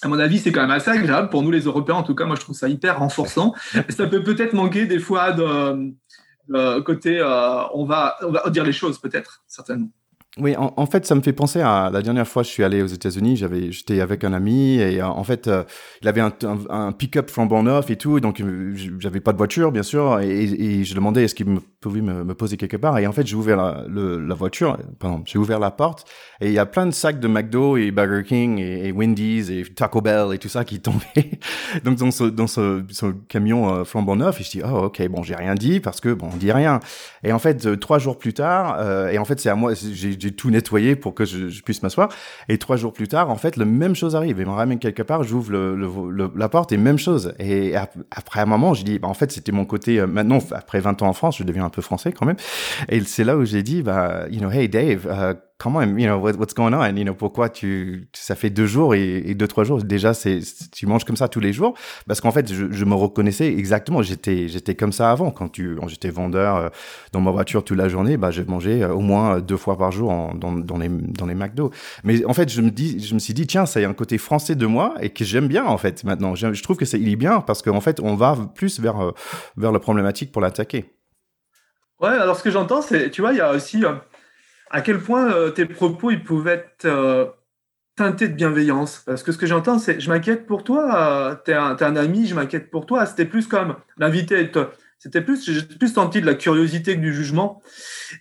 À 0.03 0.09
mon 0.09 0.19
avis 0.19 0.39
c'est 0.39 0.53
quand 0.53 0.63
même 0.63 0.71
assez 0.71 0.91
agréable 0.91 1.29
pour 1.29 1.43
nous 1.43 1.51
les 1.51 1.63
Européens. 1.63 1.97
En 1.97 2.03
tout 2.03 2.15
cas 2.15 2.25
moi 2.25 2.37
je 2.37 2.41
trouve 2.41 2.57
ça 2.57 2.69
hyper 2.69 2.99
renforçant. 2.99 3.55
Ça 3.91 4.07
peut 4.07 4.23
peut-être 4.23 4.55
manquer 4.55 4.87
des 4.87 4.99
fois 4.99 5.33
de, 5.33 6.81
côté 6.81 7.19
euh, 7.21 7.63
on 7.75 7.85
va 7.85 8.17
on 8.23 8.31
va 8.31 8.49
dire 8.51 8.65
les 8.65 8.73
choses 8.73 8.99
peut-être 8.99 9.43
certainement 9.47 9.91
oui, 10.39 10.55
en, 10.55 10.85
fait, 10.85 11.07
ça 11.07 11.15
me 11.15 11.23
fait 11.23 11.33
penser 11.33 11.63
à 11.63 11.89
la 11.91 12.03
dernière 12.03 12.29
fois 12.29 12.43
je 12.43 12.51
suis 12.51 12.63
allé 12.63 12.83
aux 12.83 12.87
États-Unis. 12.89 13.39
J'avais, 13.39 13.73
j'étais 13.73 14.03
avec 14.03 14.23
un 14.23 14.35
ami 14.35 14.75
et 14.75 15.01
euh, 15.01 15.07
en 15.07 15.25
fait, 15.25 15.49
euh, 15.49 15.65
il 16.03 16.09
avait 16.09 16.21
un, 16.21 16.31
un, 16.69 16.93
pick-up 16.93 17.31
flambant 17.31 17.63
neuf 17.63 17.89
et 17.89 17.97
tout, 17.97 18.21
donc 18.21 18.43
euh, 18.43 18.75
j'avais 18.99 19.21
pas 19.21 19.33
de 19.33 19.39
voiture, 19.39 19.73
bien 19.73 19.83
sûr, 19.83 20.21
et, 20.21 20.85
je 20.85 20.95
demandais 20.95 21.25
est-ce 21.25 21.35
qu'il 21.35 21.47
me 21.47 21.61
pouvait 21.81 22.03
me, 22.03 22.23
me, 22.23 22.35
poser 22.35 22.59
quelque 22.59 22.77
part. 22.77 22.99
Et 22.99 23.07
en 23.07 23.13
fait, 23.13 23.27
j'ai 23.27 23.35
ouvert 23.35 23.57
la, 23.57 23.87
la 23.89 24.35
voiture, 24.35 24.77
pardon, 24.99 25.23
j'ai 25.25 25.39
ouvert 25.39 25.59
la 25.59 25.71
porte 25.71 26.05
et 26.43 26.49
il 26.49 26.53
y 26.53 26.59
a 26.59 26.67
plein 26.67 26.85
de 26.85 26.91
sacs 26.91 27.19
de 27.19 27.29
McDo 27.29 27.79
et 27.79 27.91
Burger 27.91 28.23
King 28.23 28.59
et, 28.59 28.93
Wendy's 28.93 29.49
et 29.49 29.63
Taco 29.75 30.03
Bell 30.03 30.35
et 30.35 30.39
tout 30.39 30.51
ça 30.51 30.67
qui 30.67 30.81
tombaient 30.81 31.31
donc 31.85 31.97
dans 31.97 32.11
ce 32.11 32.25
dans 32.25 32.47
ce, 32.47 32.85
ce 32.91 33.07
camion 33.29 33.87
flambant 33.87 34.17
neuf. 34.17 34.39
Et 34.43 34.45
je 34.45 34.51
dis 34.51 34.63
oh 34.63 34.85
ok 34.85 35.09
bon 35.09 35.23
j'ai 35.23 35.35
rien 35.35 35.55
dit 35.55 35.81
parce 35.81 36.03
que 36.03 36.13
bon 36.13 36.29
on 36.35 36.37
dit 36.37 36.53
rien. 36.53 36.81
Et 37.25 37.33
en 37.33 37.39
fait, 37.39 37.81
trois 37.81 37.99
jours 37.99 38.19
plus 38.19 38.35
tard, 38.35 39.09
et 39.11 39.17
en 39.17 39.25
fait 39.25 39.41
c'est 39.41 39.49
à 39.49 39.55
moi 39.55 39.73
j'ai 39.75 40.26
j'ai 40.27 40.33
tout 40.33 40.51
nettoyé 40.51 40.97
pour 40.97 41.15
que 41.15 41.25
je, 41.25 41.63
puisse 41.63 41.83
m'asseoir. 41.83 42.09
Et 42.49 42.59
trois 42.59 42.77
jours 42.77 42.93
plus 42.93 43.09
tard, 43.09 43.31
en 43.31 43.37
fait, 43.37 43.57
la 43.57 43.65
même 43.65 43.95
chose 43.95 44.17
arrive. 44.17 44.39
Il 44.39 44.47
me 44.47 44.53
ramène 44.53 44.79
quelque 44.79 45.03
part, 45.03 45.23
j'ouvre 45.23 45.53
le, 45.53 46.31
la 46.35 46.49
porte 46.49 46.73
et 46.73 46.77
même 46.77 46.99
chose. 46.99 47.35
Et 47.39 47.75
après 48.11 48.41
un 48.41 48.47
moment, 48.47 48.75
je 48.75 48.85
dis, 48.85 48.99
bah, 48.99 49.09
en 49.09 49.15
fait, 49.15 49.33
c'était 49.33 49.53
mon 49.53 49.65
côté, 49.65 50.01
euh, 50.01 50.07
maintenant, 50.07 50.39
après 50.51 50.81
20 50.81 51.03
ans 51.03 51.09
en 51.09 51.13
France, 51.13 51.39
je 51.39 51.45
deviens 51.45 51.65
un 51.65 51.71
peu 51.71 51.83
français 51.83 52.13
quand 52.13 52.27
même. 52.27 52.37
Et 52.89 53.01
c'est 53.03 53.25
là 53.25 53.37
où 53.37 53.45
j'ai 53.45 53.63
dit, 53.63 53.83
bah, 53.83 54.27
you 54.31 54.41
know, 54.41 54.51
hey 54.51 54.69
Dave, 54.69 55.07
uh, 55.07 55.37
comment, 55.59 55.83
you 55.83 56.07
know, 56.07 56.19
what's 56.19 56.55
going 56.55 56.75
on? 56.75 56.97
You 56.97 57.05
know, 57.05 57.15
pourquoi 57.15 57.49
tu, 57.49 58.09
ça 58.13 58.35
fait 58.35 58.51
deux 58.51 58.67
jours 58.67 58.95
et, 58.95 59.35
deux, 59.35 59.49
trois 59.49 59.65
jours? 59.65 59.83
Déjà, 59.83 60.15
c'est, 60.15 60.41
tu 60.73 60.87
manges 60.87 61.05
comme 61.05 61.17
ça 61.17 61.29
tous 61.29 61.41
les 61.41 61.53
jours? 61.53 61.75
Parce 62.07 62.21
qu'en 62.21 62.31
fait, 62.31 62.53
je, 62.53 62.85
me 62.85 62.95
reconnaissais 62.95 63.47
exactement. 63.47 64.03
J'étais, 64.03 64.49
j'étais 64.49 64.75
comme 64.75 64.93
ça 64.93 65.11
avant. 65.11 65.31
Quand 65.31 65.49
tu, 65.49 65.79
j'étais 65.87 66.11
vendeur 66.11 66.57
euh, 66.57 66.69
dans 67.13 67.21
ma 67.21 67.31
voiture 67.31 67.65
toute 67.65 67.79
la 67.79 67.89
journée, 67.89 68.17
bah, 68.17 68.31
je 68.31 68.43
mangeais 68.43 68.83
euh, 68.83 68.95
au 68.95 69.01
moins 69.01 69.41
deux 69.41 69.57
fois 69.57 69.77
par 69.79 69.93
jour 69.93 70.11
dans, 70.35 70.53
dans 70.53 70.79
les, 70.79 70.89
dans 70.89 71.27
les 71.27 71.35
McDo. 71.35 71.71
Mais 72.05 72.25
en 72.25 72.35
fait, 72.35 72.51
je 72.51 72.61
me 72.61 72.71
dis, 72.71 73.01
je 73.05 73.15
me 73.15 73.19
suis 73.19 73.35
dit, 73.35 73.47
tiens, 73.47 73.67
ça 73.67 73.81
y 73.81 73.85
a 73.85 73.89
un 73.89 73.95
côté 73.95 74.19
français 74.19 74.55
de 74.55 74.67
moi 74.67 74.95
et 75.01 75.11
que 75.11 75.25
j'aime 75.25 75.49
bien, 75.49 75.65
en 75.65 75.79
fait, 75.79 76.05
maintenant. 76.05 76.35
Je, 76.35 76.53
je 76.53 76.63
trouve 76.63 76.77
que 76.77 76.85
c'est, 76.85 77.01
il 77.01 77.09
est 77.09 77.17
bien 77.17 77.41
parce 77.41 77.63
qu'en 77.63 77.81
fait, 77.81 78.01
on 78.01 78.15
va 78.15 78.37
plus 78.55 78.79
vers, 78.81 79.01
euh, 79.01 79.13
vers 79.57 79.73
la 79.73 79.79
problématique 79.79 80.33
pour 80.33 80.43
l'attaquer. 80.43 80.93
Ouais, 82.01 82.09
alors 82.09 82.37
ce 82.37 82.43
que 82.43 82.51
j'entends, 82.51 82.83
c'est, 82.83 83.11
tu 83.11 83.23
vois, 83.23 83.33
il 83.33 83.39
y 83.39 83.41
a 83.41 83.53
aussi, 83.53 83.83
à 84.71 84.81
quel 84.81 85.01
point 85.01 85.33
euh, 85.33 85.51
tes 85.51 85.67
propos 85.67 86.11
ils 86.11 86.23
pouvaient 86.23 86.53
être 86.53 86.85
euh, 86.87 87.27
teintés 87.97 88.29
de 88.29 88.35
bienveillance? 88.35 89.03
Parce 89.07 89.23
que 89.23 89.33
ce 89.33 89.39
que 89.39 89.47
j'entends, 89.47 89.79
c'est 89.79 90.01
je 90.01 90.09
m'inquiète 90.09 90.47
pour 90.47 90.65
toi, 90.65 91.31
euh, 91.31 91.35
t'es 91.35 91.55
un, 91.55 91.97
ami, 91.97 92.27
je 92.27 92.35
m'inquiète 92.35 92.71
pour 92.71 92.87
toi. 92.87 93.07
C'était 93.07 93.25
plus 93.25 93.47
comme 93.47 93.77
l'invité. 93.99 94.51
C'était 94.99 95.21
plus, 95.21 95.45
j'ai 95.51 95.63
plus 95.63 95.93
senti 95.93 96.21
de 96.21 96.27
la 96.27 96.35
curiosité 96.35 96.97
que 96.97 97.01
du 97.01 97.13
jugement. 97.13 97.63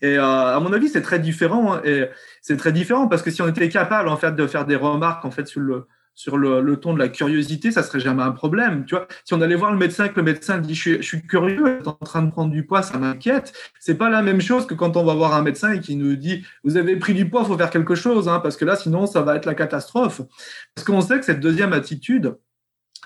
Et 0.01 0.17
à 0.17 0.59
mon 0.61 0.73
avis, 0.73 0.89
c'est 0.89 1.01
très 1.01 1.19
différent. 1.19 1.75
Hein, 1.75 1.81
et 1.85 2.09
c'est 2.41 2.57
très 2.57 2.71
différent 2.71 3.07
parce 3.07 3.21
que 3.21 3.31
si 3.31 3.41
on 3.41 3.47
était 3.47 3.69
capable 3.69 4.09
en 4.09 4.17
fait 4.17 4.35
de 4.35 4.45
faire 4.45 4.65
des 4.65 4.75
remarques 4.75 5.25
en 5.25 5.31
fait 5.31 5.47
sur 5.47 5.61
le 5.61 5.87
sur 6.15 6.37
le, 6.37 6.77
ton 6.77 6.93
de 6.93 6.99
la 6.99 7.09
curiosité, 7.09 7.71
ça 7.71 7.83
serait 7.83 7.99
jamais 7.99 8.23
un 8.23 8.31
problème. 8.31 8.85
Tu 8.85 8.95
vois, 8.95 9.07
si 9.25 9.33
on 9.33 9.41
allait 9.41 9.55
voir 9.55 9.71
le 9.71 9.77
médecin, 9.77 10.07
que 10.07 10.15
le 10.15 10.23
médecin 10.23 10.57
dit 10.59 10.73
je 10.73 11.01
suis, 11.01 11.27
curieux, 11.27 11.79
tu 11.83 11.83
es 11.83 11.87
en 11.87 11.93
train 11.93 12.21
de 12.21 12.31
prendre 12.31 12.51
du 12.51 12.65
poids, 12.65 12.81
ça 12.81 12.97
m'inquiète. 12.97 13.53
C'est 13.79 13.95
pas 13.95 14.09
la 14.09 14.21
même 14.21 14.39
chose 14.39 14.65
que 14.65 14.73
quand 14.73 14.95
on 14.95 15.03
va 15.03 15.13
voir 15.13 15.35
un 15.35 15.41
médecin 15.41 15.73
et 15.73 15.81
qui 15.81 15.97
nous 15.97 16.15
dit 16.15 16.45
vous 16.63 16.77
avez 16.77 16.95
pris 16.95 17.13
du 17.13 17.29
poids, 17.29 17.43
faut 17.43 17.57
faire 17.57 17.69
quelque 17.69 17.95
chose, 17.95 18.29
hein, 18.29 18.39
parce 18.39 18.55
que 18.55 18.63
là 18.63 18.77
sinon 18.77 19.05
ça 19.07 19.21
va 19.21 19.35
être 19.35 19.45
la 19.45 19.55
catastrophe. 19.55 20.21
Parce 20.73 20.87
qu'on 20.87 21.01
sait 21.01 21.19
que 21.19 21.25
cette 21.25 21.41
deuxième 21.41 21.73
attitude, 21.73 22.37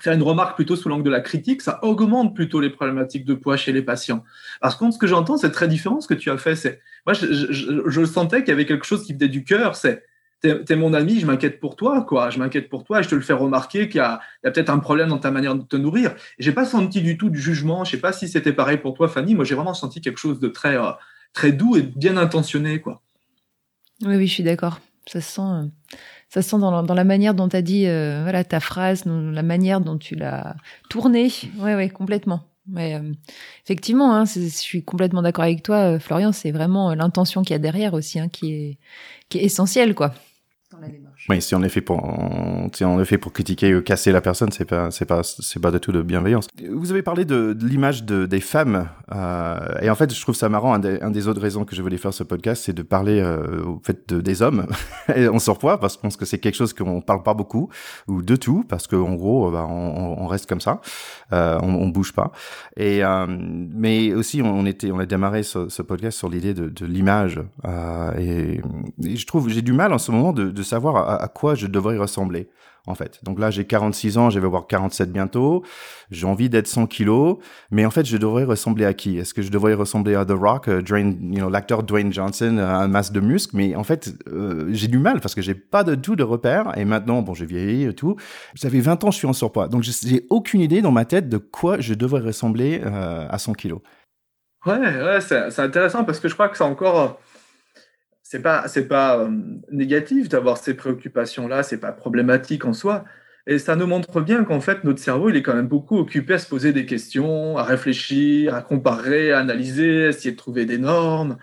faire 0.01 0.13
une 0.13 0.21
remarque 0.21 0.55
plutôt 0.55 0.75
sous 0.75 0.87
l'angle 0.87 1.03
de 1.03 1.09
la 1.09 1.21
critique, 1.21 1.63
ça 1.63 1.83
augmente 1.83 2.35
plutôt 2.35 2.61
les 2.61 2.69
problématiques 2.69 3.25
de 3.25 3.33
poids 3.33 3.57
chez 3.57 3.71
les 3.71 3.81
patients. 3.81 4.23
Par 4.61 4.77
contre, 4.77 4.93
ce 4.93 4.99
que 4.99 5.07
j'entends, 5.07 5.37
c'est 5.37 5.51
très 5.51 5.67
différent. 5.67 5.99
Ce 5.99 6.07
que 6.07 6.13
tu 6.13 6.29
as 6.29 6.37
fait, 6.37 6.55
c'est 6.55 6.79
moi, 7.07 7.13
je, 7.13 7.25
je, 7.51 7.89
je 7.89 8.05
sentais 8.05 8.41
qu'il 8.41 8.49
y 8.49 8.51
avait 8.51 8.67
quelque 8.67 8.85
chose 8.85 9.03
qui 9.03 9.13
venait 9.13 9.27
du 9.29 9.43
cœur. 9.43 9.75
C'est 9.75 10.03
t'es 10.41 10.63
es 10.69 10.75
mon 10.75 10.93
ami, 10.93 11.19
je 11.19 11.25
m'inquiète 11.25 11.60
pour 11.60 11.75
toi, 11.75 12.04
quoi. 12.04 12.30
Je 12.30 12.39
m'inquiète 12.39 12.69
pour 12.69 12.84
toi 12.84 12.99
et 12.99 13.04
je 13.04 13.10
te 13.10 13.15
le 13.15 13.21
fais 13.21 13.34
remarquer 13.34 13.89
qu'il 13.89 13.99
y 13.99 14.04
a, 14.04 14.19
peut-être 14.43 14.69
un 14.69 14.80
problème 14.80 15.10
dans 15.10 15.17
ta 15.17 15.32
manière 15.32 15.56
de 15.56 15.63
te 15.63 15.75
nourrir. 15.75 16.15
J'ai 16.38 16.52
pas 16.52 16.65
senti 16.65 17.02
du 17.02 17.17
tout 17.17 17.30
du 17.30 17.39
jugement. 17.39 17.84
Je 17.84 17.91
sais 17.91 17.99
pas 17.99 18.13
si 18.13 18.28
c'était 18.28 18.54
pareil 18.54 18.78
pour 18.78 18.93
toi, 18.93 19.08
Fanny. 19.08 19.36
Moi, 19.36 19.45
j'ai 19.45 19.56
vraiment 19.56 19.73
senti 19.73 20.02
quelque 20.02 20.19
chose 20.19 20.39
de 20.39 20.47
très, 20.47 20.78
euh, 20.78 20.91
très 21.34 21.52
doux 21.52 21.75
et 21.75 21.82
bien 21.82 22.17
intentionné, 22.17 22.80
quoi. 22.80 23.02
Oui, 24.06 24.15
oui, 24.15 24.28
je 24.28 24.34
suis 24.34 24.43
d'accord. 24.43 24.80
Ça 25.06 25.19
se 25.19 25.32
sent, 25.32 25.41
euh, 25.41 25.65
ça 26.30 26.41
sent 26.41 26.58
dans, 26.60 26.82
la, 26.82 27.04
manière 27.04 27.34
dont 27.34 27.49
tu 27.49 27.56
as 27.56 27.62
dit, 27.62 27.88
euh, 27.88 28.21
voilà, 28.23 28.43
ta 28.43 28.60
phrase, 28.60 29.04
la 29.06 29.43
manière 29.43 29.82
dont 29.82 29.97
tu 29.97 30.15
l'as 30.15 30.56
tournée. 30.89 31.32
Oui, 31.58 31.73
oui, 31.73 31.89
complètement. 31.89 32.43
Mais 32.71 33.02
effectivement, 33.65 34.15
hein, 34.15 34.25
je 34.25 34.47
suis 34.47 34.84
complètement 34.84 35.23
d'accord 35.23 35.43
avec 35.43 35.63
toi, 35.63 35.97
Florian. 35.97 36.32
C'est 36.32 36.52
vraiment 36.52 36.93
l'intention 36.93 37.41
qu'il 37.41 37.54
y 37.54 37.56
a 37.56 37.60
derrière 37.60 37.95
aussi, 37.95 38.19
hein, 38.19 38.30
qui 38.30 38.54
est 38.54 38.78
qui 39.30 39.38
est 39.38 39.43
essentielle, 39.43 39.95
quoi. 39.95 40.13
Oui, 41.29 41.43
si 41.43 41.53
on 41.53 41.61
est 41.61 41.69
fait 41.69 41.81
pour, 41.81 42.01
si 42.73 42.83
on 42.83 42.99
est 42.99 43.05
fait 43.05 43.19
pour 43.19 43.31
critiquer 43.31 43.75
ou 43.75 43.83
casser 43.83 44.11
la 44.11 44.19
personne, 44.19 44.51
c'est 44.51 44.65
pas, 44.65 44.89
c'est 44.89 45.05
pas, 45.05 45.21
c'est 45.21 45.59
pas 45.59 45.69
du 45.69 45.79
tout 45.79 45.91
de 45.91 46.01
bienveillance. 46.01 46.47
Vous 46.71 46.91
avez 46.91 47.03
parlé 47.03 47.23
de, 47.23 47.53
de 47.53 47.67
l'image 47.67 48.03
de, 48.03 48.25
des 48.25 48.39
femmes, 48.39 48.89
euh, 49.13 49.59
et 49.79 49.91
en 49.91 49.95
fait, 49.95 50.11
je 50.11 50.19
trouve 50.19 50.33
ça 50.33 50.49
marrant. 50.49 50.73
Un 50.73 50.79
des, 50.79 50.99
un 51.01 51.11
des, 51.11 51.27
autres 51.27 51.39
raisons 51.39 51.65
que 51.65 51.75
je 51.75 51.83
voulais 51.83 51.97
faire 51.97 52.15
ce 52.15 52.23
podcast, 52.23 52.63
c'est 52.65 52.73
de 52.73 52.81
parler 52.81 53.19
euh, 53.19 53.63
au 53.63 53.79
fait 53.83 54.09
de, 54.09 54.21
des 54.21 54.41
hommes 54.41 54.65
et 55.15 55.27
en 55.27 55.37
surpoids, 55.37 55.79
parce 55.79 55.93
que 55.93 55.99
je 55.99 56.01
pense 56.01 56.17
que 56.17 56.25
c'est 56.25 56.39
quelque 56.39 56.55
chose 56.55 56.73
qu'on 56.73 56.99
parle 56.99 57.21
pas 57.21 57.35
beaucoup 57.35 57.69
ou 58.07 58.23
de 58.23 58.35
tout, 58.35 58.65
parce 58.67 58.87
qu'en 58.87 59.13
gros, 59.13 59.51
bah, 59.51 59.67
on, 59.69 60.15
on, 60.17 60.25
reste 60.25 60.49
comme 60.49 60.61
ça, 60.61 60.81
euh, 61.31 61.59
on, 61.61 61.75
on, 61.75 61.89
bouge 61.89 62.13
pas. 62.13 62.31
Et 62.75 63.03
euh, 63.03 63.27
mais 63.29 64.15
aussi, 64.15 64.41
on, 64.41 64.65
était, 64.65 64.89
on 64.89 64.97
a 64.97 65.05
démarré 65.05 65.43
ce, 65.43 65.69
ce 65.69 65.83
podcast 65.83 66.17
sur 66.17 66.27
l'idée 66.27 66.55
de, 66.55 66.69
de 66.69 66.87
l'image, 66.87 67.39
euh, 67.65 68.11
et, 68.17 68.61
et, 69.07 69.15
je 69.15 69.27
trouve, 69.27 69.47
j'ai 69.49 69.61
du 69.61 69.73
mal 69.73 69.93
en 69.93 69.99
ce 69.99 70.11
moment 70.11 70.33
de, 70.33 70.49
de 70.49 70.63
savoir 70.63 71.18
à, 71.19 71.27
quoi 71.27 71.55
je 71.55 71.67
devrais 71.67 71.97
ressembler 71.97 72.49
en 72.88 72.95
fait. 72.95 73.19
Donc 73.23 73.39
là, 73.39 73.51
j'ai 73.51 73.65
46 73.65 74.17
ans, 74.17 74.29
je 74.29 74.39
vais 74.39 74.45
avoir 74.45 74.67
47 74.67 75.12
bientôt. 75.12 75.63
J'ai 76.12 76.25
envie 76.25 76.49
d'être 76.49 76.67
100 76.67 76.88
kilos, 76.88 77.38
mais 77.71 77.86
en 77.86 77.91
fait, 77.91 78.05
je 78.05 78.17
devrais 78.17 78.43
ressembler 78.43 78.86
à 78.86 78.93
qui? 78.93 79.17
Est-ce 79.17 79.34
que 79.34 79.41
je 79.41 79.51
devrais 79.51 79.73
ressembler 79.73 80.15
à 80.15 80.25
The 80.25 80.32
Rock, 80.32 80.67
uh, 80.67 80.82
know, 80.84 81.49
l'acteur 81.49 81.84
Dwayne 81.84 82.12
Johnson, 82.12 82.58
euh, 82.58 82.67
un 82.67 82.88
masse 82.88 83.12
de 83.12 83.19
muscles? 83.19 83.55
Mais 83.55 83.75
en 83.75 83.84
fait, 83.84 84.13
euh, 84.27 84.67
j'ai 84.71 84.88
du 84.88 84.97
mal 84.97 85.21
parce 85.21 85.36
que 85.36 85.41
j'ai 85.41 85.55
pas 85.55 85.84
de 85.84 85.95
tout 85.95 86.15
de 86.15 86.23
repères. 86.23 86.77
Et 86.77 86.86
maintenant, 86.86 87.21
bon, 87.21 87.34
j'ai 87.34 87.45
vieilli 87.45 87.86
et 87.86 87.93
tout. 87.93 88.15
Ça 88.55 88.69
fait 88.69 88.79
20 88.79 89.03
ans, 89.03 89.12
je 89.12 89.17
suis 89.17 89.27
en 89.27 89.34
surpoids, 89.34 89.67
donc 89.67 89.84
j'ai 89.84 90.25
aucune 90.29 90.62
idée 90.62 90.82
dans 90.82 90.91
ma 90.91 91.05
tête 91.05 91.29
de 91.29 91.38
quoi 91.38 91.79
je 91.79 91.93
devrais 91.93 92.21
ressembler 92.21 92.82
euh, 92.84 93.27
à 93.29 93.38
100 93.38 93.53
kilos. 93.53 93.82
Ouais, 94.65 94.77
ouais, 94.77 95.21
c'est 95.21 95.60
intéressant 95.60 96.03
parce 96.03 96.19
que 96.19 96.27
je 96.27 96.34
crois 96.34 96.49
que 96.49 96.58
c'est 96.58 96.65
encore 96.65 97.17
c'est 98.29 98.43
pas 98.43 98.67
c'est 98.67 98.87
pas 98.87 99.17
euh, 99.17 99.31
négatif 99.71 100.29
d'avoir 100.29 100.57
ces 100.57 100.75
préoccupations 100.75 101.47
là 101.47 101.63
c'est 101.63 101.79
pas 101.79 101.91
problématique 101.91 102.63
en 102.63 102.73
soi 102.73 103.05
Et 103.47 103.57
ça 103.57 103.75
nous 103.75 103.87
montre 103.87 104.21
bien 104.21 104.43
qu'en 104.43 104.61
fait, 104.61 104.83
notre 104.83 104.99
cerveau, 104.99 105.29
il 105.29 105.35
est 105.37 105.41
quand 105.41 105.55
même 105.55 105.67
beaucoup 105.67 105.97
occupé 105.97 106.35
à 106.35 106.39
se 106.39 106.47
poser 106.47 106.71
des 106.71 106.85
questions, 106.85 107.57
à 107.57 107.63
réfléchir, 107.63 108.53
à 108.53 108.61
comparer, 108.61 109.31
à 109.31 109.39
analyser, 109.39 110.05
à 110.05 110.09
essayer 110.09 110.33
de 110.33 110.37
trouver 110.37 110.65
des 110.65 110.77
normes. 110.77 111.37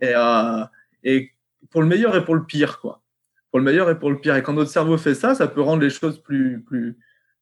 Et, 0.00 0.14
euh, 0.16 0.64
pour 1.70 1.82
le 1.82 1.88
meilleur 1.88 2.16
et 2.16 2.24
pour 2.24 2.34
le 2.34 2.44
pire, 2.44 2.80
quoi. 2.80 3.02
Pour 3.50 3.58
le 3.60 3.66
meilleur 3.66 3.90
et 3.90 3.98
pour 3.98 4.10
le 4.10 4.18
pire. 4.18 4.36
Et 4.36 4.42
quand 4.42 4.54
notre 4.54 4.70
cerveau 4.70 4.96
fait 4.96 5.14
ça, 5.14 5.34
ça 5.34 5.46
peut 5.48 5.60
rendre 5.60 5.82
les 5.82 5.90
choses 5.90 6.22
plus, 6.22 6.62
plus, 6.62 6.96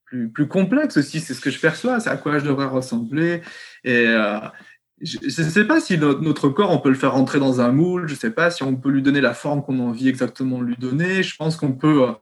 plus, 0.05 0.29
plus 0.31 0.49
complexes 0.49 0.97
aussi. 0.97 1.21
C'est 1.21 1.35
ce 1.35 1.41
que 1.41 1.51
je 1.51 1.61
perçois, 1.61 2.01
c'est 2.01 2.11
à 2.11 2.17
quoi 2.17 2.41
je 2.41 2.47
devrais 2.47 2.67
ressembler. 2.67 3.43
Et 3.85 4.07
euh, 4.09 4.41
je 5.03 5.19
ne 5.25 5.49
sais 5.49 5.65
pas 5.65 5.81
si 5.81 5.97
notre, 5.99 6.49
corps, 6.51 6.71
on 6.71 6.79
peut 6.79 6.91
le 6.91 6.95
faire 6.95 7.13
rentrer 7.13 7.39
dans 7.39 7.61
un 7.61 7.73
moule. 7.73 8.07
Je 8.07 8.15
ne 8.15 8.19
sais 8.19 8.31
pas 8.31 8.51
si 8.51 8.63
on 8.63 8.77
peut 8.77 8.91
lui 8.91 9.03
donner 9.03 9.21
la 9.21 9.35
forme 9.35 9.63
qu'on 9.63 9.81
a 9.81 9.83
envie 9.83 10.09
exactement 10.09 10.59
de 10.59 10.65
lui 10.65 10.77
donner. 10.77 11.23
Je 11.23 11.37
pense 11.37 11.57
qu'on 11.57 11.73
peut. 11.73 12.09
Euh, 12.09 12.13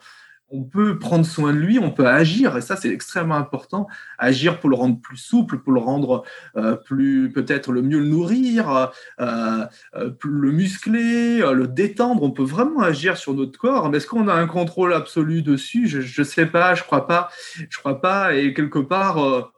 on 0.51 0.65
peut 0.65 0.99
prendre 0.99 1.27
soin 1.27 1.53
de 1.53 1.59
lui, 1.59 1.79
on 1.79 1.91
peut 1.91 2.07
agir, 2.07 2.57
et 2.57 2.63
ça 2.63 2.75
c'est 2.75 2.89
extrêmement 2.89 3.35
important, 3.35 3.87
agir 4.17 4.61
pour 4.61 4.71
le 4.71 4.77
rendre 4.77 4.99
plus 4.99 5.19
souple, 5.19 5.59
pour 5.59 5.75
le 5.75 5.81
rendre 5.81 6.25
euh, 6.57 6.75
plus, 6.75 7.31
peut-être 7.31 7.71
le 7.71 7.83
mieux 7.83 7.99
le 7.99 8.07
nourrir, 8.07 8.91
euh, 9.21 9.67
le 9.95 10.51
muscler, 10.51 11.41
le 11.41 11.69
détendre, 11.69 12.23
on 12.23 12.31
peut 12.31 12.45
vraiment 12.45 12.81
agir 12.81 13.19
sur 13.19 13.35
notre 13.35 13.59
corps, 13.59 13.91
mais 13.91 13.99
est-ce 13.99 14.07
qu'on 14.07 14.27
a 14.27 14.33
un 14.33 14.47
contrôle 14.47 14.95
absolu 14.95 15.43
dessus? 15.43 15.87
Je 15.87 16.19
ne 16.19 16.27
sais 16.27 16.47
pas, 16.47 16.75
je 16.75 16.83
crois 16.83 17.07
pas, 17.07 17.29
je 17.69 17.79
crois 17.79 18.01
pas, 18.01 18.35
et 18.35 18.55
quelque 18.55 18.79
part, 18.79 19.53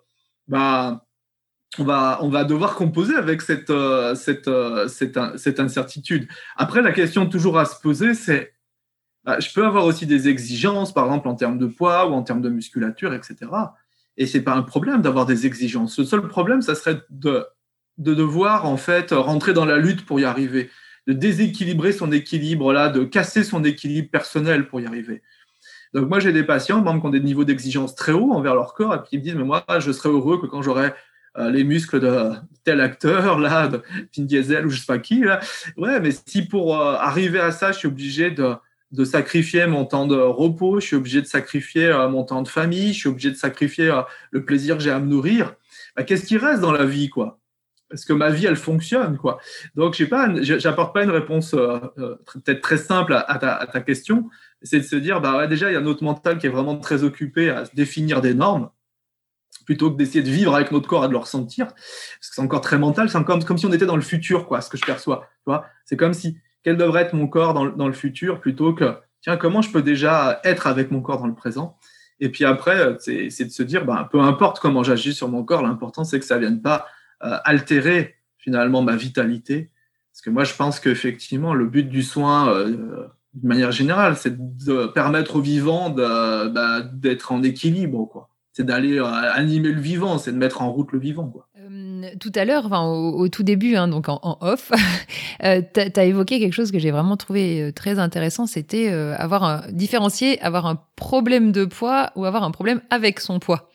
bah, 0.49 1.05
on 1.79 1.85
va, 1.85 2.19
on 2.23 2.29
va 2.29 2.45
devoir 2.45 2.75
composer 2.75 3.15
avec 3.15 3.43
cette, 3.43 3.73
cette, 4.17 4.51
cette, 4.89 5.19
cette 5.37 5.61
incertitude. 5.61 6.29
Après, 6.57 6.83
la 6.83 6.93
question 6.93 7.27
toujours 7.27 7.59
à 7.59 7.65
se 7.65 7.81
poser, 7.81 8.15
c'est 8.15 8.53
bah, 9.25 9.39
je 9.39 9.53
peux 9.53 9.65
avoir 9.65 9.85
aussi 9.85 10.07
des 10.07 10.29
exigences, 10.29 10.95
par 10.95 11.05
exemple 11.07 11.29
en 11.29 11.35
termes 11.35 11.59
de 11.59 11.67
poids 11.67 12.09
ou 12.09 12.15
en 12.15 12.23
termes 12.23 12.41
de 12.41 12.49
musculature, 12.49 13.13
etc. 13.13 13.51
Et 14.17 14.27
c'est 14.27 14.43
pas 14.43 14.55
un 14.55 14.63
problème 14.63 15.03
d'avoir 15.03 15.27
des 15.27 15.47
exigences. 15.47 15.99
Le 15.99 16.05
seul 16.05 16.27
problème, 16.27 16.63
ça 16.63 16.75
serait 16.75 17.01
de, 17.11 17.47
de 17.99 18.15
devoir 18.15 18.65
en 18.67 18.77
fait 18.77 19.13
rentrer 19.13 19.53
dans 19.53 19.67
la 19.67 19.77
lutte 19.77 20.07
pour 20.07 20.21
y 20.21 20.25
arriver, 20.25 20.71
de 21.07 21.13
déséquilibrer 21.13 21.93
son 21.93 22.13
équilibre 22.13 22.73
là, 22.73 22.89
de 22.89 23.05
casser 23.05 23.45
son 23.45 23.63
équilibre 23.63 24.11
personnel 24.11 24.69
pour 24.69 24.81
y 24.81 24.87
arriver. 24.87 25.23
Donc 25.93 26.09
moi 26.09 26.21
j'ai 26.21 26.33
des 26.33 26.45
patients, 26.45 26.83
qui 26.83 27.07
ont 27.07 27.11
des 27.11 27.21
niveaux 27.21 27.45
d'exigence 27.45 27.95
très 27.95 28.13
hauts 28.13 28.33
envers 28.33 28.55
leur 28.55 28.75
corps, 28.75 28.95
et 28.95 28.99
puis 28.99 29.09
ils 29.13 29.19
me 29.19 29.25
disent 29.25 29.35
mais 29.35 29.45
moi 29.45 29.65
je 29.81 29.93
serais 29.93 30.09
heureux 30.09 30.41
que 30.41 30.47
quand 30.47 30.63
j'aurai 30.63 30.87
euh, 30.87 30.91
les 31.38 31.64
muscles 31.64 32.01
de 32.01 32.33
tel 32.64 32.81
acteur 32.81 33.38
là, 33.38 33.69
de 33.69 33.83
Vin 34.16 34.25
Diesel 34.25 34.66
ou 34.66 34.71
je 34.71 34.81
sais 34.81 34.87
pas 34.87 34.99
qui 34.99 35.21
là, 35.21 35.40
ouais 35.77 36.01
mais 36.01 36.11
si 36.11 36.43
pour 36.43 36.79
euh, 36.79 36.95
arriver 36.95 37.40
à 37.40 37.53
ça 37.53 37.73
je 37.73 37.79
suis 37.79 37.88
obligé 37.88 38.31
de 38.31 38.55
de 38.93 39.05
sacrifier 39.05 39.66
mon 39.66 39.85
temps 39.85 40.07
de 40.07 40.16
repos, 40.16 40.81
je 40.81 40.87
suis 40.87 40.97
obligé 40.97 41.21
de 41.21 41.27
sacrifier 41.27 41.87
euh, 41.87 42.09
mon 42.09 42.25
temps 42.25 42.43
de 42.43 42.49
famille, 42.49 42.93
je 42.93 42.99
suis 42.99 43.09
obligé 43.09 43.31
de 43.31 43.37
sacrifier 43.37 43.90
euh, 43.90 44.03
le 44.31 44.45
plaisir 44.45 44.77
que 44.77 44.83
j'ai 44.83 44.90
à 44.90 44.99
me 44.99 45.07
nourrir. 45.07 45.55
Bah, 45.97 46.03
qu'est-ce 46.03 46.27
qui 46.27 46.37
reste 46.37 46.61
dans 46.61 46.73
la 46.73 46.85
vie, 46.85 47.09
quoi? 47.09 47.38
Parce 47.88 48.05
que 48.05 48.12
ma 48.12 48.31
vie, 48.31 48.47
elle 48.47 48.57
fonctionne, 48.57 49.16
quoi. 49.16 49.38
Donc, 49.75 49.97
je 49.97 50.05
pas, 50.05 50.29
j'apporte 50.43 50.95
pas 50.95 51.05
une 51.05 51.11
réponse 51.11 51.55
euh, 51.55 51.79
peut-être 51.97 52.61
très 52.61 52.79
simple 52.79 53.14
à, 53.14 53.66
ta, 53.73 53.81
question. 53.81 54.29
C'est 54.62 54.79
de 54.79 54.85
se 54.85 54.97
dire, 54.97 55.21
bah 55.21 55.47
déjà, 55.47 55.71
il 55.71 55.75
y 55.75 55.77
a 55.77 55.81
notre 55.81 56.05
mental 56.05 56.38
qui 56.38 56.47
est 56.47 56.51
vraiment 56.51 56.77
très 56.77 57.03
occupé 57.03 57.51
à 57.51 57.64
définir 57.75 58.21
des 58.21 58.35
normes 58.35 58.71
plutôt 59.71 59.93
que 59.93 59.97
d'essayer 59.97 60.25
de 60.25 60.29
vivre 60.29 60.57
avec 60.57 60.73
notre 60.73 60.89
corps 60.89 61.05
et 61.05 61.07
de 61.07 61.13
le 61.13 61.19
ressentir, 61.19 61.67
parce 61.67 62.29
que 62.29 62.35
c'est 62.35 62.41
encore 62.41 62.61
très 62.61 62.77
mental, 62.77 63.09
c'est 63.09 63.23
comme, 63.23 63.45
comme 63.45 63.57
si 63.57 63.67
on 63.67 63.73
était 63.73 63.87
dans 63.87 63.95
le 63.95 64.03
futur, 64.03 64.49
quoi, 64.49 64.61
ce 64.63 64.69
que 64.69 64.77
je 64.77 64.85
perçois. 64.85 65.29
c'est 65.85 65.97
comme 65.97 66.13
si 66.13 66.39
quel 66.65 66.77
devrait 66.77 67.03
être 67.03 67.15
mon 67.15 67.29
corps 67.29 67.55
dans, 67.55 67.87
le 67.87 67.93
futur 67.93 68.41
plutôt 68.41 68.75
que, 68.75 68.97
tiens, 69.21 69.37
comment 69.37 69.63
je 69.63 69.71
peux 69.71 69.83
déjà 69.83 70.41
être 70.43 70.67
avec 70.67 70.91
mon 70.91 71.01
corps 71.01 71.21
dans 71.21 71.29
le 71.29 71.37
présent? 71.37 71.79
Et 72.19 72.31
puis 72.31 72.45
après, 72.45 72.97
c'est 72.99 73.45
de 73.45 73.51
se 73.51 73.63
dire, 73.63 73.85
ben, 73.85 74.09
peu 74.11 74.19
importe 74.19 74.59
comment 74.59 74.83
j'agis 74.83 75.15
sur 75.15 75.29
mon 75.29 75.45
corps, 75.45 75.63
l'important 75.63 76.03
c'est 76.03 76.19
que 76.19 76.27
ça 76.27 76.35
ne 76.35 76.41
vienne 76.41 76.63
pas 76.63 76.89
euh, 77.23 77.37
altérer 77.45 78.17
finalement 78.39 78.83
ma 78.83 78.97
vitalité. 78.97 79.71
Parce 80.13 80.23
que 80.23 80.31
moi, 80.31 80.43
je 80.43 80.55
pense 80.55 80.81
qu'effectivement, 80.81 81.55
le 81.55 81.67
but 81.67 81.89
du 81.89 82.03
soin, 82.03 82.53
euh, 82.53 83.07
de 83.35 83.47
manière 83.47 83.71
générale, 83.71 84.17
c'est 84.17 84.37
de 84.37 84.87
permettre 84.87 85.37
au 85.37 85.41
vivant 85.41 85.91
bah, 85.91 86.81
d'être 86.93 87.31
en 87.31 87.45
équilibre. 87.45 88.07
Quoi 88.07 88.31
c'est 88.61 88.66
d'aller 88.66 88.99
euh, 88.99 89.07
animer 89.07 89.73
le 89.73 89.81
vivant, 89.81 90.18
c'est 90.18 90.33
de 90.33 90.37
mettre 90.37 90.61
en 90.61 90.70
route 90.70 90.92
le 90.92 90.99
vivant. 90.99 91.29
Quoi. 91.29 91.46
Euh, 91.59 92.11
tout 92.20 92.33
à 92.35 92.44
l'heure, 92.44 92.66
enfin, 92.66 92.85
au, 92.85 93.27
tout 93.29 93.42
début, 93.42 93.75
hein, 93.75 93.88
donc 93.88 94.11
en, 94.11 94.37
off, 94.42 94.70
euh, 95.44 95.62
tu 95.73 95.81
as, 95.81 96.05
évoqué 96.05 96.38
quelque 96.40 96.53
chose 96.53 96.70
que 96.70 96.79
j'ai 96.79 96.90
vraiment 96.90 97.16
trouvé 97.16 97.73
très 97.75 97.99
intéressant, 97.99 98.46
c'était 98.46 98.88
avoir 98.90 99.44
un, 99.44 99.62
différencier, 99.70 100.40
avoir 100.42 100.66
un 100.66 100.79
problème 100.94 101.53
de 101.53 101.64
poids 101.64 102.11
ou 102.16 102.27
avoir 102.27 102.44
un 102.44 102.51
problème 102.51 102.83
avec 102.90 103.18
son 103.20 103.38
poids. 103.38 103.70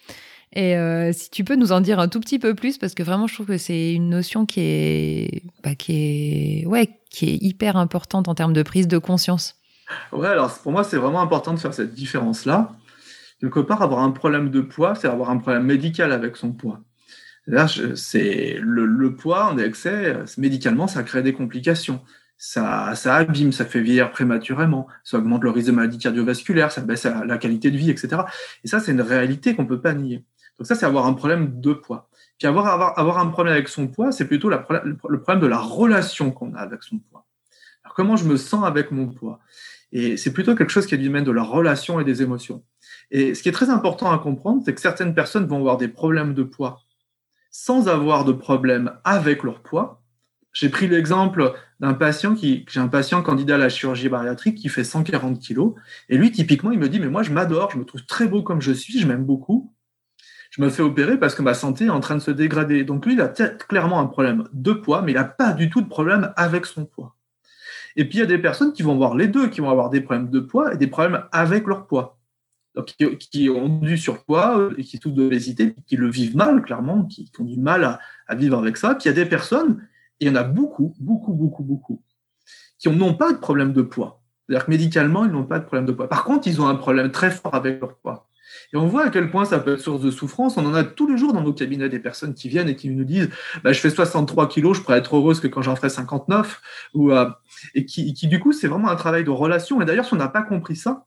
Et 0.54 0.76
si 1.12 1.32
tu 1.32 1.44
peux 1.44 1.56
nous 1.56 1.74
en 1.74 1.82
dire 1.82 2.00
un 2.00 2.08
tout 2.08 2.22
petit 2.22 2.40
peu 2.40 2.54
plus, 2.54 2.78
parce 2.78 2.94
que 2.94 3.04
vraiment, 3.04 3.28
je 3.28 3.34
trouve 3.34 3.48
que 3.48 3.58
c'est 3.58 3.92
une 3.92 4.10
notion 4.10 4.46
qui 4.46 4.62
est, 4.62 5.44
bah, 5.64 5.76
qui 5.76 6.62
est, 6.62 6.66
ouais, 6.66 7.02
qui 7.10 7.26
est 7.26 7.38
hyper 7.42 7.76
importante 7.76 8.30
en 8.30 8.36
termes 8.36 8.54
de 8.54 8.64
prise 8.64 8.88
de 8.88 8.98
conscience. 8.98 9.56
Ouais, 10.14 10.28
alors 10.30 10.54
pour 10.60 10.72
moi, 10.72 10.84
c'est 10.84 10.98
vraiment 10.98 11.22
important 11.22 11.54
de 11.54 11.60
faire 11.60 11.74
cette 11.74 11.94
différence-là 11.94 12.72
quelque 13.40 13.60
part, 13.60 13.82
avoir 13.82 14.02
un 14.02 14.12
problème 14.12 14.50
de 14.50 14.62
poids, 14.62 14.96
c'est 14.96 15.08
avoir 15.08 15.30
un 15.30 15.38
problème 15.38 15.64
médical 15.64 16.12
avec 16.12 16.38
son 16.38 16.54
poids. 16.54 16.82
C'est 17.96 18.58
le, 18.60 19.16
poids 19.16 19.52
en 19.52 19.58
excès, 19.58 20.18
médicalement, 20.38 20.88
ça 20.88 21.04
crée 21.04 21.22
des 21.22 21.34
complications. 21.34 22.02
Ça, 22.38 22.94
abîme, 23.06 23.52
ça 23.52 23.66
fait 23.66 23.82
vieillir 23.82 24.12
prématurément, 24.12 24.88
ça 25.04 25.18
augmente 25.18 25.44
le 25.44 25.52
risque 25.52 25.68
de 25.68 25.72
maladie 25.72 25.98
cardiovasculaire, 26.00 26.72
ça 26.72 26.82
baisse 26.82 27.06
la 27.06 27.38
qualité 27.38 27.72
de 27.72 27.78
vie, 27.78 27.90
etc. 27.90 28.24
Et 28.64 28.68
ça, 28.68 28.80
c'est 28.80 28.92
une 28.92 29.02
réalité 29.02 29.56
qu'on 29.56 29.64
ne 29.64 29.68
peut 29.68 29.80
pas 29.80 29.94
nier. 29.94 30.26
Donc 30.58 30.68
ça, 30.68 30.76
c'est 30.76 30.86
avoir 30.86 31.06
un 31.06 31.14
problème 31.14 31.62
de 31.62 31.74
poids. 31.74 32.10
Puis 32.38 32.48
avoir, 32.48 32.68
avoir, 32.68 33.00
avoir 33.00 33.20
un 33.20 33.28
problème 33.28 33.54
avec 33.54 33.70
son 33.70 33.88
poids, 33.88 34.12
c'est 34.12 34.28
plutôt 34.28 34.50
le 34.50 34.62
problème 34.62 35.40
de 35.40 35.48
la 35.48 35.60
relation 35.60 36.32
qu'on 36.32 36.54
a 36.54 36.60
avec 36.60 36.84
son 36.84 37.00
poids. 37.00 37.26
Alors, 37.84 37.94
comment 37.94 38.16
je 38.18 38.26
me 38.26 38.36
sens 38.36 38.66
avec 38.66 38.92
mon 38.92 39.08
poids? 39.08 39.40
Et 39.98 40.18
c'est 40.18 40.34
plutôt 40.34 40.56
quelque 40.56 40.72
chose 40.72 40.86
qui 40.86 40.94
est 40.94 40.98
du 40.98 41.06
domaine 41.06 41.24
de 41.24 41.32
la 41.32 41.42
relation 41.42 42.02
et 42.02 42.04
des 42.04 42.22
émotions. 42.22 42.66
Et 43.12 43.34
ce 43.34 43.42
qui 43.42 43.48
est 43.48 43.54
très 43.54 43.70
important 43.70 44.12
à 44.12 44.20
comprendre, 44.20 44.62
c'est 44.66 44.76
que 44.76 44.82
certaines 44.82 45.16
personnes 45.16 45.48
vont 45.48 45.56
avoir 45.56 45.78
des 45.78 45.88
problèmes 45.88 46.34
de 46.34 46.44
poids 46.44 46.82
sans 47.50 47.88
avoir 47.88 48.26
de 48.26 48.34
problème 48.34 48.92
avec 49.06 49.44
leur 49.44 49.62
poids. 49.62 50.04
J'ai 50.52 50.68
pris 50.68 50.90
l'exemple 50.90 51.54
d'un 51.80 51.94
patient 51.94 52.36
qui, 52.36 52.66
j'ai 52.68 52.82
un 52.82 52.90
patient 52.90 53.22
candidat 53.22 53.56
à 53.56 53.58
la 53.58 53.70
chirurgie 53.70 54.10
bariatrique 54.10 54.58
qui 54.58 54.68
fait 54.68 54.84
140 54.84 55.40
kilos. 55.40 55.76
Et 56.10 56.18
lui, 56.18 56.30
typiquement, 56.30 56.72
il 56.72 56.80
me 56.80 56.90
dit, 56.90 57.00
mais 57.00 57.08
moi, 57.08 57.24
je 57.24 57.32
m'adore, 57.32 57.72
je 57.72 57.78
me 57.78 57.86
trouve 57.86 58.06
très 58.06 58.28
beau 58.28 58.44
comme 58.44 58.62
je 58.62 58.74
suis, 58.74 59.00
je 59.00 59.08
m'aime 59.08 59.24
beaucoup. 59.24 59.74
Je 60.50 60.62
me 60.62 60.70
fais 60.70 60.84
opérer 60.84 61.18
parce 61.18 61.36
que 61.36 61.42
ma 61.42 61.54
santé 61.54 61.86
est 61.86 61.90
en 61.90 62.02
train 62.02 62.16
de 62.16 62.22
se 62.22 62.32
dégrader. 62.32 62.84
Donc 62.84 63.06
lui, 63.06 63.14
il 63.14 63.22
a 63.22 63.30
clairement 63.30 64.02
un 64.02 64.08
problème 64.08 64.50
de 64.52 64.74
poids, 64.74 65.02
mais 65.02 65.14
il 65.14 65.16
n'a 65.16 65.24
pas 65.24 65.54
du 65.54 65.70
tout 65.70 65.80
de 65.80 65.88
problème 65.88 66.34
avec 66.36 66.66
son 66.66 66.84
poids. 66.84 67.16
Et 67.96 68.06
puis, 68.06 68.18
il 68.18 68.22
y 68.22 68.24
a 68.24 68.28
des 68.28 68.38
personnes 68.38 68.74
qui 68.74 68.84
vont 68.84 68.98
voir 68.98 69.16
les 69.16 69.28
deux, 69.28 69.50
qui 69.50 69.62
vont 69.62 69.70
avoir 69.70 69.90
des 69.90 70.02
problèmes 70.02 70.30
de 70.30 70.40
poids 70.40 70.74
et 70.74 70.78
des 70.78 70.88
problèmes 70.88 71.24
avec 71.32 71.66
leur 71.68 71.88
poids 71.88 72.16
qui, 72.84 73.50
ont 73.50 73.70
du 73.80 73.98
surpoids 73.98 74.70
et 74.78 74.84
qui 74.84 74.98
souffrent 74.98 75.16
d'obésité, 75.16 75.76
qui 75.88 75.96
le 75.96 76.10
vivent 76.10 76.36
mal, 76.36 76.62
clairement, 76.62 77.06
qui, 77.06 77.32
ont 77.40 77.44
du 77.44 77.58
mal 77.58 78.00
à, 78.28 78.36
vivre 78.36 78.58
avec 78.58 78.78
ça. 78.78 78.96
Puis 78.96 79.06
il 79.06 79.08
y 79.08 79.12
a 79.12 79.14
des 79.14 79.26
personnes, 79.26 79.88
et 80.20 80.26
il 80.26 80.28
y 80.28 80.32
en 80.32 80.36
a 80.36 80.44
beaucoup, 80.44 80.94
beaucoup, 81.00 81.34
beaucoup, 81.34 81.64
beaucoup, 81.64 82.02
qui 82.78 82.90
n'ont 82.90 83.14
pas 83.14 83.32
de 83.32 83.38
problème 83.38 83.74
de 83.74 83.82
poids. 83.82 84.22
C'est-à-dire 84.48 84.66
que 84.66 84.72
médicalement, 84.72 85.26
ils 85.26 85.32
n'ont 85.32 85.46
pas 85.46 85.60
de 85.60 85.66
problème 85.66 85.86
de 85.86 85.92
poids. 85.92 86.08
Par 86.08 86.24
contre, 86.24 86.48
ils 86.48 86.62
ont 86.62 86.68
un 86.68 86.76
problème 86.76 87.12
très 87.12 87.32
fort 87.32 87.56
avec 87.56 87.80
leur 87.80 87.96
poids. 87.98 88.28
Et 88.74 88.78
on 88.78 88.88
voit 88.88 89.06
à 89.06 89.10
quel 89.10 89.30
point 89.30 89.46
ça 89.46 89.60
peut 89.60 89.74
être 89.74 89.82
source 89.82 90.02
de 90.02 90.12
souffrance. 90.12 90.58
On 90.58 90.66
en 90.66 90.74
a 90.74 90.84
tous 90.84 91.08
les 91.08 91.18
jours 91.18 91.34
dans 91.34 91.42
nos 91.42 91.54
cabinets 91.54 91.90
des 91.90 92.00
personnes 92.00 92.34
qui 92.34 92.50
viennent 92.50 92.70
et 92.70 92.76
qui 92.76 92.90
nous 92.90 93.04
disent 93.04 93.30
bah, 93.64 93.74
Je 93.74 93.80
fais 93.80 93.90
63 93.90 94.50
kilos, 94.50 94.78
je 94.78 94.82
pourrais 94.82 94.98
être 94.98 95.16
heureuse 95.16 95.40
que 95.40 95.48
quand 95.48 95.62
j'en 95.62 95.76
ferai 95.76 95.90
59. 95.90 96.62
Ou, 96.94 97.12
euh, 97.12 97.30
et 97.74 97.86
qui, 97.86 98.14
qui, 98.14 98.28
du 98.28 98.40
coup, 98.40 98.54
c'est 98.54 98.68
vraiment 98.68 98.90
un 98.90 98.96
travail 98.96 99.24
de 99.24 99.30
relation. 99.30 99.82
Et 99.82 99.86
d'ailleurs, 99.86 100.06
si 100.06 100.14
on 100.14 100.18
n'a 100.18 100.28
pas 100.28 100.44
compris 100.44 100.76
ça, 100.76 101.06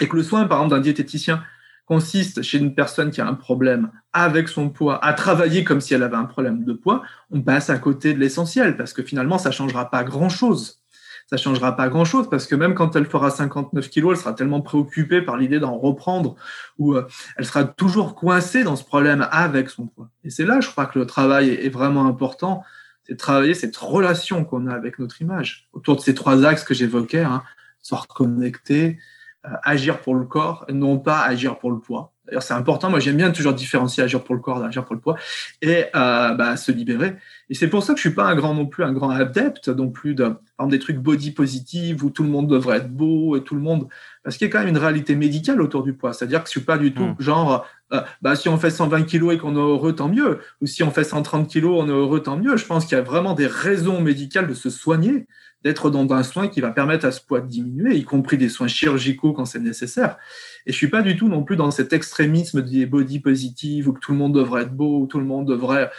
et 0.00 0.08
que 0.08 0.16
le 0.16 0.22
soin, 0.22 0.44
par 0.46 0.58
exemple, 0.58 0.74
d'un 0.74 0.80
diététicien 0.80 1.42
consiste 1.86 2.42
chez 2.42 2.58
une 2.58 2.74
personne 2.74 3.10
qui 3.10 3.20
a 3.20 3.26
un 3.26 3.34
problème 3.34 3.90
avec 4.12 4.48
son 4.48 4.70
poids 4.70 5.04
à 5.04 5.12
travailler 5.12 5.64
comme 5.64 5.80
si 5.80 5.94
elle 5.94 6.02
avait 6.02 6.16
un 6.16 6.24
problème 6.24 6.64
de 6.64 6.72
poids, 6.72 7.02
on 7.30 7.42
passe 7.42 7.70
à 7.70 7.78
côté 7.78 8.14
de 8.14 8.18
l'essentiel 8.18 8.76
parce 8.76 8.92
que 8.92 9.02
finalement, 9.02 9.38
ça 9.38 9.50
ne 9.50 9.54
changera 9.54 9.90
pas 9.90 10.04
grand-chose. 10.04 10.81
Ça 11.28 11.36
changera 11.36 11.76
pas 11.76 11.88
grand-chose 11.88 12.28
parce 12.28 12.46
que 12.46 12.54
même 12.54 12.74
quand 12.74 12.94
elle 12.96 13.06
fera 13.06 13.30
59 13.30 13.88
kilos, 13.88 14.12
elle 14.12 14.22
sera 14.22 14.32
tellement 14.34 14.60
préoccupée 14.60 15.22
par 15.22 15.36
l'idée 15.36 15.60
d'en 15.60 15.78
reprendre 15.78 16.36
ou 16.78 16.94
euh, 16.94 17.06
elle 17.36 17.46
sera 17.46 17.64
toujours 17.64 18.14
coincée 18.14 18.64
dans 18.64 18.76
ce 18.76 18.84
problème 18.84 19.26
avec 19.30 19.70
son 19.70 19.86
poids. 19.86 20.10
Et 20.24 20.30
c'est 20.30 20.44
là, 20.44 20.60
je 20.60 20.68
crois, 20.68 20.86
que 20.86 20.98
le 20.98 21.06
travail 21.06 21.50
est 21.50 21.70
vraiment 21.70 22.06
important. 22.06 22.62
C'est 23.04 23.14
de 23.14 23.18
travailler 23.18 23.54
cette 23.54 23.76
relation 23.76 24.44
qu'on 24.44 24.66
a 24.66 24.74
avec 24.74 24.98
notre 24.98 25.20
image 25.22 25.68
autour 25.72 25.96
de 25.96 26.00
ces 26.00 26.14
trois 26.14 26.44
axes 26.44 26.64
que 26.64 26.74
j'évoquais, 26.74 27.22
hein, 27.22 27.42
se 27.80 27.94
reconnecter, 27.94 28.98
euh, 29.44 29.50
agir 29.64 30.00
pour 30.00 30.14
le 30.14 30.24
corps, 30.24 30.64
non 30.68 30.98
pas 30.98 31.22
agir 31.22 31.58
pour 31.58 31.72
le 31.72 31.80
poids. 31.80 32.12
D'ailleurs, 32.26 32.44
c'est 32.44 32.54
important. 32.54 32.88
Moi, 32.90 33.00
j'aime 33.00 33.16
bien 33.16 33.32
toujours 33.32 33.52
différencier 33.52 34.04
agir 34.04 34.22
pour 34.22 34.36
le 34.36 34.40
corps 34.40 34.60
d'agir 34.60 34.84
pour 34.84 34.94
le 34.94 35.00
poids 35.00 35.16
et 35.60 35.86
euh, 35.96 36.34
bah, 36.34 36.56
se 36.56 36.70
libérer. 36.70 37.16
Et 37.52 37.54
c'est 37.54 37.68
pour 37.68 37.82
ça 37.82 37.92
que 37.92 37.98
je 37.98 38.08
suis 38.08 38.14
pas 38.14 38.24
un 38.24 38.34
grand 38.34 38.54
non 38.54 38.64
plus 38.64 38.82
un 38.82 38.94
grand 38.94 39.10
adepte 39.10 39.68
non 39.68 39.90
plus 39.90 40.14
de. 40.14 40.24
par 40.24 40.36
exemple, 40.58 40.70
des 40.70 40.78
trucs 40.78 40.96
body 40.96 41.32
positive 41.32 42.02
où 42.02 42.08
tout 42.08 42.22
le 42.22 42.30
monde 42.30 42.48
devrait 42.48 42.78
être 42.78 42.90
beau 42.90 43.36
et 43.36 43.44
tout 43.44 43.54
le 43.54 43.60
monde. 43.60 43.88
Parce 44.24 44.38
qu'il 44.38 44.46
y 44.46 44.50
a 44.50 44.52
quand 44.52 44.60
même 44.60 44.70
une 44.70 44.78
réalité 44.78 45.14
médicale 45.16 45.60
autour 45.60 45.82
du 45.82 45.92
poids. 45.92 46.14
C'est-à-dire 46.14 46.42
que 46.42 46.46
je 46.48 46.52
suis 46.52 46.62
pas 46.62 46.78
du 46.78 46.94
tout 46.94 47.04
hmm. 47.04 47.16
genre, 47.18 47.66
euh, 47.92 48.00
bah, 48.22 48.36
si 48.36 48.48
on 48.48 48.56
fait 48.56 48.70
120 48.70 49.02
kilos 49.02 49.34
et 49.34 49.38
qu'on 49.38 49.54
est 49.54 49.58
heureux, 49.58 49.94
tant 49.94 50.08
mieux. 50.08 50.38
Ou 50.62 50.66
si 50.66 50.82
on 50.82 50.90
fait 50.90 51.04
130 51.04 51.46
kilos, 51.46 51.76
on 51.78 51.88
est 51.88 51.92
heureux, 51.92 52.22
tant 52.22 52.38
mieux. 52.38 52.56
Je 52.56 52.64
pense 52.64 52.86
qu'il 52.86 52.96
y 52.96 52.98
a 52.98 53.04
vraiment 53.04 53.34
des 53.34 53.48
raisons 53.48 54.00
médicales 54.00 54.46
de 54.46 54.54
se 54.54 54.70
soigner, 54.70 55.26
d'être 55.62 55.90
dans 55.90 56.10
un 56.10 56.22
soin 56.22 56.48
qui 56.48 56.62
va 56.62 56.70
permettre 56.70 57.04
à 57.04 57.12
ce 57.12 57.20
poids 57.20 57.42
de 57.42 57.48
diminuer, 57.48 57.96
y 57.96 58.04
compris 58.04 58.38
des 58.38 58.48
soins 58.48 58.66
chirurgicaux 58.66 59.34
quand 59.34 59.44
c'est 59.44 59.60
nécessaire. 59.60 60.16
Et 60.64 60.72
je 60.72 60.76
suis 60.78 60.88
pas 60.88 61.02
du 61.02 61.18
tout 61.18 61.28
non 61.28 61.42
plus 61.44 61.56
dans 61.56 61.70
cet 61.70 61.92
extrémisme 61.92 62.62
des 62.62 62.86
body 62.86 63.20
positive 63.20 63.90
où 63.90 63.92
que 63.92 64.00
tout 64.00 64.12
le 64.12 64.18
monde 64.18 64.34
devrait 64.34 64.62
être 64.62 64.74
beau, 64.74 65.00
où 65.00 65.06
tout 65.06 65.18
le 65.18 65.26
monde 65.26 65.46
devrait, 65.46 65.90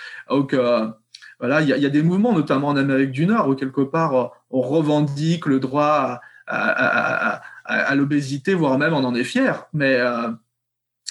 voilà, 1.39 1.61
il 1.61 1.67
y, 1.67 1.85
a 1.85 1.89
des 1.89 2.03
mouvements, 2.03 2.33
notamment 2.33 2.69
en 2.69 2.77
Amérique 2.77 3.11
du 3.11 3.25
Nord, 3.25 3.49
où 3.49 3.55
quelque 3.55 3.81
part 3.81 4.31
on 4.49 4.61
revendique 4.61 5.45
le 5.45 5.59
droit 5.59 6.21
à, 6.47 7.41
l'obésité, 7.95 8.53
voire 8.53 8.77
même 8.77 8.93
on 8.93 9.03
en 9.03 9.15
est 9.15 9.23
fier. 9.23 9.65
Mais 9.73 9.97
euh, 9.97 10.29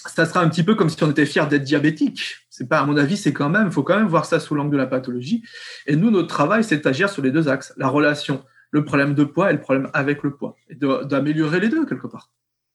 ça 0.07 0.27
sera 0.27 0.41
un 0.41 0.49
petit 0.49 0.63
peu 0.63 0.75
comme 0.75 0.89
si 0.89 1.03
on 1.03 1.11
était 1.11 1.27
fier 1.27 1.49
d'être 1.49 1.65
diabétique. 1.65 2.37
C'est 2.51 2.69
pas, 2.69 2.81
à 2.81 2.87
mon 2.87 2.97
avis, 2.97 3.17
c'est 3.17 3.33
quand 3.33 3.49
même, 3.49 3.71
faut 3.71 3.83
quand 3.83 3.97
même 3.97 4.09
voir 4.09 4.25
ça 4.25 4.41
sous 4.41 4.55
l'angle 4.55 4.73
de 4.73 4.77
la 4.77 4.87
pathologie. 4.87 5.43
Et 5.87 5.97
nous, 5.97 6.11
notre 6.11 6.29
travail, 6.29 6.65
c'est 6.65 6.83
d'agir 6.83 7.09
sur 7.09 7.23
les 7.23 7.31
deux 7.31 7.49
axes, 7.49 7.73
la 7.77 7.89
relation, 7.89 8.43
le 8.71 8.85
problème 8.85 9.15
de 9.15 9.25
poids 9.25 9.51
et 9.51 9.53
le 9.53 9.61
problème 9.61 9.91
avec 9.93 10.23
le 10.23 10.35
poids, 10.35 10.57
et 10.69 10.75
d'améliorer 10.75 11.61
les 11.61 11.69
deux 11.69 11.87
quelque 11.87 12.07
part. 12.07 12.31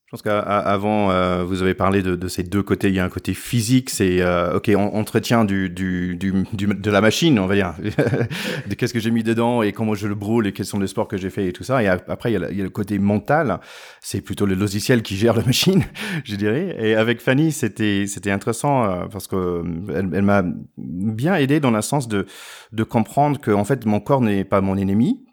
Je 0.07 0.11
pense 0.11 0.21
qu'avant, 0.21 1.11
euh, 1.11 1.43
vous 1.43 1.61
avez 1.61 1.73
parlé 1.73 2.01
de, 2.01 2.15
de, 2.15 2.27
ces 2.29 2.41
deux 2.41 2.63
côtés. 2.63 2.87
Il 2.87 2.95
y 2.95 2.99
a 2.99 3.03
un 3.03 3.09
côté 3.09 3.33
physique, 3.33 3.89
c'est 3.89 4.21
euh, 4.21 4.55
ok, 4.55 4.71
on, 4.73 4.95
entretien 4.95 5.43
du, 5.43 5.69
du, 5.69 6.15
du, 6.15 6.33
de 6.53 6.91
la 6.91 7.01
machine, 7.01 7.37
on 7.39 7.45
va 7.45 7.55
dire, 7.55 7.73
de 8.67 8.73
qu'est-ce 8.73 8.93
que 8.93 9.01
j'ai 9.01 9.11
mis 9.11 9.23
dedans 9.23 9.63
et 9.63 9.73
comment 9.73 9.95
je 9.95 10.07
le 10.07 10.15
brûle 10.15 10.47
et 10.47 10.53
quels 10.53 10.65
sont 10.65 10.79
les 10.79 10.87
sports 10.87 11.09
que 11.09 11.17
j'ai 11.17 11.29
fait 11.29 11.47
et 11.47 11.51
tout 11.51 11.65
ça. 11.65 11.83
Et 11.83 11.89
après, 11.89 12.31
il 12.31 12.39
y 12.39 12.61
a, 12.61 12.63
le 12.63 12.69
côté 12.69 12.99
mental, 12.99 13.59
c'est 13.99 14.21
plutôt 14.21 14.45
le 14.45 14.55
logiciel 14.55 15.01
qui 15.01 15.17
gère 15.17 15.35
la 15.35 15.43
machine, 15.43 15.83
je 16.23 16.37
dirais. 16.37 16.77
Et 16.79 16.95
avec 16.95 17.19
Fanny, 17.19 17.51
c'était 17.51 18.05
c'était 18.07 18.31
intéressant 18.31 18.85
euh, 18.85 19.07
parce 19.11 19.27
que 19.27 19.61
elle, 19.89 20.09
elle 20.13 20.21
m'a 20.21 20.41
bien 20.77 21.35
aidé 21.35 21.59
dans 21.59 21.71
le 21.71 21.81
sens 21.81 22.07
de 22.07 22.25
de 22.71 22.83
comprendre 22.85 23.41
que 23.41 23.51
en 23.51 23.65
fait 23.65 23.85
mon 23.85 23.99
corps 23.99 24.21
n'est 24.21 24.45
pas 24.45 24.61
mon 24.61 24.77
ennemi, 24.77 25.27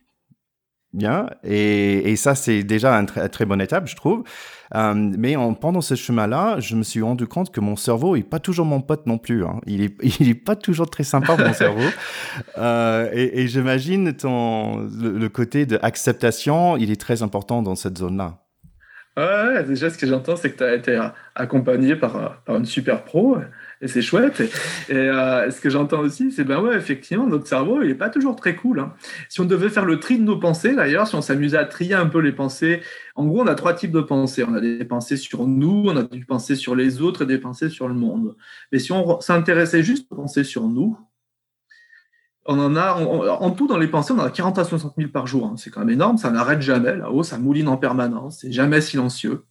bien. 0.94 1.28
Et, 1.42 2.10
et 2.10 2.16
ça, 2.16 2.34
c'est 2.34 2.62
déjà 2.62 2.92
une 2.94 3.06
très, 3.06 3.28
très 3.28 3.44
bonne 3.44 3.60
étape, 3.60 3.86
je 3.88 3.96
trouve. 3.96 4.24
Euh, 4.74 4.94
mais 4.94 5.36
en, 5.36 5.54
pendant 5.54 5.80
ce 5.80 5.94
chemin-là, 5.94 6.58
je 6.60 6.74
me 6.74 6.82
suis 6.82 7.02
rendu 7.02 7.26
compte 7.26 7.52
que 7.52 7.60
mon 7.60 7.76
cerveau 7.76 8.16
est 8.16 8.22
pas 8.22 8.40
toujours 8.40 8.66
mon 8.66 8.80
pote 8.80 9.06
non 9.06 9.18
plus. 9.18 9.44
Hein. 9.44 9.60
Il 9.66 9.82
est, 9.82 9.94
il 10.20 10.28
est 10.28 10.34
pas 10.34 10.56
toujours 10.56 10.90
très 10.90 11.04
sympa 11.04 11.36
mon 11.36 11.52
cerveau. 11.54 11.88
Euh, 12.58 13.08
et, 13.12 13.42
et 13.42 13.48
j'imagine 13.48 14.12
ton 14.14 14.80
le, 14.80 15.18
le 15.18 15.28
côté 15.28 15.66
d'acceptation, 15.66 16.76
il 16.76 16.90
est 16.90 17.00
très 17.00 17.22
important 17.22 17.62
dans 17.62 17.76
cette 17.76 17.98
zone-là. 17.98 18.40
Ouais, 19.16 19.62
déjà, 19.62 19.90
ce 19.90 19.98
que 19.98 20.08
j'entends, 20.08 20.34
c'est 20.34 20.50
que 20.50 20.56
tu 20.56 20.64
as 20.64 20.74
été 20.74 21.00
accompagné 21.36 21.94
par, 21.94 22.42
par, 22.42 22.56
une 22.56 22.64
super 22.64 23.04
pro 23.04 23.38
c'est 23.88 24.02
chouette. 24.02 24.40
Et, 24.88 24.94
euh, 24.94 25.50
ce 25.50 25.60
que 25.60 25.70
j'entends 25.70 26.00
aussi, 26.00 26.32
c'est 26.32 26.44
ben 26.44 26.60
ouais, 26.60 26.76
effectivement, 26.76 27.26
notre 27.26 27.46
cerveau, 27.46 27.82
il 27.82 27.88
n'est 27.88 27.94
pas 27.94 28.10
toujours 28.10 28.36
très 28.36 28.56
cool. 28.56 28.80
Hein. 28.80 28.94
Si 29.28 29.40
on 29.40 29.44
devait 29.44 29.68
faire 29.68 29.84
le 29.84 30.00
tri 30.00 30.18
de 30.18 30.24
nos 30.24 30.38
pensées, 30.38 30.74
d'ailleurs, 30.74 31.06
si 31.06 31.14
on 31.14 31.22
s'amusait 31.22 31.58
à 31.58 31.64
trier 31.64 31.94
un 31.94 32.06
peu 32.06 32.20
les 32.20 32.32
pensées, 32.32 32.80
en 33.14 33.26
gros, 33.26 33.42
on 33.42 33.46
a 33.46 33.54
trois 33.54 33.74
types 33.74 33.92
de 33.92 34.00
pensées. 34.00 34.44
On 34.48 34.54
a 34.54 34.60
des 34.60 34.84
pensées 34.84 35.16
sur 35.16 35.46
nous, 35.46 35.84
on 35.86 35.96
a 35.96 36.02
des 36.02 36.24
pensées 36.24 36.56
sur 36.56 36.74
les 36.74 37.00
autres 37.00 37.22
et 37.22 37.26
des 37.26 37.38
pensées 37.38 37.68
sur 37.68 37.88
le 37.88 37.94
monde. 37.94 38.36
Mais 38.72 38.78
si 38.78 38.92
on 38.92 39.20
s'intéressait 39.20 39.82
juste 39.82 40.06
aux 40.10 40.16
pensées 40.16 40.44
sur 40.44 40.68
nous, 40.68 40.98
on 42.46 42.58
en 42.58 42.76
a, 42.76 42.94
en 42.94 43.50
tout, 43.52 43.66
dans 43.66 43.78
les 43.78 43.88
pensées, 43.88 44.12
on 44.12 44.18
en 44.18 44.24
a 44.24 44.30
40 44.30 44.58
à 44.58 44.64
60 44.64 44.94
000 44.98 45.10
par 45.10 45.26
jour. 45.26 45.46
Hein. 45.46 45.54
C'est 45.56 45.70
quand 45.70 45.80
même 45.80 45.90
énorme, 45.90 46.18
ça 46.18 46.30
n'arrête 46.30 46.60
jamais 46.60 46.94
là-haut, 46.94 47.22
ça 47.22 47.38
mouline 47.38 47.68
en 47.68 47.76
permanence, 47.76 48.40
c'est 48.40 48.52
jamais 48.52 48.80
silencieux. 48.80 49.44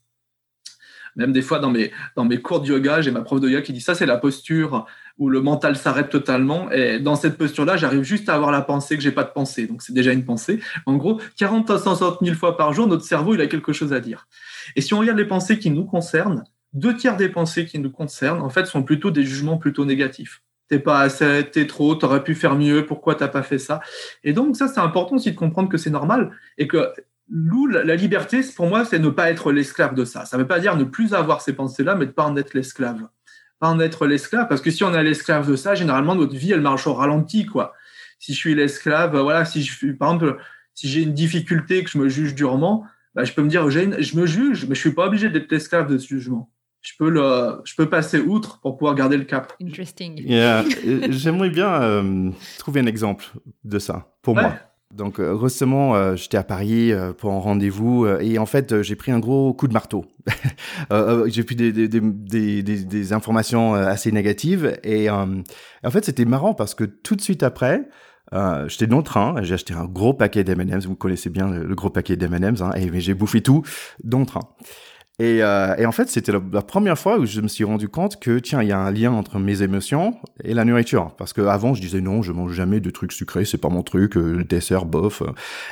Même 1.16 1.32
des 1.32 1.42
fois, 1.42 1.60
dans 1.60 1.70
mes, 1.70 1.92
dans 2.16 2.26
mes 2.26 2.42
cours 2.42 2.62
de 2.62 2.68
yoga, 2.68 3.02
j'ai 3.02 3.12
ma 3.12 3.22
prof 3.22 3.40
de 3.40 3.48
yoga 3.48 3.62
qui 3.62 3.74
dit 3.74 3.82
ça, 3.82 3.96
c'est 3.96 4.06
la 4.06 4.18
posture 4.18 4.86
où 5.18 5.30
le 5.30 5.42
mental 5.42 5.76
s'arrête 5.76 6.10
totalement. 6.10 6.72
Et 6.72 7.00
dans 7.00 7.16
cette 7.16 7.38
posture-là, 7.38 7.78
j'arrive 7.78 8.04
juste 8.04 8.30
à 8.30 8.36
avoir 8.36 8.52
la 8.52 8.62
pensée 8.62 8.96
que 8.96 9.04
j'ai 9.04 9.12
pas 9.12 9.24
de 9.24 9.32
pensée. 9.32 9.68
Donc, 9.68 9.82
c'est 9.82 9.94
déjà 9.94 10.12
une 10.12 10.26
pensée. 10.26 10.60
En 10.86 10.96
gros, 10.96 11.22
40 11.38 11.70
à 11.70 11.78
160 11.78 12.20
000 12.24 12.36
fois 12.36 12.58
par 12.58 12.74
jour, 12.74 12.88
notre 12.88 13.04
cerveau, 13.04 13.36
il 13.36 13.42
a 13.42 13.48
quelque 13.48 13.74
chose 13.74 13.94
à 13.94 14.00
dire. 14.00 14.28
Et 14.76 14.82
si 14.82 14.94
on 14.94 15.00
regarde 15.00 15.18
les 15.18 15.28
pensées 15.28 15.60
qui 15.60 15.70
nous 15.70 15.86
concernent, 15.86 16.44
deux 16.74 16.96
tiers 16.96 17.18
des 17.18 17.30
pensées 17.30 17.66
qui 17.66 17.78
nous 17.78 17.92
concernent, 17.92 18.42
en 18.42 18.50
fait, 18.50 18.66
sont 18.66 18.82
plutôt 18.82 19.12
des 19.12 19.24
jugements 19.24 19.58
plutôt 19.58 19.86
négatifs 19.86 20.42
t'es 20.70 20.80
pas 20.80 21.02
assez, 21.02 21.50
t'es 21.52 21.68
trop, 21.68 21.94
t'aurais 21.94 22.24
pu 22.24 22.36
faire 22.36 22.56
mieux, 22.56 22.86
pourquoi 22.86 23.16
t'as 23.16 23.28
pas 23.28 23.44
fait 23.44 23.60
ça? 23.60 23.82
Et 24.24 24.34
donc 24.34 24.56
ça, 24.56 24.68
c'est 24.68 24.80
important 24.80 25.16
aussi 25.16 25.32
de 25.32 25.36
comprendre 25.36 25.70
que 25.70 25.78
c'est 25.78 25.90
normal 25.90 26.32
et 26.58 26.68
que 26.68 26.92
Lou, 27.36 27.66
la 27.66 27.96
liberté, 27.96 28.42
pour 28.56 28.68
moi, 28.68 28.86
c'est 28.86 29.00
ne 29.00 29.10
pas 29.10 29.32
être 29.32 29.52
l'esclave 29.52 29.96
de 29.96 30.06
ça. 30.06 30.26
Ça 30.26 30.38
ne 30.38 30.44
veut 30.44 30.48
pas 30.48 30.60
dire 30.60 30.78
ne 30.78 30.84
plus 30.84 31.16
avoir 31.16 31.42
ces 31.42 31.54
pensées-là, 31.54 31.96
mais 31.96 32.06
de 32.06 32.12
pas 32.12 32.26
en 32.26 32.38
être 32.38 32.54
l'esclave. 32.54 33.08
Pas 33.60 33.70
en 33.70 33.80
être 33.80 34.06
l'esclave, 34.06 34.48
parce 34.48 34.62
que 34.62 34.70
si 34.70 34.84
on 34.84 34.94
est 34.94 35.04
l'esclave 35.04 35.50
de 35.50 35.56
ça, 35.56 35.74
généralement 35.74 36.16
notre 36.16 36.36
vie, 36.36 36.52
elle 36.52 36.62
marche 36.62 36.86
au 36.86 36.94
ralenti, 36.94 37.48
quoi. 37.48 37.74
Si 38.20 38.34
je 38.34 38.38
suis 38.38 38.54
l'esclave, 38.54 39.18
voilà, 39.18 39.46
si 39.46 39.64
je 39.64 39.74
suis, 39.74 39.94
par 39.94 40.14
exemple, 40.14 40.38
si 40.76 40.88
j'ai 40.88 41.02
une 41.02 41.14
difficulté 41.14 41.84
que 41.84 41.90
je 41.90 41.98
me 41.98 42.08
juge 42.08 42.36
durement, 42.36 42.86
bah, 43.16 43.24
je 43.24 43.34
peux 43.34 43.42
me 43.42 43.50
dire, 43.50 43.68
je 43.70 44.18
me 44.18 44.26
juge, 44.28 44.68
mais 44.68 44.76
je 44.76 44.80
suis 44.80 44.94
pas 44.94 45.08
obligé 45.08 45.30
d'être 45.30 45.52
l'esclave 45.52 45.92
de 45.92 45.98
ce 45.98 46.08
jugement 46.08 46.52
je 46.84 46.92
peux, 47.00 47.10
le, 47.10 47.62
je 47.64 47.76
peux 47.76 47.90
passer 47.90 48.20
outre 48.20 48.60
pour 48.60 48.78
pouvoir 48.78 48.94
garder 48.94 49.18
le 49.18 49.24
cap. 49.24 49.54
Interesting. 49.62 50.22
J'aimerais 51.10 51.50
bien 51.50 51.82
euh, 51.82 52.30
trouver 52.60 52.82
un 52.82 52.86
exemple 52.86 53.26
de 53.64 53.80
ça 53.80 54.14
pour 54.22 54.36
moi. 54.36 54.56
Donc 54.94 55.20
euh, 55.20 55.34
récemment, 55.34 55.96
euh, 55.96 56.16
j'étais 56.16 56.38
à 56.38 56.44
Paris 56.44 56.92
pour 57.18 57.32
un 57.32 57.40
rendez-vous 57.40 58.08
et 58.08 58.38
en 58.38 58.46
fait, 58.46 58.82
j'ai 58.82 58.96
pris 58.96 59.12
un 59.12 59.20
gros 59.20 59.54
coup 59.54 59.68
de 59.68 59.74
marteau. 59.74 60.06
j'ai 61.28 61.44
pris 61.44 61.56
des, 61.56 61.72
des, 61.72 61.88
des, 61.88 62.64
des, 62.64 63.14
informations 63.14 63.74
assez 63.74 64.12
négatives 64.12 64.78
et 64.84 65.10
en 65.10 65.44
fait, 65.90 66.06
c'était 66.06 66.26
marrant 66.26 66.54
parce 66.54 66.76
que 66.76 66.84
tout 66.84 67.16
de 67.16 67.22
suite 67.22 67.44
après, 67.44 67.90
j'étais 68.68 68.88
dans 68.88 68.98
le 68.98 69.04
train, 69.04 69.36
j'ai 69.42 69.56
acheté 69.56 69.74
un 69.74 69.86
gros 69.86 70.14
paquet 70.14 70.44
d'M&M's, 70.44 70.86
vous 70.86 70.96
connaissez 70.96 71.30
bien 71.30 71.50
le, 71.50 71.76
gros 71.76 71.90
paquet 71.90 72.16
d'M&M's, 72.16 72.62
hein, 72.62 72.72
et 72.76 73.00
j'ai 73.00 73.14
bouffé 73.14 73.42
tout 73.42 73.64
dans 74.04 74.20
le 74.20 74.26
train. 74.26 74.48
Et, 75.20 75.44
euh, 75.44 75.76
et, 75.78 75.86
en 75.86 75.92
fait, 75.92 76.10
c'était 76.10 76.32
la, 76.32 76.40
première 76.64 76.98
fois 76.98 77.20
où 77.20 77.26
je 77.28 77.40
me 77.40 77.48
suis 77.48 77.64
rendu 77.64 77.88
compte 77.88 78.20
que, 78.20 78.40
tiens, 78.40 78.64
il 78.64 78.70
y 78.70 78.72
a 78.72 78.80
un 78.80 78.90
lien 78.90 79.12
entre 79.12 79.38
mes 79.38 79.62
émotions 79.62 80.16
et 80.44 80.56
la 80.56 80.66
nourriture. 80.66 81.16
Parce 81.18 81.34
que 81.34 81.42
avant, 81.42 81.76
je 81.76 81.82
disais 81.82 82.02
non, 82.02 82.24
je 82.24 82.32
mange 82.32 82.54
jamais 82.54 82.80
de 82.80 82.90
trucs 82.90 83.12
sucrés, 83.12 83.46
c'est 83.46 83.60
pas 83.60 83.70
mon 83.70 83.84
truc, 83.84 84.18
euh, 84.18 84.44
dessert, 84.44 84.86
bof. 84.86 85.22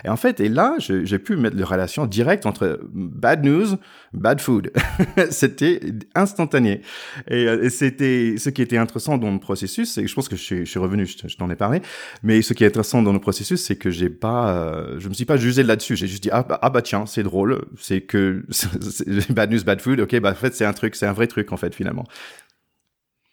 Et 0.06 0.10
en 0.10 0.16
fait, 0.16 0.40
et 0.40 0.48
là, 0.48 0.76
j'ai 0.78 1.18
pu 1.18 1.38
mettre 1.38 1.58
les 1.58 1.64
relations 1.64 2.06
directes 2.06 2.46
entre 2.46 2.82
bad 2.94 3.44
news, 3.44 3.78
bad 4.13 4.41
food. 4.41 4.71
c'était 5.30 5.80
instantané. 6.15 6.82
Et, 7.28 7.47
euh, 7.47 7.63
et 7.63 7.69
c'était 7.69 8.36
ce 8.38 8.50
qui 8.50 8.62
était 8.62 8.78
intéressant 8.78 9.17
dans 9.17 9.32
le 9.32 9.39
processus, 9.39 9.95
que 9.95 10.08
je 10.08 10.13
pense 10.15 10.30
que 10.30 10.36
je 10.36 10.41
suis, 10.41 10.65
je 10.65 10.69
suis 10.69 10.80
revenu, 10.80 11.06
je, 11.06 11.36
t'en 11.38 11.50
ai 11.50 11.56
parlé, 11.56 11.82
mais 12.24 12.41
ce 12.41 12.54
qui 12.54 12.63
est 12.63 12.67
intéressant 12.67 13.02
dans 13.02 13.13
le 13.13 13.19
processus, 13.19 13.63
c'est 13.63 13.76
que 13.76 13.89
j'ai 13.89 14.10
pas, 14.10 14.56
euh, 14.56 15.00
je 15.00 15.08
me 15.10 15.13
suis 15.13 15.26
pas 15.26 15.38
jugé 15.38 15.63
là-dessus. 15.63 15.95
J'ai 15.95 16.08
juste 16.08 16.24
dit 16.24 16.30
ah 16.32 16.43
bah, 16.43 16.60
ah 16.62 16.69
bah 16.69 16.82
tiens, 16.82 17.06
c'est 17.06 17.24
drôle, 17.24 17.65
c'est 17.80 18.02
que 18.02 18.45
bad 19.30 19.52
news, 19.52 19.63
bad 19.63 19.82
food, 19.82 20.00
ok, 20.00 20.19
bah 20.19 20.32
en 20.32 20.36
fait 20.36 20.54
c'est 20.56 20.65
un 20.65 20.74
truc, 20.74 20.95
c'est 20.95 21.08
un 21.08 21.13
vrai 21.13 21.28
truc 21.28 21.52
en 21.52 21.58
fait 21.58 21.74
finalement. 21.74 22.06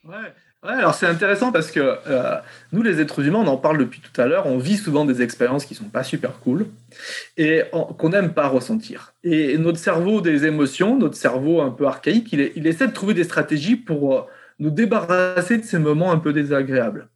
Ouais. 0.04 0.32
Ouais, 0.64 0.70
alors 0.72 0.94
c'est 0.94 1.06
intéressant 1.06 1.52
parce 1.52 1.70
que 1.70 1.98
euh, 2.08 2.36
nous, 2.72 2.82
les 2.82 3.00
êtres 3.00 3.24
humains, 3.24 3.38
on 3.38 3.46
en 3.46 3.56
parle 3.56 3.78
depuis 3.78 4.00
tout 4.00 4.20
à 4.20 4.26
l'heure, 4.26 4.46
on 4.46 4.58
vit 4.58 4.76
souvent 4.76 5.04
des 5.04 5.22
expériences 5.22 5.64
qui 5.64 5.76
sont 5.76 5.88
pas 5.88 6.02
super 6.02 6.40
cool 6.40 6.66
et 7.36 7.62
qu'on 7.96 8.08
n'aime 8.08 8.34
pas 8.34 8.48
ressentir. 8.48 9.14
Et 9.22 9.56
notre 9.56 9.78
cerveau 9.78 10.20
des 10.20 10.46
émotions, 10.46 10.98
notre 10.98 11.14
cerveau 11.14 11.60
un 11.60 11.70
peu 11.70 11.86
archaïque, 11.86 12.32
il, 12.32 12.66
essaie 12.66 12.88
de 12.88 12.92
trouver 12.92 13.14
des 13.14 13.22
stratégies 13.22 13.76
pour 13.76 14.16
euh, 14.16 14.22
nous 14.58 14.70
débarrasser 14.70 15.58
de 15.58 15.64
ces 15.64 15.78
moments 15.78 16.10
un 16.10 16.18
peu 16.18 16.32
désagréables. 16.32 17.08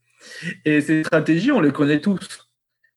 Et 0.64 0.80
ces 0.80 1.02
stratégies, 1.02 1.50
on 1.50 1.60
les 1.60 1.72
connaît 1.72 2.00
tous 2.00 2.48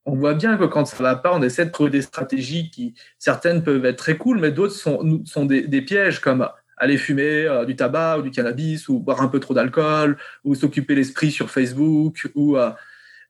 on 0.05 0.15
voit 0.15 0.35
bien 0.35 0.57
que 0.57 0.65
quand 0.65 0.85
ça 0.85 1.01
va 1.01 1.15
pas, 1.15 1.33
on 1.33 1.41
essaie 1.41 1.65
de 1.65 1.71
trouver 1.71 1.89
des 1.89 2.03
stratégies 2.03 2.69
qui, 2.69 2.93
certaines 3.17 3.63
peuvent 3.63 3.85
être 3.85 3.97
très 3.97 4.17
cool, 4.17 4.39
mais 4.39 4.51
d'autres 4.51 4.75
sont 4.75 5.45
des, 5.45 5.81
pièges 5.81 6.19
comme 6.19 6.47
aller 6.77 6.97
fumer 6.97 7.45
euh, 7.45 7.65
du 7.65 7.75
tabac 7.75 8.19
ou 8.19 8.21
du 8.21 8.31
cannabis 8.31 8.89
ou 8.89 8.99
boire 8.99 9.21
un 9.21 9.27
peu 9.27 9.39
trop 9.39 9.53
d'alcool 9.53 10.17
ou 10.43 10.55
s'occuper 10.55 10.95
l'esprit 10.95 11.31
sur 11.31 11.49
Facebook 11.49 12.29
ou 12.35 12.57
euh, 12.57 12.71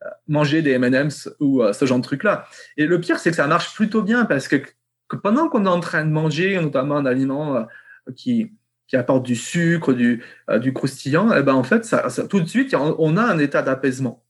euh, 0.03 0.09
manger 0.27 0.61
des 0.61 0.71
M&M's 0.71 1.29
ou 1.39 1.61
ce 1.71 1.85
genre 1.85 1.99
de 1.99 2.03
trucs-là. 2.03 2.47
Et 2.77 2.85
le 2.85 2.99
pire, 2.99 3.19
c'est 3.19 3.29
que 3.29 3.35
ça 3.35 3.47
marche 3.47 3.73
plutôt 3.75 4.01
bien 4.01 4.25
parce 4.25 4.47
que, 4.47 4.57
pendant 5.23 5.49
qu'on 5.49 5.65
est 5.65 5.69
en 5.69 5.79
train 5.79 6.05
de 6.05 6.11
manger, 6.11 6.59
notamment 6.59 6.97
un 6.97 7.05
aliment 7.05 7.67
qui, 8.15 8.53
qui 8.87 8.95
apporte 8.95 9.23
du 9.23 9.35
sucre, 9.35 9.93
du, 9.93 10.23
du 10.57 10.73
croustillant, 10.73 11.31
et 11.31 11.37
eh 11.39 11.43
ben 11.43 11.53
en 11.53 11.63
fait, 11.63 11.85
ça, 11.85 12.09
tout 12.27 12.39
de 12.39 12.47
suite, 12.47 12.75
on 12.75 13.15
a 13.17 13.23
un 13.23 13.37
état 13.37 13.61
d'apaisement 13.61 14.25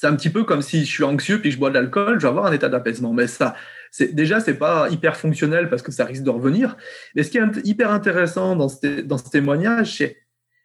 c'est 0.00 0.06
un 0.06 0.14
petit 0.14 0.30
peu 0.30 0.44
comme 0.44 0.62
si 0.62 0.84
je 0.84 0.90
suis 0.90 1.02
anxieux 1.02 1.40
puis 1.40 1.50
je 1.50 1.58
bois 1.58 1.70
de 1.70 1.74
l'alcool, 1.74 2.20
je 2.20 2.22
vais 2.22 2.28
avoir 2.28 2.46
un 2.46 2.52
état 2.52 2.68
d'apaisement. 2.68 3.12
Mais 3.12 3.26
ça, 3.26 3.56
c'est 3.90 4.14
déjà 4.14 4.40
c'est 4.40 4.54
pas 4.54 4.88
hyper 4.90 5.16
fonctionnel 5.16 5.68
parce 5.68 5.82
que 5.82 5.92
ça 5.92 6.04
risque 6.04 6.22
de 6.22 6.30
revenir. 6.30 6.76
Mais 7.14 7.22
ce 7.22 7.30
qui 7.30 7.38
est 7.38 7.42
hyper 7.64 7.90
intéressant 7.90 8.56
dans 8.56 8.68
ce, 8.68 9.00
dans 9.00 9.18
ce 9.18 9.30
témoignage, 9.30 9.96
c'est 9.96 10.16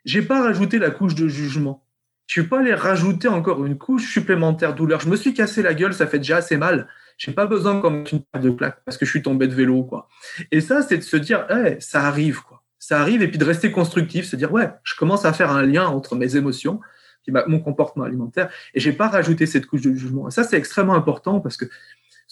j'ai 0.06 0.22
pas 0.22 0.42
rajouté 0.44 0.80
la 0.80 0.92
couche 0.92 1.16
de 1.16 1.28
jugement. 1.28 1.86
je 2.28 2.42
vais 2.42 2.48
pas 2.48 2.60
aller 2.60 2.74
rajouter 2.74 3.28
encore 3.28 3.66
une 3.66 3.78
couche 3.78 4.12
supplémentaire 4.12 4.74
de 4.74 4.78
douleur. 4.78 5.00
Je 5.00 5.10
me 5.10 5.16
suis 5.16 5.34
cassé 5.34 5.62
la 5.62 5.74
gueule, 5.74 5.94
ça 5.94 6.08
fait 6.08 6.20
déjà 6.20 6.38
assez 6.38 6.58
mal. 6.58 6.88
Je 7.18 7.30
n'ai 7.30 7.36
pas 7.36 7.46
besoin 7.46 7.80
comme 7.80 8.04
une 8.12 8.22
paire 8.22 8.42
de 8.42 8.50
plaque 8.50 8.84
parce 8.86 8.98
que 8.98 9.06
je 9.06 9.12
suis 9.12 9.22
tombé 9.22 9.48
de 9.48 9.54
vélo. 9.54 9.84
Quoi. 9.84 10.10
Et 10.52 10.62
ça, 10.62 10.82
c'est 10.82 10.98
de 10.98 11.04
se 11.04 11.16
dire, 11.16 11.48
ça 11.80 12.02
arrive. 12.02 12.42
Quoi. 12.42 12.64
Ça 12.80 13.00
arrive 13.00 13.22
et 13.22 13.28
puis 13.28 13.38
de 13.38 13.46
rester 13.46 13.72
constructif, 13.72 14.26
se 14.26 14.36
dire, 14.36 14.52
ouais, 14.52 14.70
je 14.84 14.96
commence 14.96 15.24
à 15.24 15.32
faire 15.32 15.52
un 15.52 15.64
lien 15.64 15.86
entre 15.86 16.16
mes 16.16 16.36
émotions 16.36 16.82
mon 17.48 17.60
comportement 17.60 18.06
alimentaire 18.06 18.50
et 18.74 18.80
je 18.80 18.90
n'ai 18.90 18.96
pas 18.96 19.08
rajouté 19.08 19.46
cette 19.46 19.66
couche 19.66 19.82
de 19.82 19.94
jugement. 19.94 20.28
Et 20.28 20.32
ça, 20.32 20.44
c'est 20.44 20.58
extrêmement 20.58 20.96
important 20.96 21.40
parce 21.40 21.58
que 21.58 21.66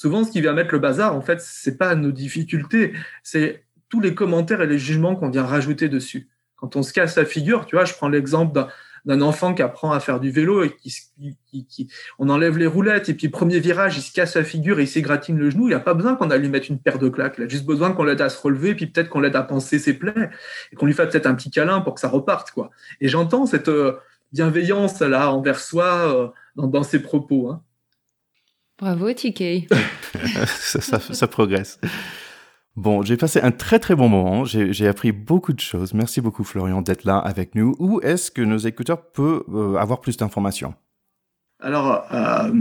souvent, 0.01 0.23
ce 0.23 0.31
qui 0.31 0.41
vient 0.41 0.53
mettre 0.53 0.73
le 0.73 0.79
bazar, 0.79 1.15
en 1.15 1.21
fait, 1.21 1.39
c'est 1.41 1.77
pas 1.77 1.93
nos 1.93 2.11
difficultés, 2.11 2.93
c'est 3.21 3.65
tous 3.87 4.01
les 4.01 4.15
commentaires 4.15 4.59
et 4.61 4.65
les 4.65 4.79
jugements 4.79 5.15
qu'on 5.15 5.29
vient 5.29 5.45
rajouter 5.45 5.89
dessus. 5.89 6.27
Quand 6.55 6.75
on 6.75 6.81
se 6.81 6.91
casse 6.91 7.17
la 7.17 7.25
figure, 7.25 7.67
tu 7.67 7.75
vois, 7.75 7.85
je 7.85 7.93
prends 7.93 8.09
l'exemple 8.09 8.65
d'un 9.05 9.21
enfant 9.21 9.53
qui 9.53 9.61
apprend 9.61 9.91
à 9.91 9.99
faire 9.99 10.19
du 10.19 10.31
vélo 10.31 10.63
et 10.63 10.75
qui, 10.75 10.91
qui, 11.69 11.87
on 12.17 12.29
enlève 12.29 12.57
les 12.57 12.65
roulettes 12.65 13.09
et 13.09 13.13
puis 13.13 13.29
premier 13.29 13.59
virage, 13.59 13.95
il 13.95 14.01
se 14.01 14.11
casse 14.11 14.35
la 14.35 14.43
figure 14.43 14.79
et 14.79 14.83
il 14.83 14.87
s'égratine 14.87 15.37
le 15.37 15.51
genou. 15.51 15.65
Il 15.65 15.69
n'y 15.69 15.75
a 15.75 15.79
pas 15.79 15.93
besoin 15.93 16.15
qu'on 16.15 16.31
aille 16.31 16.41
lui 16.41 16.49
mettre 16.49 16.71
une 16.71 16.79
paire 16.79 16.97
de 16.97 17.09
claques. 17.09 17.35
Il 17.37 17.43
a 17.43 17.47
juste 17.47 17.65
besoin 17.65 17.91
qu'on 17.93 18.03
l'aide 18.03 18.21
à 18.21 18.29
se 18.29 18.41
relever 18.41 18.73
puis 18.73 18.87
peut-être 18.87 19.09
qu'on 19.09 19.19
l'aide 19.19 19.35
à 19.35 19.43
penser 19.43 19.77
ses 19.77 19.93
plaies 19.93 20.31
et 20.71 20.75
qu'on 20.75 20.87
lui 20.87 20.93
fasse 20.93 21.11
peut-être 21.11 21.27
un 21.27 21.35
petit 21.35 21.51
câlin 21.51 21.81
pour 21.81 21.93
que 21.93 21.99
ça 21.99 22.09
reparte, 22.09 22.51
quoi. 22.51 22.71
Et 23.01 23.07
j'entends 23.07 23.45
cette 23.45 23.69
euh, 23.69 23.97
bienveillance 24.31 24.99
là 24.99 25.31
envers 25.31 25.59
soi 25.59 25.85
euh, 25.85 26.27
dans, 26.55 26.67
dans, 26.67 26.83
ses 26.83 27.03
propos. 27.03 27.49
Hein. 27.49 27.61
Bravo, 28.81 29.13
TK. 29.13 29.69
ça, 30.47 30.99
ça 30.99 31.27
progresse. 31.27 31.79
Bon, 32.75 33.03
j'ai 33.03 33.15
passé 33.15 33.39
un 33.39 33.51
très 33.51 33.77
très 33.77 33.95
bon 33.95 34.09
moment. 34.09 34.43
J'ai 34.43 34.87
appris 34.87 35.11
beaucoup 35.11 35.53
de 35.53 35.59
choses. 35.59 35.93
Merci 35.93 36.19
beaucoup 36.19 36.43
Florian 36.43 36.81
d'être 36.81 37.03
là 37.03 37.19
avec 37.19 37.53
nous. 37.53 37.75
Où 37.77 38.01
est-ce 38.01 38.31
que 38.31 38.41
nos 38.41 38.57
écouteurs 38.57 39.11
peuvent 39.11 39.43
euh, 39.53 39.75
avoir 39.75 40.01
plus 40.01 40.17
d'informations? 40.17 40.73
Alors, 41.59 42.07
euh, 42.11 42.51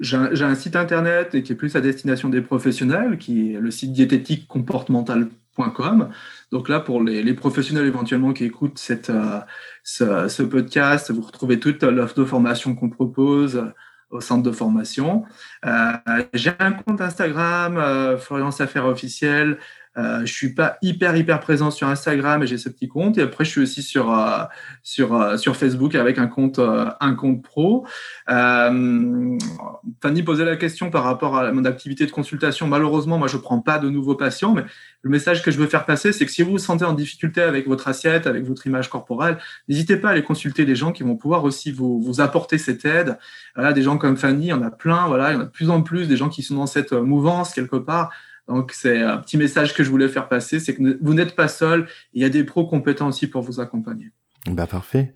j'ai 0.00 0.16
un, 0.16 0.54
site 0.54 0.74
internet 0.74 1.42
qui 1.42 1.52
est 1.52 1.56
plus 1.56 1.76
à 1.76 1.82
destination 1.82 2.30
des 2.30 2.40
professionnels, 2.40 3.18
qui 3.18 3.52
est 3.52 3.60
le 3.60 3.70
site 3.70 3.92
diététiquecomportemental.com. 3.92 6.08
Donc 6.50 6.70
là, 6.70 6.80
pour 6.80 7.02
les, 7.02 7.34
professionnels 7.34 7.84
éventuellement 7.84 8.32
qui 8.32 8.44
écoutent 8.44 8.78
cette, 8.78 9.10
euh, 9.10 9.40
ce, 9.84 10.28
ce, 10.28 10.42
podcast, 10.42 11.10
vous 11.10 11.20
retrouvez 11.20 11.60
toute 11.60 11.82
l'offre 11.82 12.14
de 12.14 12.24
formation 12.24 12.74
qu'on 12.74 12.88
propose, 12.88 13.62
au 14.10 14.20
centre 14.20 14.42
de 14.42 14.52
formation. 14.52 15.24
Euh, 15.64 15.92
j'ai 16.32 16.52
un 16.58 16.72
compte 16.72 17.00
Instagram, 17.00 17.76
euh, 17.76 18.18
Florian 18.18 18.50
Affaires 18.50 18.86
officiel. 18.86 19.58
Euh, 19.98 20.20
je 20.24 20.32
suis 20.32 20.54
pas 20.54 20.78
hyper 20.80 21.16
hyper 21.16 21.40
présent 21.40 21.72
sur 21.72 21.88
Instagram 21.88 22.42
et 22.42 22.46
j'ai 22.46 22.58
ce 22.58 22.68
petit 22.68 22.86
compte 22.86 23.18
et 23.18 23.22
après 23.22 23.44
je 23.44 23.50
suis 23.50 23.60
aussi 23.60 23.82
sur 23.82 24.12
euh, 24.16 24.44
sur 24.84 25.14
euh, 25.14 25.36
sur 25.36 25.56
Facebook 25.56 25.96
avec 25.96 26.18
un 26.18 26.28
compte 26.28 26.60
un 26.60 27.14
compte 27.14 27.42
pro. 27.42 27.84
Fanny 28.28 30.22
posait 30.24 30.44
la 30.44 30.56
question 30.56 30.90
par 30.90 31.02
rapport 31.02 31.36
à 31.36 31.50
mon 31.52 31.64
activité 31.64 32.06
de 32.06 32.12
consultation. 32.12 32.68
Malheureusement, 32.68 33.18
moi 33.18 33.26
je 33.26 33.36
prends 33.36 33.60
pas 33.60 33.78
de 33.78 33.88
nouveaux 33.88 34.14
patients, 34.14 34.54
mais 34.54 34.64
le 35.02 35.10
message 35.10 35.42
que 35.42 35.50
je 35.50 35.58
veux 35.58 35.66
faire 35.66 35.84
passer, 35.84 36.12
c'est 36.12 36.26
que 36.26 36.32
si 36.32 36.42
vous 36.42 36.52
vous 36.52 36.58
sentez 36.58 36.84
en 36.84 36.92
difficulté 36.92 37.40
avec 37.40 37.66
votre 37.66 37.88
assiette, 37.88 38.26
avec 38.26 38.44
votre 38.44 38.66
image 38.66 38.90
corporelle, 38.90 39.38
n'hésitez 39.68 39.96
pas 39.96 40.08
à 40.08 40.10
aller 40.12 40.22
consulter 40.22 40.64
des 40.64 40.76
gens 40.76 40.92
qui 40.92 41.02
vont 41.02 41.16
pouvoir 41.16 41.44
aussi 41.44 41.72
vous, 41.72 42.00
vous 42.00 42.20
apporter 42.20 42.58
cette 42.58 42.84
aide. 42.84 43.18
Voilà, 43.54 43.72
des 43.72 43.82
gens 43.82 43.98
comme 43.98 44.16
Fanny, 44.16 44.46
il 44.46 44.48
y 44.48 44.52
en 44.52 44.62
a 44.62 44.70
plein. 44.70 45.06
Voilà, 45.08 45.30
il 45.30 45.34
y 45.34 45.36
en 45.36 45.40
a 45.40 45.44
de 45.44 45.50
plus 45.50 45.70
en 45.70 45.82
plus 45.82 46.08
des 46.08 46.16
gens 46.16 46.28
qui 46.28 46.42
sont 46.42 46.54
dans 46.54 46.66
cette 46.66 46.92
mouvance 46.92 47.52
quelque 47.52 47.76
part. 47.76 48.10
Donc, 48.48 48.72
c'est 48.72 49.02
un 49.02 49.18
petit 49.18 49.36
message 49.36 49.74
que 49.74 49.84
je 49.84 49.90
voulais 49.90 50.08
faire 50.08 50.28
passer, 50.28 50.58
c'est 50.58 50.74
que 50.74 50.98
vous 51.00 51.14
n'êtes 51.14 51.36
pas 51.36 51.48
seul. 51.48 51.86
Il 52.14 52.22
y 52.22 52.24
a 52.24 52.28
des 52.28 52.44
pros 52.44 52.66
compétents 52.66 53.08
aussi 53.08 53.26
pour 53.26 53.42
vous 53.42 53.60
accompagner. 53.60 54.10
Bah 54.46 54.66
parfait. 54.66 55.12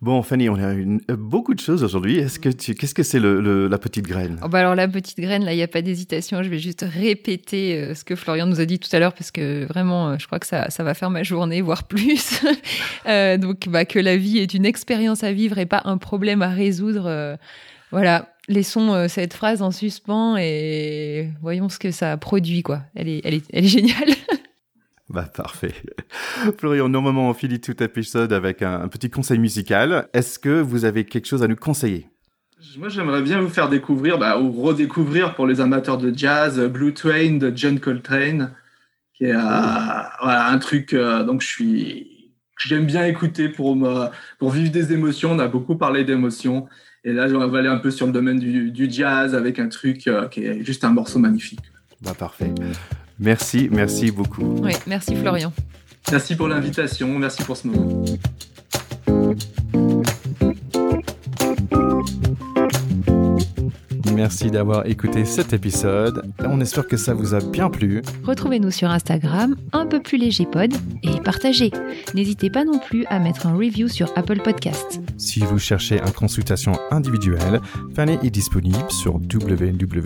Bon, 0.00 0.22
Fanny, 0.22 0.48
on 0.48 0.54
a 0.54 0.72
une, 0.72 1.00
beaucoup 1.08 1.54
de 1.54 1.60
choses 1.60 1.82
aujourd'hui. 1.82 2.18
Est-ce 2.18 2.38
que 2.38 2.48
tu, 2.48 2.74
qu'est-ce 2.74 2.94
que 2.94 3.02
c'est 3.02 3.18
le, 3.18 3.68
la 3.68 3.78
petite 3.78 4.06
graine? 4.06 4.38
Oh 4.44 4.48
bah 4.48 4.60
alors 4.60 4.74
la 4.74 4.86
petite 4.86 5.18
graine, 5.18 5.44
là, 5.44 5.52
il 5.52 5.56
n'y 5.56 5.62
a 5.62 5.68
pas 5.68 5.82
d'hésitation. 5.82 6.42
Je 6.42 6.48
vais 6.48 6.58
juste 6.58 6.84
répéter 6.88 7.78
euh, 7.78 7.94
ce 7.94 8.04
que 8.04 8.14
Florian 8.14 8.46
nous 8.46 8.60
a 8.60 8.64
dit 8.66 8.78
tout 8.78 8.94
à 8.94 8.98
l'heure 8.98 9.14
parce 9.14 9.30
que 9.30 9.64
vraiment, 9.64 10.10
euh, 10.10 10.16
je 10.18 10.26
crois 10.26 10.38
que 10.38 10.46
ça, 10.46 10.70
ça 10.70 10.84
va 10.84 10.94
faire 10.94 11.10
ma 11.10 11.22
journée, 11.22 11.62
voire 11.62 11.84
plus. 11.84 12.42
euh, 13.06 13.38
donc, 13.38 13.68
bah, 13.68 13.84
que 13.84 13.98
la 13.98 14.16
vie 14.16 14.38
est 14.38 14.54
une 14.54 14.66
expérience 14.66 15.24
à 15.24 15.32
vivre 15.32 15.58
et 15.58 15.66
pas 15.66 15.82
un 15.84 15.98
problème 15.98 16.42
à 16.42 16.50
résoudre. 16.50 17.06
Euh, 17.06 17.36
voilà, 17.90 18.32
laissons 18.50 18.92
euh, 18.92 19.08
cette 19.08 19.32
phrase 19.32 19.62
en 19.62 19.70
suspens 19.70 20.36
et 20.36 21.30
voyons 21.40 21.68
ce 21.68 21.78
que 21.78 21.90
ça 21.90 22.16
produit, 22.16 22.62
quoi. 22.62 22.82
Elle 22.94 23.08
est, 23.08 23.20
elle 23.24 23.34
est, 23.34 23.44
elle 23.52 23.64
est 23.64 23.68
géniale. 23.68 24.10
Bah, 25.10 25.24
parfait. 25.24 25.74
Florian, 26.58 26.88
normalement, 26.88 27.28
on 27.28 27.34
finit 27.34 27.60
tout 27.60 27.82
épisode 27.82 28.32
avec 28.32 28.62
un, 28.62 28.86
petit 28.86 29.10
conseil 29.10 29.40
musical. 29.40 30.08
Est-ce 30.12 30.38
que 30.38 30.60
vous 30.60 30.84
avez 30.84 31.04
quelque 31.04 31.26
chose 31.26 31.42
à 31.42 31.48
nous 31.48 31.56
conseiller? 31.56 32.06
Moi, 32.78 32.90
j'aimerais 32.90 33.20
bien 33.20 33.40
vous 33.40 33.48
faire 33.48 33.68
découvrir, 33.68 34.18
bah, 34.18 34.38
ou 34.38 34.52
redécouvrir 34.52 35.34
pour 35.34 35.48
les 35.48 35.60
amateurs 35.60 35.98
de 35.98 36.16
jazz, 36.16 36.60
Blue 36.60 36.94
Train 36.94 37.38
de 37.38 37.52
John 37.52 37.80
Coltrane, 37.80 38.52
qui 39.14 39.24
est 39.24 39.34
euh, 39.34 39.40
voilà, 40.22 40.48
un 40.48 40.58
truc, 40.58 40.94
euh, 40.94 41.24
donc 41.24 41.42
je 41.42 41.48
suis, 41.48 42.32
j'aime 42.58 42.86
bien 42.86 43.04
écouter 43.04 43.48
pour, 43.48 43.74
me, 43.74 44.06
pour 44.38 44.50
vivre 44.50 44.70
des 44.70 44.92
émotions. 44.92 45.32
On 45.32 45.40
a 45.40 45.48
beaucoup 45.48 45.74
parlé 45.74 46.04
d'émotions. 46.04 46.68
Et 47.02 47.12
là, 47.12 47.26
on 47.32 47.48
va 47.48 47.58
aller 47.58 47.68
un 47.68 47.78
peu 47.78 47.90
sur 47.90 48.06
le 48.06 48.12
domaine 48.12 48.38
du, 48.38 48.90
jazz 48.90 49.34
avec 49.34 49.58
un 49.58 49.68
truc 49.68 50.06
euh, 50.06 50.28
qui 50.28 50.44
est 50.44 50.64
juste 50.64 50.84
un 50.84 50.90
morceau 50.90 51.18
magnifique. 51.18 51.60
Bah, 52.02 52.12
parfait. 52.14 52.52
Merci, 53.18 53.68
merci 53.70 54.10
beaucoup. 54.10 54.56
Oui, 54.62 54.72
merci 54.86 55.16
Florian. 55.16 55.52
Merci 56.10 56.36
pour 56.36 56.48
l'invitation, 56.48 57.18
merci 57.18 57.42
pour 57.42 57.56
ce 57.56 57.68
moment. 57.68 58.04
Merci 64.14 64.50
d'avoir 64.50 64.86
écouté 64.86 65.24
cet 65.24 65.52
épisode. 65.52 66.22
On 66.40 66.60
espère 66.60 66.86
que 66.86 66.96
ça 66.96 67.14
vous 67.14 67.34
a 67.34 67.40
bien 67.40 67.70
plu. 67.70 68.02
Retrouvez-nous 68.24 68.70
sur 68.70 68.90
Instagram, 68.90 69.56
un 69.72 69.86
peu 69.86 70.00
plus 70.00 70.18
léger 70.18 70.46
pod, 70.46 70.72
et 71.02 71.20
partagez. 71.20 71.70
N'hésitez 72.14 72.50
pas 72.50 72.64
non 72.64 72.78
plus 72.78 73.04
à 73.06 73.18
mettre 73.18 73.46
un 73.46 73.54
review 73.54 73.88
sur 73.88 74.10
Apple 74.16 74.40
Podcasts. 74.40 75.00
Si 75.16 75.40
vous 75.40 75.58
cherchez 75.58 75.98
une 76.00 76.12
consultation 76.12 76.72
individuelle, 76.90 77.60
Fanny 77.94 78.18
est 78.22 78.30
disponible 78.30 78.90
sur 78.90 79.14
www.nozero.fr 79.14 80.04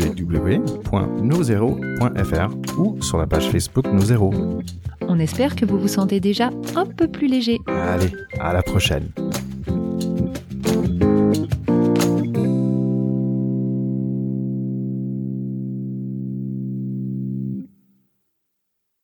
ou 2.78 3.02
sur 3.02 3.18
la 3.18 3.26
page 3.26 3.48
Facebook 3.50 3.86
Nozero. 3.86 4.32
On 5.02 5.18
espère 5.18 5.54
que 5.54 5.64
vous 5.64 5.78
vous 5.78 5.88
sentez 5.88 6.20
déjà 6.20 6.50
un 6.76 6.86
peu 6.86 7.08
plus 7.08 7.26
léger. 7.26 7.58
Allez, 7.66 8.12
à 8.40 8.52
la 8.52 8.62
prochaine. 8.62 9.08